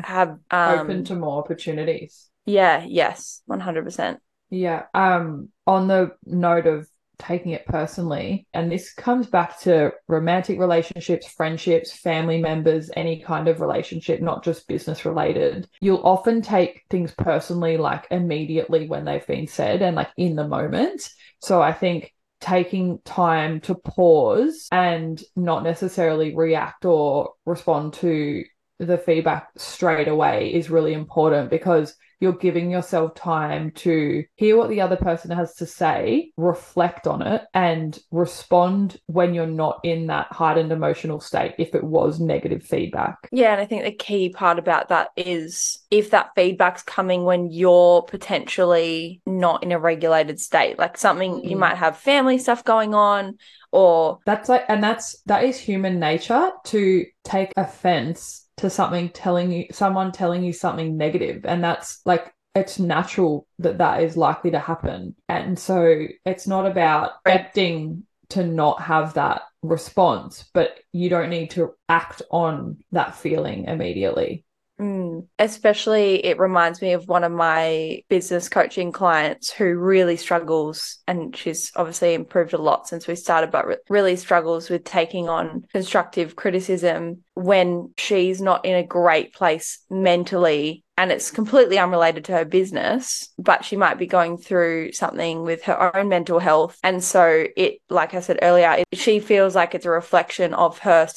have 0.05 0.39
um, 0.51 0.79
open 0.79 1.05
to 1.05 1.15
more 1.17 1.39
opportunities 1.39 2.29
yeah, 2.49 2.83
yes, 2.89 3.43
100%. 3.49 4.17
Yeah. 4.49 4.85
Um, 4.95 5.51
on 5.67 5.87
the 5.87 6.13
note 6.25 6.67
of 6.67 6.89
taking 7.19 7.53
it 7.53 7.67
personally. 7.67 8.47
And 8.55 8.71
this 8.71 8.93
comes 8.93 9.27
back 9.27 9.59
to 9.61 9.93
romantic 10.07 10.59
relationships, 10.59 11.27
friendships, 11.27 11.93
family 11.93 12.41
members, 12.41 12.91
any 12.97 13.21
kind 13.21 13.49
of 13.49 13.61
relationship, 13.61 14.21
not 14.21 14.45
just 14.45 14.69
business 14.69 15.05
related. 15.05 15.69
You'll 15.81 16.07
often 16.07 16.43
take 16.43 16.85
things 16.91 17.13
personally, 17.13 17.77
like 17.77 18.07
immediately 18.11 18.89
when 18.89 19.05
they've 19.05 19.27
been 19.27 19.47
said 19.47 19.83
and 19.83 19.97
like 19.97 20.11
in 20.17 20.37
the 20.37 20.49
moment. 20.49 21.09
So 21.41 21.61
I 21.61 21.73
think 21.73 22.13
taking 22.41 23.01
time 23.05 23.61
to 23.61 23.75
pause 23.75 24.69
and 24.71 25.21
not 25.35 25.65
necessarily 25.65 26.35
react 26.37 26.85
or 26.85 27.33
respond 27.45 27.95
to 27.95 28.45
the 28.79 28.99
feedback 28.99 29.49
straight 29.57 30.09
away 30.09 30.55
is 30.55 30.71
really 30.71 30.93
important 30.93 31.51
because 31.51 31.97
you're 32.21 32.33
giving 32.33 32.71
yourself 32.71 33.15
time 33.15 33.71
to 33.73 34.25
hear 34.35 34.57
what 34.57 34.69
the 34.71 34.81
other 34.81 34.97
person 34.97 35.31
has 35.31 35.55
to 35.57 35.67
say, 35.67 36.33
reflect 36.37 37.07
on 37.07 37.23
it, 37.23 37.43
and 37.55 37.99
respond 38.11 38.99
when 39.07 39.35
you're 39.35 39.47
not 39.47 39.81
in 39.85 40.09
that 40.09 40.27
heightened 40.33 40.73
emotional 40.73 41.21
state 41.21 41.55
if 41.59 41.75
it 41.75 41.85
was 41.85 42.19
negative 42.19 42.63
feedback. 42.63 43.29
Yeah, 43.31 43.53
and 43.53 43.61
I 43.61 43.67
think 43.67 43.85
the 43.85 43.93
key 43.93 44.31
part 44.31 44.59
about 44.59 44.89
that 44.89 45.11
is 45.17 45.79
if 45.91 46.11
that 46.11 46.31
feedback's 46.35 46.83
coming 46.83 47.25
when 47.25 47.51
you're 47.51 48.03
potentially 48.03 49.21
not 49.27 49.63
in 49.63 49.73
a 49.73 49.79
regulated 49.79 50.41
state, 50.41 50.79
like 50.79 50.97
something 50.97 51.45
you 51.45 51.57
Mm. 51.57 51.61
might 51.61 51.77
have 51.77 51.97
family 51.97 52.39
stuff 52.39 52.65
going 52.65 52.95
on, 52.95 53.39
or 53.71 54.19
That's 54.25 54.49
like, 54.49 54.65
and 54.69 54.83
that's 54.83 55.21
that 55.27 55.45
is 55.45 55.59
human 55.59 56.01
nature 56.01 56.51
to 56.65 57.07
take 57.23 57.53
offense 57.57 58.48
to 58.59 58.71
something 58.71 59.09
telling 59.11 59.51
you, 59.53 59.67
someone 59.73 60.13
telling 60.13 60.43
you 60.43 60.53
something 60.53 60.97
negative, 60.97 61.45
and 61.45 61.63
that's 61.63 62.01
like 62.05 62.33
it's 62.55 62.79
natural 62.79 63.47
that 63.59 63.79
that 63.79 64.03
is 64.03 64.17
likely 64.17 64.51
to 64.53 64.59
happen, 64.59 65.15
and 65.29 65.59
so 65.59 66.07
it's 66.25 66.47
not 66.47 66.67
about 66.67 67.13
acting 67.27 68.05
to 68.31 68.45
not 68.45 68.83
have 68.83 69.15
that 69.15 69.43
response, 69.63 70.49
but 70.53 70.79
you 70.93 71.09
don't 71.09 71.31
need 71.31 71.51
to 71.51 71.75
act 71.89 72.23
on 72.31 72.79
that 72.93 73.17
feeling 73.17 73.65
immediately. 73.65 74.45
Mm, 74.81 75.27
especially 75.41 76.25
it 76.25 76.39
reminds 76.39 76.81
me 76.81 76.93
of 76.93 77.09
one 77.09 77.25
of 77.25 77.33
my 77.33 78.01
business 78.09 78.49
coaching 78.49 78.93
clients 78.93 79.51
who 79.51 79.77
really 79.77 80.17
struggles 80.17 80.99
and 81.09 81.35
she's 81.37 81.73
obviously 81.75 82.15
improved 82.15 82.53
a 82.53 82.59
lot 82.59 82.87
since 82.87 83.09
we 83.09 83.17
started 83.17 83.51
but 83.51 83.67
re- 83.67 83.77
really 83.89 84.15
struggles 84.15 84.71
with 84.71 84.85
taking 84.85 85.29
on 85.29 85.65
constructive 85.73 86.37
criticism 86.37 87.25
when 87.35 87.93
she's 87.99 88.41
not 88.41 88.65
in 88.65 88.77
a 88.77 88.87
great 88.87 89.35
place 89.35 89.81
mentally 89.91 90.85
and 90.97 91.11
it's 91.11 91.33
completely 91.33 91.79
unrelated 91.79 92.25
to 92.25 92.33
her 92.33 92.45
business 92.45 93.31
but 93.37 93.65
she 93.65 93.75
might 93.75 93.99
be 93.99 94.07
going 94.07 94.37
through 94.37 94.93
something 94.93 95.43
with 95.43 95.65
her 95.65 95.97
own 95.97 96.09
mental 96.09 96.39
health. 96.39 96.79
And 96.85 97.03
so 97.03 97.47
it 97.57 97.79
like 97.91 98.15
I 98.15 98.21
said 98.21 98.39
earlier 98.43 98.77
it, 98.79 98.87
she 98.93 99.19
feels 99.19 99.57
like 99.57 99.75
it's 99.75 99.87
a 99.87 99.91
reflection 99.91 100.55
of 100.55 100.79
her 100.81 101.09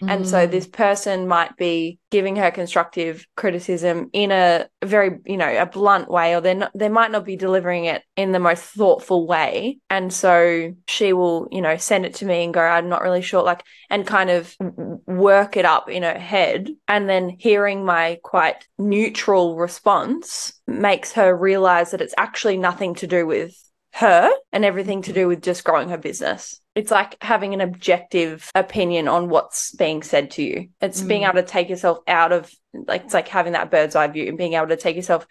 self-worth 0.00 0.10
and 0.10 0.28
so 0.28 0.46
Mm. 0.46 0.50
this 0.50 0.66
person 0.66 1.26
might 1.26 1.56
be 1.56 1.98
giving 2.10 2.36
her 2.36 2.50
constructive 2.50 3.26
criticism 3.36 4.10
in 4.12 4.30
a 4.30 4.66
very, 4.84 5.18
you 5.24 5.36
know, 5.36 5.48
a 5.48 5.66
blunt 5.66 6.08
way, 6.08 6.34
or 6.34 6.40
they're 6.40 6.54
not, 6.54 6.70
they 6.74 6.88
might 6.88 7.10
not 7.10 7.24
be 7.24 7.36
delivering 7.36 7.84
it 7.86 8.02
in 8.16 8.32
the 8.32 8.38
most 8.38 8.62
thoughtful 8.62 9.26
way. 9.26 9.78
And 9.90 10.12
so 10.12 10.72
she 10.86 11.12
will, 11.12 11.48
you 11.50 11.60
know, 11.60 11.76
send 11.76 12.06
it 12.06 12.14
to 12.16 12.26
me 12.26 12.44
and 12.44 12.54
go, 12.54 12.60
I'm 12.60 12.88
not 12.88 13.02
really 13.02 13.22
sure, 13.22 13.42
like, 13.42 13.62
and 13.90 14.06
kind 14.06 14.30
of 14.30 14.56
work 15.06 15.56
it 15.56 15.64
up 15.64 15.88
in 15.88 16.02
her 16.02 16.18
head. 16.18 16.70
And 16.88 17.08
then 17.08 17.36
hearing 17.38 17.84
my 17.84 18.18
quite 18.22 18.66
neutral 18.78 19.56
response 19.56 20.52
makes 20.66 21.12
her 21.12 21.36
realize 21.36 21.90
that 21.90 22.00
it's 22.00 22.14
actually 22.16 22.56
nothing 22.56 22.94
to 22.96 23.06
do 23.06 23.26
with 23.26 23.54
her 23.94 24.30
and 24.52 24.64
everything 24.64 25.02
to 25.02 25.12
do 25.12 25.26
with 25.26 25.42
just 25.42 25.64
growing 25.64 25.88
her 25.88 25.98
business. 25.98 26.60
It's 26.76 26.90
like 26.90 27.16
having 27.22 27.54
an 27.54 27.62
objective 27.62 28.50
opinion 28.54 29.08
on 29.08 29.28
what's 29.28 29.74
being 29.74 30.02
said 30.02 30.30
to 30.32 30.42
you. 30.42 30.68
It's 30.80 31.00
being 31.00 31.22
Mm. 31.22 31.30
able 31.30 31.42
to 31.42 31.48
take 31.48 31.70
yourself 31.70 31.98
out 32.06 32.32
of 32.32 32.52
like 32.72 33.04
it's 33.04 33.14
like 33.14 33.28
having 33.28 33.54
that 33.54 33.70
bird's 33.70 33.96
eye 33.96 34.06
view 34.06 34.28
and 34.28 34.38
being 34.38 34.52
able 34.52 34.68
to 34.68 34.76
take 34.76 34.94
yourself 34.94 35.26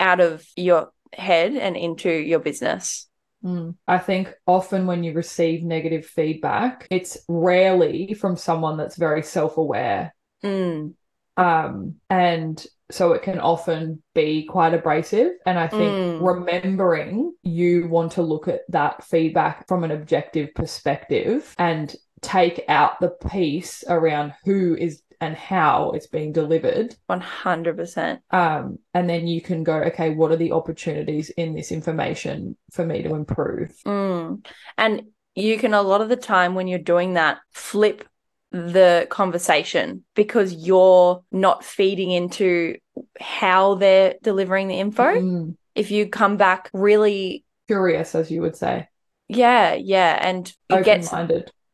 out 0.00 0.20
of 0.20 0.44
your 0.56 0.90
head 1.12 1.54
and 1.54 1.76
into 1.76 2.10
your 2.10 2.38
business. 2.40 3.08
Mm. 3.44 3.76
I 3.86 3.98
think 3.98 4.32
often 4.46 4.86
when 4.86 5.04
you 5.04 5.12
receive 5.12 5.62
negative 5.62 6.06
feedback, 6.06 6.88
it's 6.90 7.18
rarely 7.28 8.14
from 8.14 8.36
someone 8.36 8.78
that's 8.78 8.96
very 8.96 9.22
self-aware. 9.22 10.14
Mm. 10.42 10.94
Um, 11.36 11.96
and 12.08 12.66
so 12.90 13.12
it 13.12 13.22
can 13.22 13.38
often 13.40 14.02
be 14.14 14.44
quite 14.44 14.74
abrasive. 14.74 15.32
And 15.44 15.58
I 15.58 15.66
think 15.68 15.92
Mm. 15.92 16.18
remembering 16.26 17.34
you 17.42 17.88
want 17.88 18.12
to 18.12 18.22
look 18.22 18.48
at 18.48 18.60
that 18.70 19.02
feedback 19.04 19.66
from 19.66 19.84
an 19.84 19.90
objective 19.90 20.54
perspective 20.54 21.54
and 21.58 21.94
take 22.20 22.64
out 22.68 23.00
the 23.00 23.10
piece 23.10 23.84
around 23.88 24.32
who 24.44 24.76
is 24.76 25.02
and 25.20 25.34
how 25.34 25.92
it's 25.92 26.06
being 26.06 26.30
delivered. 26.30 26.94
100%. 27.08 28.20
Um, 28.30 28.78
and 28.92 29.08
then 29.08 29.26
you 29.26 29.40
can 29.40 29.64
go, 29.64 29.76
okay, 29.84 30.10
what 30.10 30.30
are 30.30 30.36
the 30.36 30.52
opportunities 30.52 31.30
in 31.30 31.54
this 31.54 31.72
information 31.72 32.56
for 32.70 32.84
me 32.84 33.02
to 33.02 33.14
improve? 33.14 33.74
Mm. 33.86 34.46
And 34.76 35.02
you 35.34 35.58
can, 35.58 35.72
a 35.72 35.80
lot 35.82 36.02
of 36.02 36.10
the 36.10 36.16
time 36.16 36.54
when 36.54 36.68
you're 36.68 36.78
doing 36.78 37.14
that, 37.14 37.38
flip 37.52 38.06
the 38.52 39.06
conversation 39.10 40.04
because 40.14 40.52
you're 40.52 41.22
not 41.32 41.64
feeding 41.64 42.10
into 42.10 42.76
how 43.20 43.74
they're 43.74 44.14
delivering 44.22 44.68
the 44.68 44.78
info. 44.78 45.02
Mm. 45.04 45.56
If 45.74 45.90
you 45.90 46.08
come 46.08 46.36
back 46.36 46.70
really, 46.72 47.44
Curious, 47.68 48.14
as 48.14 48.30
you 48.30 48.42
would 48.42 48.56
say, 48.56 48.88
yeah, 49.28 49.74
yeah, 49.74 50.18
and 50.20 50.50
it 50.70 50.84
gets, 50.84 51.12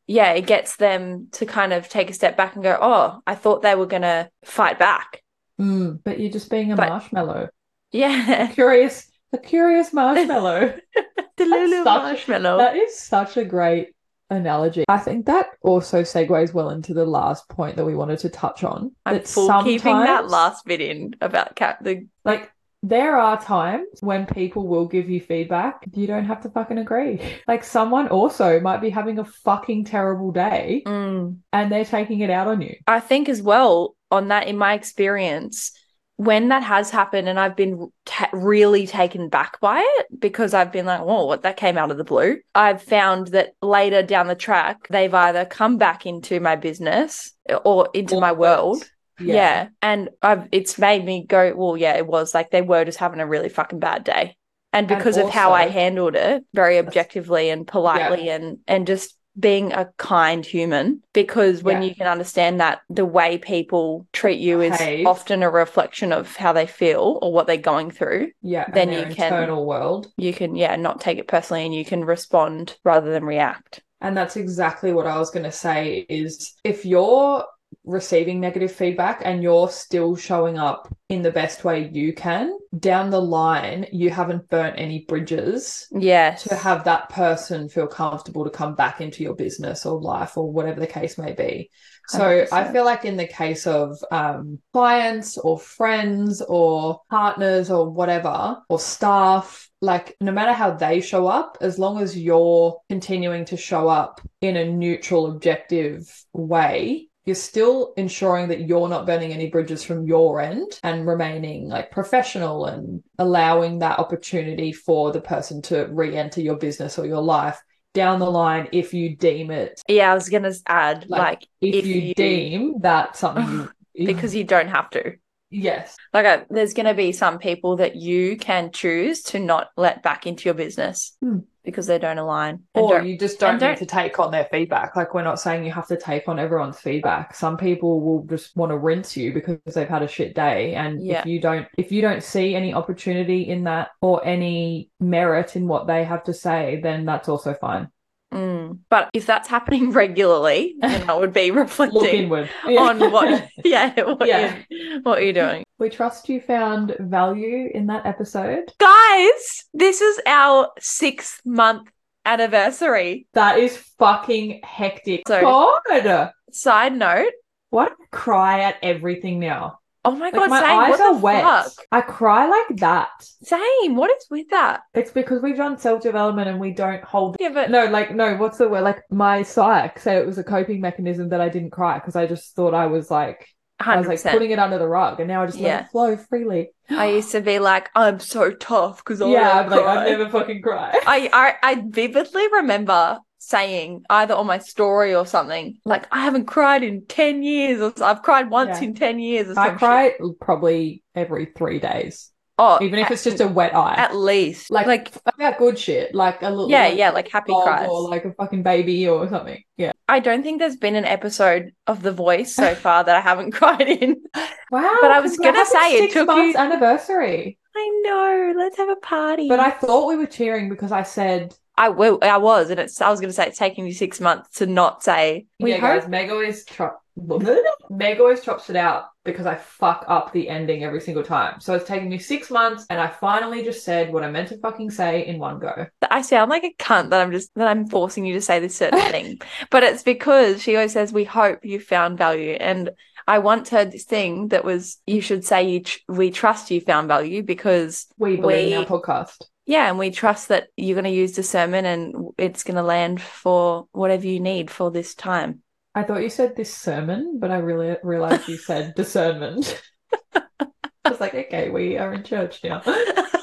yeah, 0.06 0.32
it 0.32 0.46
gets 0.46 0.76
them 0.76 1.28
to 1.32 1.46
kind 1.46 1.72
of 1.72 1.88
take 1.88 2.08
a 2.10 2.14
step 2.14 2.36
back 2.36 2.54
and 2.54 2.64
go, 2.64 2.76
oh, 2.80 3.20
I 3.26 3.34
thought 3.34 3.62
they 3.62 3.74
were 3.74 3.86
going 3.86 4.02
to 4.02 4.28
fight 4.44 4.78
back. 4.78 5.22
Mm, 5.60 6.00
but 6.02 6.18
you're 6.18 6.32
just 6.32 6.50
being 6.50 6.72
a 6.72 6.76
But- 6.76 6.88
marshmallow. 6.88 7.50
Yeah. 7.92 8.46
Curious, 8.54 9.06
a 9.34 9.38
curious 9.38 9.92
marshmallow. 9.92 10.74
the 11.36 11.44
such- 11.46 11.84
marshmallow. 11.84 12.56
that 12.58 12.74
is 12.76 12.98
such 12.98 13.36
a 13.36 13.44
great 13.44 13.94
analogy. 14.36 14.84
I 14.88 14.98
think 14.98 15.26
that 15.26 15.50
also 15.62 16.02
segues 16.02 16.52
well 16.52 16.70
into 16.70 16.94
the 16.94 17.04
last 17.04 17.48
point 17.48 17.76
that 17.76 17.84
we 17.84 17.94
wanted 17.94 18.18
to 18.20 18.28
touch 18.28 18.64
on. 18.64 18.92
I'm 19.06 19.14
that 19.14 19.28
full 19.28 19.62
keeping 19.62 19.98
that 19.98 20.28
last 20.28 20.64
bit 20.64 20.80
in 20.80 21.14
about 21.20 21.56
cat 21.56 21.78
the 21.82 22.06
Like, 22.24 22.50
there 22.84 23.16
are 23.16 23.40
times 23.40 23.86
when 24.00 24.26
people 24.26 24.66
will 24.66 24.86
give 24.86 25.08
you 25.08 25.20
feedback. 25.20 25.84
You 25.94 26.08
don't 26.08 26.24
have 26.24 26.40
to 26.42 26.50
fucking 26.50 26.78
agree. 26.78 27.20
Like, 27.46 27.62
someone 27.64 28.08
also 28.08 28.58
might 28.60 28.80
be 28.80 28.90
having 28.90 29.18
a 29.18 29.24
fucking 29.24 29.84
terrible 29.84 30.32
day 30.32 30.82
Mm. 30.86 31.38
and 31.52 31.70
they're 31.70 31.84
taking 31.84 32.20
it 32.20 32.30
out 32.30 32.48
on 32.48 32.60
you. 32.60 32.74
I 32.86 33.00
think 33.00 33.28
as 33.28 33.40
well 33.40 33.94
on 34.10 34.28
that 34.28 34.48
in 34.48 34.58
my 34.58 34.74
experience 34.74 35.72
when 36.16 36.48
that 36.48 36.62
has 36.62 36.90
happened 36.90 37.28
and 37.28 37.38
I've 37.40 37.56
been 37.56 37.90
ta- 38.04 38.30
really 38.32 38.86
taken 38.86 39.28
back 39.28 39.60
by 39.60 39.80
it 39.98 40.20
because 40.20 40.54
I've 40.54 40.72
been 40.72 40.86
like, 40.86 41.00
"Oh, 41.00 41.26
what 41.26 41.42
that 41.42 41.56
came 41.56 41.78
out 41.78 41.90
of 41.90 41.96
the 41.96 42.04
blue." 42.04 42.38
I've 42.54 42.82
found 42.82 43.28
that 43.28 43.54
later 43.62 44.02
down 44.02 44.26
the 44.28 44.34
track 44.34 44.86
they've 44.88 45.12
either 45.12 45.44
come 45.44 45.78
back 45.78 46.06
into 46.06 46.40
my 46.40 46.56
business 46.56 47.32
or 47.64 47.88
into 47.94 48.16
my 48.18 48.32
world. 48.32 48.84
Yeah. 49.18 49.34
Yeah. 49.34 49.68
And 49.82 50.10
I've 50.22 50.48
it's 50.52 50.78
made 50.78 51.04
me 51.04 51.24
go, 51.26 51.54
well, 51.54 51.76
yeah, 51.76 51.96
it 51.96 52.06
was 52.06 52.34
like 52.34 52.50
they 52.50 52.62
were 52.62 52.84
just 52.84 52.98
having 52.98 53.20
a 53.20 53.26
really 53.26 53.48
fucking 53.48 53.78
bad 53.78 54.04
day. 54.04 54.36
And 54.72 54.88
And 54.88 54.88
because 54.88 55.16
of 55.18 55.28
how 55.28 55.52
I 55.52 55.68
handled 55.68 56.16
it 56.16 56.44
very 56.54 56.78
objectively 56.78 57.50
and 57.50 57.66
politely 57.66 58.30
and 58.30 58.58
and 58.66 58.86
just 58.86 59.16
being 59.38 59.72
a 59.72 59.86
kind 59.96 60.44
human 60.44 61.02
because 61.14 61.62
when 61.62 61.80
Yeah. 61.82 61.88
you 61.88 61.94
can 61.94 62.06
understand 62.06 62.60
that 62.60 62.82
the 62.90 63.06
way 63.06 63.38
people 63.38 64.06
treat 64.12 64.38
you 64.38 64.60
is 64.60 64.78
often 65.06 65.42
a 65.42 65.50
reflection 65.50 66.12
of 66.12 66.36
how 66.36 66.52
they 66.52 66.66
feel 66.66 67.18
or 67.22 67.32
what 67.32 67.46
they're 67.46 67.56
going 67.56 67.90
through 67.90 68.30
Yeah. 68.42 68.66
Then 68.72 68.92
you 68.92 69.02
can- 69.14 69.32
internal 69.32 69.64
world. 69.64 70.08
you 70.18 70.34
can 70.34 70.54
yeah 70.54 70.76
not 70.76 71.00
take 71.00 71.18
it 71.18 71.28
personally 71.28 71.64
and 71.64 71.74
you 71.74 71.84
can 71.84 72.04
respond 72.04 72.76
rather 72.84 73.10
than 73.10 73.24
react 73.24 73.80
And 74.02 74.16
that's 74.16 74.36
exactly 74.36 74.92
what 74.92 75.06
I 75.06 75.16
was 75.18 75.30
going 75.30 75.44
to 75.44 75.52
say 75.52 76.04
is 76.08 76.54
if 76.64 76.84
you're 76.84 77.44
receiving 77.84 78.40
negative 78.40 78.72
feedback 78.72 79.22
and 79.24 79.42
you're 79.42 79.68
still 79.68 80.16
showing 80.16 80.58
up 80.58 80.88
in 81.08 81.22
the 81.22 81.30
best 81.30 81.64
way 81.64 81.90
you 81.92 82.12
can, 82.12 82.56
down 82.78 83.10
the 83.10 83.20
line, 83.20 83.86
you 83.92 84.08
haven't 84.08 84.48
burnt 84.48 84.78
any 84.78 85.04
bridges 85.06 85.86
yes 85.92 86.44
to 86.44 86.54
have 86.54 86.84
that 86.84 87.08
person 87.10 87.68
feel 87.68 87.86
comfortable 87.86 88.44
to 88.44 88.50
come 88.50 88.74
back 88.74 89.00
into 89.00 89.22
your 89.22 89.34
business 89.34 89.84
or 89.84 90.00
life 90.00 90.36
or 90.36 90.50
whatever 90.50 90.80
the 90.80 90.86
case 90.86 91.18
may 91.18 91.32
be. 91.32 91.70
So 92.08 92.46
I 92.52 92.64
100%. 92.64 92.72
feel 92.72 92.84
like 92.84 93.04
in 93.04 93.16
the 93.16 93.26
case 93.26 93.66
of 93.66 93.96
um, 94.10 94.58
clients 94.72 95.38
or 95.38 95.58
friends 95.58 96.42
or 96.42 97.00
partners 97.10 97.70
or 97.70 97.88
whatever, 97.88 98.58
or 98.68 98.78
staff, 98.78 99.70
like 99.80 100.16
no 100.20 100.32
matter 100.32 100.52
how 100.52 100.72
they 100.72 101.00
show 101.00 101.26
up, 101.26 101.58
as 101.60 101.78
long 101.78 102.00
as 102.00 102.18
you're 102.18 102.80
continuing 102.88 103.44
to 103.46 103.56
show 103.56 103.88
up 103.88 104.20
in 104.40 104.56
a 104.56 104.70
neutral, 104.70 105.26
objective 105.26 106.08
way, 106.32 107.08
you're 107.24 107.34
still 107.36 107.92
ensuring 107.96 108.48
that 108.48 108.66
you're 108.66 108.88
not 108.88 109.06
burning 109.06 109.32
any 109.32 109.48
bridges 109.48 109.84
from 109.84 110.06
your 110.06 110.40
end 110.40 110.80
and 110.82 111.06
remaining 111.06 111.68
like 111.68 111.90
professional 111.90 112.66
and 112.66 113.02
allowing 113.18 113.78
that 113.78 113.98
opportunity 113.98 114.72
for 114.72 115.12
the 115.12 115.20
person 115.20 115.62
to 115.62 115.86
re-enter 115.90 116.40
your 116.40 116.56
business 116.56 116.98
or 116.98 117.06
your 117.06 117.22
life 117.22 117.60
down 117.94 118.18
the 118.18 118.30
line 118.30 118.68
if 118.72 118.94
you 118.94 119.16
deem 119.16 119.50
it 119.50 119.80
Yeah, 119.86 120.10
I 120.10 120.14
was 120.14 120.28
gonna 120.28 120.52
add 120.66 121.06
Like, 121.08 121.20
like, 121.20 121.42
if, 121.60 121.74
If 121.76 121.86
you, 121.86 121.94
you- 121.96 122.14
deem 122.14 122.80
that 122.80 123.16
something 123.16 123.68
you 123.94 124.06
because 124.06 124.34
you 124.34 124.44
don't 124.44 124.68
have 124.68 124.90
to. 124.90 125.14
Yes 125.52 125.96
Like, 126.12 126.26
uh, 126.26 126.44
there's 126.50 126.74
gonna 126.74 126.94
be 126.94 127.12
some 127.12 127.38
people 127.38 127.76
that 127.76 127.94
you 127.96 128.36
can 128.36 128.70
choose 128.72 129.22
to 129.24 129.38
not 129.38 129.68
let 129.76 130.02
back 130.02 130.26
into 130.26 130.44
your 130.46 130.54
business 130.54 131.16
Hmm. 131.22 131.38
because 131.64 131.86
they 131.86 131.98
don't 131.98 132.18
align. 132.18 132.60
Or 132.74 132.88
don't- 132.90 133.06
you 133.06 133.16
just 133.18 133.38
don't 133.38 133.50
and 133.50 133.60
need 133.60 133.66
don't- 133.68 133.76
to 133.78 133.86
take 133.86 134.18
on 134.18 134.30
their 134.32 134.46
feedback 134.46 134.96
like 134.96 135.14
we're 135.14 135.22
not 135.22 135.38
saying 135.38 135.64
you 135.64 135.70
have 135.72 135.86
to 135.88 135.96
take 135.96 136.26
on 136.28 136.38
everyone's 136.38 136.80
feedback 136.80 137.34
some 137.34 137.56
people 137.56 138.00
will 138.00 138.24
just 138.24 138.56
want 138.56 138.70
to 138.70 138.78
rinse 138.78 139.16
you 139.16 139.32
because 139.32 139.58
they've 139.74 139.88
had 139.88 140.02
a 140.02 140.08
shit 140.08 140.34
day 140.34 140.74
and 140.74 141.00
Yeah. 141.04 141.20
if 141.20 141.26
you 141.26 141.40
don't 141.40 141.66
if 141.78 141.92
you 141.92 142.02
don't 142.02 142.22
see 142.22 142.54
any 142.56 142.74
opportunity 142.74 143.42
in 143.48 143.64
that 143.64 143.90
or 144.00 144.24
any 144.26 144.90
merit 145.00 145.54
in 145.56 145.68
what 145.68 145.86
they 145.86 146.02
have 146.04 146.24
to 146.24 146.34
say 146.34 146.80
then 146.82 147.04
that's 147.04 147.28
also 147.28 147.54
fine 147.54 147.88
Mm. 148.32 148.78
But 148.88 149.10
if 149.12 149.26
that's 149.26 149.48
happening 149.48 149.90
regularly, 150.02 150.74
then 150.80 151.06
that 151.06 151.20
would 151.20 151.32
be 151.32 151.50
reflecting 151.50 152.04
inward 152.24 152.50
on 152.66 152.98
what, 153.12 153.48
yeah, 153.64 153.92
what, 154.02 154.26
Yeah. 154.26 154.56
You're, 154.70 155.00
what 155.02 155.22
you're 155.22 155.32
doing. 155.32 155.64
we 155.78 155.88
trust 155.90 156.28
you 156.28 156.40
found 156.40 156.96
value 157.00 157.70
in 157.74 157.86
that 157.86 158.06
episode 158.06 158.72
Guys, 158.78 159.64
this 159.74 160.00
is 160.00 160.20
our 160.26 160.68
sixth 160.78 161.40
month 161.44 161.88
anniversary. 162.24 163.26
that 163.34 163.58
is 163.58 163.76
fucking 163.98 164.60
hectic 164.64 165.22
So- 165.28 165.40
god 165.40 166.30
Side 166.52 166.94
note, 166.96 167.32
why 167.70 167.86
do 167.88 167.94
I 168.00 168.06
cry 168.16 168.60
at 168.60 168.76
everything 168.82 169.38
now 169.40 169.78
oh 170.04 170.12
my 170.12 170.26
like 170.26 170.34
god, 170.34 170.50
my 170.50 170.60
same. 170.60 170.70
eyes 170.78 170.90
What 170.90 171.00
are 171.00 171.14
wet 171.18 171.42
fuck? 171.44 171.72
i 171.92 172.00
cry 172.00 172.46
like 172.46 172.78
that 172.80 173.10
Same. 173.20 173.96
What 173.96 174.10
is 174.10 174.26
with 174.30 174.48
that? 174.50 174.82
It's 174.94 175.10
because 175.10 175.42
we've 175.42 175.56
done 175.56 175.78
self 175.78 176.02
development 176.02 176.48
and 176.48 176.58
we 176.60 176.72
don't 176.72 177.02
hold. 177.04 177.36
Yeah, 177.40 177.50
but 177.52 177.70
No, 177.70 177.86
like, 177.86 178.14
no, 178.14 178.36
what's 178.36 178.58
the 178.58 178.68
word? 178.68 178.82
Like, 178.82 179.02
my 179.10 179.42
psych 179.42 179.98
said 179.98 180.18
it 180.18 180.26
was 180.26 180.38
a 180.38 180.44
coping 180.44 180.80
mechanism 180.80 181.28
that 181.30 181.40
I 181.40 181.48
didn't 181.48 181.70
cry 181.70 181.98
because 181.98 182.16
I 182.16 182.26
just 182.26 182.54
thought 182.54 182.74
I 182.74 182.86
was 182.86 183.10
like, 183.10 183.48
I 183.80 183.98
was 183.98 184.06
like 184.06 184.22
putting 184.22 184.52
it 184.52 184.58
under 184.60 184.78
the 184.78 184.86
rug 184.86 185.18
and 185.18 185.26
now 185.28 185.42
I 185.42 185.46
just 185.46 185.58
let 185.58 185.68
Yeah. 185.68 185.84
it 185.84 185.90
flow 185.90 186.16
freely. 186.16 186.70
I 186.90 187.06
used 187.10 187.32
to 187.32 187.40
be 187.40 187.58
like, 187.58 187.90
I'm 187.96 188.20
so 188.20 188.52
tough 188.52 188.98
because 189.04 189.20
yeah, 189.20 189.50
I 189.50 189.62
I'm 189.62 189.70
like. 189.70 189.80
I've 189.84 190.08
never 190.08 190.28
fucking 190.30 190.62
cry. 190.62 190.92
I, 191.06 191.28
I 191.32 191.54
I 191.70 191.82
vividly 191.88 192.46
remember 192.52 193.18
saying 193.42 194.04
either 194.08 194.34
on 194.34 194.46
my 194.46 194.58
story 194.58 195.14
or 195.14 195.26
something 195.26 195.78
like 195.84 196.06
I 196.12 196.20
haven't 196.20 196.46
cried 196.46 196.82
in 196.82 197.04
ten 197.06 197.42
years 197.42 197.80
or 197.80 197.92
I've 198.04 198.22
cried 198.22 198.50
once 198.50 198.80
Yeah. 198.80 198.88
in 198.88 198.94
ten 198.94 199.18
years. 199.18 199.48
Or 199.56 199.58
I 199.60 199.70
cry 199.70 200.14
probably 200.40 201.02
every 201.14 201.46
three 201.46 201.78
days, 201.78 202.30
Oh, 202.58 202.78
even 202.82 202.98
if 202.98 203.06
at, 203.06 203.12
it's 203.12 203.24
just 203.24 203.40
a 203.40 203.48
wet 203.48 203.74
eye. 203.74 203.94
at 203.96 204.14
least 204.14 204.70
like, 204.70 204.86
like 204.86 205.10
about 205.26 205.58
good 205.58 205.78
shit, 205.78 206.14
like 206.14 206.42
a 206.42 206.50
little, 206.50 206.70
yeah 206.70 206.84
like, 206.88 206.98
yeah 206.98 207.10
like 207.10 207.28
happy 207.28 207.52
cries. 207.52 207.88
or 207.90 208.08
like 208.08 208.24
a 208.24 208.32
fucking 208.34 208.62
baby 208.62 209.08
or 209.08 209.28
something. 209.28 209.62
Yeah. 209.76 209.92
I 210.08 210.20
don't 210.20 210.42
think 210.42 210.58
there's 210.60 210.76
been 210.76 210.94
an 210.94 211.04
episode 211.06 211.72
of 211.86 212.02
The 212.02 212.12
Voice 212.12 212.54
so 212.54 212.74
far 212.74 213.02
that 213.04 213.16
I 213.16 213.20
haven't 213.20 213.50
cried 213.60 213.88
in. 213.88 214.22
Wow. 214.70 214.96
But 215.00 215.10
I 215.10 215.20
was 215.20 215.36
gonna 215.36 215.64
say, 215.66 215.94
it 215.96 216.12
took 216.12 216.26
months 216.28 216.54
you- 216.54 216.60
anniversary. 216.60 217.58
I 217.74 218.00
know. 218.04 218.52
Let's 218.58 218.76
have 218.76 218.90
a 218.90 218.96
party. 218.96 219.48
But 219.48 219.58
I 219.58 219.70
thought 219.70 220.06
we 220.06 220.16
were 220.16 220.26
cheering 220.26 220.68
because 220.68 220.92
I 220.92 221.04
said 221.04 221.54
I 221.76 221.88
will. 221.88 222.18
I 222.22 222.36
was, 222.36 222.70
and 222.70 222.78
it's. 222.78 223.00
I 223.00 223.10
was 223.10 223.20
going 223.20 223.30
to 223.30 223.34
say 223.34 223.46
it's 223.46 223.58
taking 223.58 223.86
you 223.86 223.92
six 223.92 224.20
months 224.20 224.58
to 224.58 224.66
not 224.66 225.02
say. 225.02 225.46
We 225.58 225.70
yeah, 225.70 225.78
hope. 225.78 226.02
guys, 226.02 226.08
Meg 226.08 226.30
always 226.30 226.64
chop 226.64 227.02
Meg 227.90 228.20
always 228.20 228.40
chops 228.40 228.70
it 228.70 228.76
out 228.76 229.04
because 229.24 229.46
I 229.46 229.54
fuck 229.54 230.04
up 230.08 230.32
the 230.32 230.48
ending 230.48 230.82
every 230.82 231.00
single 231.00 231.22
time. 231.22 231.60
So 231.60 231.74
it's 231.74 231.86
taken 231.86 232.08
me 232.08 232.18
six 232.18 232.50
months, 232.50 232.86
and 232.88 233.00
I 233.00 233.08
finally 233.08 233.62
just 233.62 233.84
said 233.84 234.12
what 234.12 234.24
I 234.24 234.30
meant 234.30 234.48
to 234.48 234.58
fucking 234.58 234.90
say 234.90 235.26
in 235.26 235.38
one 235.38 235.58
go. 235.58 235.86
I 236.10 236.22
sound 236.22 236.50
like 236.50 236.64
a 236.64 236.74
cunt 236.82 237.10
that 237.10 237.20
I'm 237.20 237.30
just 237.30 237.54
that 237.54 237.68
I'm 237.68 237.86
forcing 237.86 238.24
you 238.24 238.34
to 238.34 238.40
say 238.40 238.60
this 238.60 238.76
certain 238.76 239.00
thing, 239.10 239.40
but 239.70 239.82
it's 239.82 240.02
because 240.02 240.62
she 240.62 240.74
always 240.74 240.92
says 240.92 241.12
we 241.12 241.24
hope 241.24 241.64
you 241.64 241.80
found 241.80 242.18
value, 242.18 242.52
and 242.52 242.90
I 243.32 243.38
once 243.38 243.70
heard 243.70 243.90
this 243.92 244.04
thing 244.04 244.48
that 244.48 244.62
was 244.62 244.98
you 245.06 245.22
should 245.22 245.42
say 245.42 245.62
you 245.70 245.80
tr- 245.84 245.98
we 246.06 246.30
trust 246.30 246.70
you 246.70 246.82
found 246.82 247.08
value 247.08 247.42
because 247.42 248.06
We 248.18 248.36
believe 248.36 248.64
in 248.74 248.78
We- 248.80 248.84
our 248.84 248.84
podcast. 248.84 249.44
yeah, 249.64 249.88
and 249.88 249.98
we 249.98 250.10
trust 250.10 250.48
that 250.48 250.68
you're 250.76 250.96
going 251.00 251.10
to 251.12 251.20
use 251.22 251.32
discernment 251.32 251.86
and 251.86 252.28
it's 252.36 252.62
going 252.62 252.76
to 252.76 252.82
land 252.82 253.22
for 253.22 253.86
whatever 253.92 254.26
you 254.26 254.38
need 254.38 254.70
for 254.70 254.90
this 254.90 255.14
time. 255.14 255.62
I 255.94 256.02
thought 256.02 256.22
you 256.22 256.28
said 256.28 256.56
this 256.56 256.74
sermon, 256.74 257.38
but 257.40 257.50
I 257.50 257.56
really 257.56 257.96
realized 258.02 258.48
you 258.48 258.58
said 258.58 258.94
discernment. 259.02 259.80
I 260.34 261.08
was 261.10 261.18
like, 261.20 261.34
okay, 261.34 261.70
we 261.70 261.96
are 261.96 262.12
in 262.12 262.24
church 262.24 262.62
now. 262.62 262.82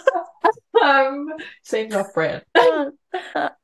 um, 0.84 1.28
seems 1.64 1.94
off 1.94 2.14
brand. 2.14 2.44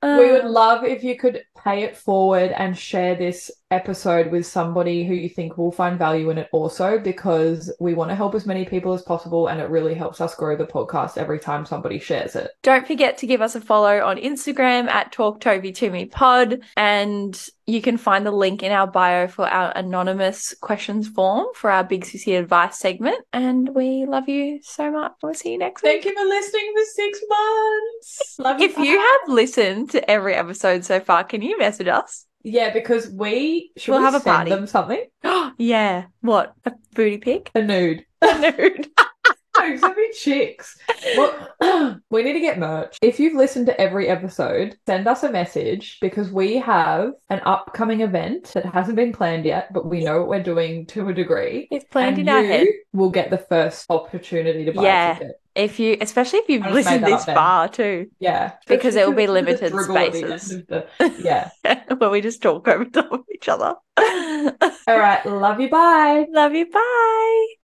We 0.01 0.31
would 0.31 0.45
love 0.45 0.83
if 0.83 1.03
you 1.03 1.17
could 1.17 1.43
pay 1.63 1.83
it 1.83 1.95
forward 1.95 2.51
and 2.51 2.77
share 2.77 3.15
this 3.15 3.51
episode 3.71 4.31
with 4.31 4.45
somebody 4.45 5.05
who 5.05 5.13
you 5.13 5.29
think 5.29 5.57
will 5.57 5.71
find 5.71 5.99
value 5.99 6.29
in 6.29 6.37
it 6.37 6.49
also, 6.51 6.97
because 6.97 7.73
we 7.79 7.93
want 7.93 8.09
to 8.09 8.15
help 8.15 8.35
as 8.35 8.45
many 8.45 8.65
people 8.65 8.93
as 8.93 9.01
possible 9.01 9.47
and 9.47 9.59
it 9.59 9.69
really 9.69 9.93
helps 9.93 10.21
us 10.21 10.35
grow 10.35 10.55
the 10.55 10.65
podcast 10.65 11.17
every 11.17 11.39
time 11.39 11.65
somebody 11.65 11.99
shares 11.99 12.35
it. 12.35 12.51
Don't 12.63 12.87
forget 12.87 13.17
to 13.19 13.27
give 13.27 13.41
us 13.41 13.55
a 13.55 13.61
follow 13.61 14.03
on 14.03 14.17
Instagram 14.17 14.87
at 14.87 15.11
Talk 15.11 15.41
Tovey 15.41 15.71
to 15.73 15.89
Me 15.89 16.05
Pod, 16.05 16.61
and 16.77 17.49
you 17.67 17.81
can 17.81 17.97
find 17.97 18.25
the 18.25 18.31
link 18.31 18.61
in 18.61 18.71
our 18.71 18.85
bio 18.87 19.27
for 19.27 19.47
our 19.47 19.71
anonymous 19.75 20.53
questions 20.61 21.07
form 21.07 21.47
for 21.55 21.71
our 21.71 21.83
Big 21.83 22.03
Sissy 22.05 22.37
advice 22.37 22.77
segment. 22.77 23.17
And 23.33 23.73
we 23.73 24.05
love 24.05 24.29
you 24.29 24.59
so 24.61 24.91
much. 24.91 25.13
We'll 25.23 25.33
see 25.33 25.53
you 25.53 25.57
next 25.57 25.81
week. 25.81 26.03
Thank 26.03 26.05
you 26.05 26.13
for 26.13 26.27
listening 26.27 26.73
for 26.75 26.83
six 26.93 27.19
months. 27.27 28.35
Love 28.39 28.61
If 28.61 28.77
you 28.77 28.99
have 28.99 29.29
listened 29.33 29.89
to 29.91 30.09
every 30.09 30.35
episode 30.35 30.85
so 30.85 30.99
far, 30.99 31.23
can 31.23 31.41
you 31.41 31.57
message 31.57 31.87
us? 31.87 32.25
Yeah, 32.43 32.71
because 32.71 33.09
we 33.09 33.71
should 33.75 33.93
We'll 33.93 34.01
we 34.01 34.05
have 34.05 34.15
a 34.15 34.19
party. 34.19 34.51
them 34.51 34.67
something? 34.67 35.03
yeah. 35.57 36.05
What? 36.21 36.53
A 36.65 36.73
booty 36.93 37.17
pic? 37.17 37.49
A 37.55 37.63
nude. 37.63 38.05
A 38.21 38.39
nude. 38.39 38.87
No, 39.57 39.75
so 39.77 39.89
many 39.89 40.11
chicks. 40.13 40.77
Well, 41.17 41.99
we 42.09 42.23
need 42.23 42.33
to 42.33 42.39
get 42.39 42.59
merch. 42.59 42.97
If 43.01 43.19
you've 43.19 43.33
listened 43.35 43.65
to 43.67 43.79
every 43.79 44.07
episode, 44.07 44.75
send 44.85 45.07
us 45.07 45.23
a 45.23 45.31
message 45.31 45.97
because 46.01 46.29
we 46.31 46.57
have 46.57 47.11
an 47.29 47.41
upcoming 47.45 48.01
event 48.01 48.51
that 48.53 48.65
hasn't 48.65 48.95
been 48.95 49.13
planned 49.13 49.45
yet, 49.45 49.71
but 49.73 49.85
we 49.87 50.03
know 50.03 50.19
what 50.19 50.27
we're 50.29 50.43
doing 50.43 50.85
to 50.87 51.09
a 51.09 51.13
degree. 51.13 51.67
It's 51.71 51.85
planned 51.85 52.19
in 52.19 52.27
our 52.29 52.41
you 52.41 52.47
head. 52.47 52.67
will 52.93 53.09
get 53.11 53.29
the 53.29 53.37
first 53.37 53.85
opportunity 53.89 54.65
to 54.65 54.71
buy 54.73 54.83
Yeah. 54.83 55.11
a 55.15 55.19
ticket. 55.19 55.41
If 55.55 55.79
you, 55.79 55.95
especially 56.01 56.39
if 56.39 56.49
you've 56.49 56.63
I 56.63 56.71
just 56.73 56.75
made 56.89 57.01
listened 57.01 57.05
this 57.05 57.25
far 57.25 57.69
too, 57.69 58.07
Yeah. 58.19 58.53
Because 58.67 58.95
it 58.97 59.07
will 59.07 59.13
be 59.15 59.27
limited 59.27 59.71
dribble 59.71 59.97
at 59.97 60.11
the 60.11 60.21
end 60.23 60.41
spaces. 60.41 60.65
the- 60.67 60.85
Yeah. 61.23 61.49
where 61.97 62.09
we 62.09 62.19
just 62.19 62.41
talk 62.41 62.67
over 62.67 62.83
top 62.91 63.09
of 63.11 63.21
each 63.33 63.47
other. 63.47 63.75
All 63.97 64.99
right. 64.99 65.25
Love 65.25 65.61
you. 65.61 65.69
Bye. 65.69 66.25
Love 66.29 66.53
you. 66.53 66.69
Bye. 66.69 67.47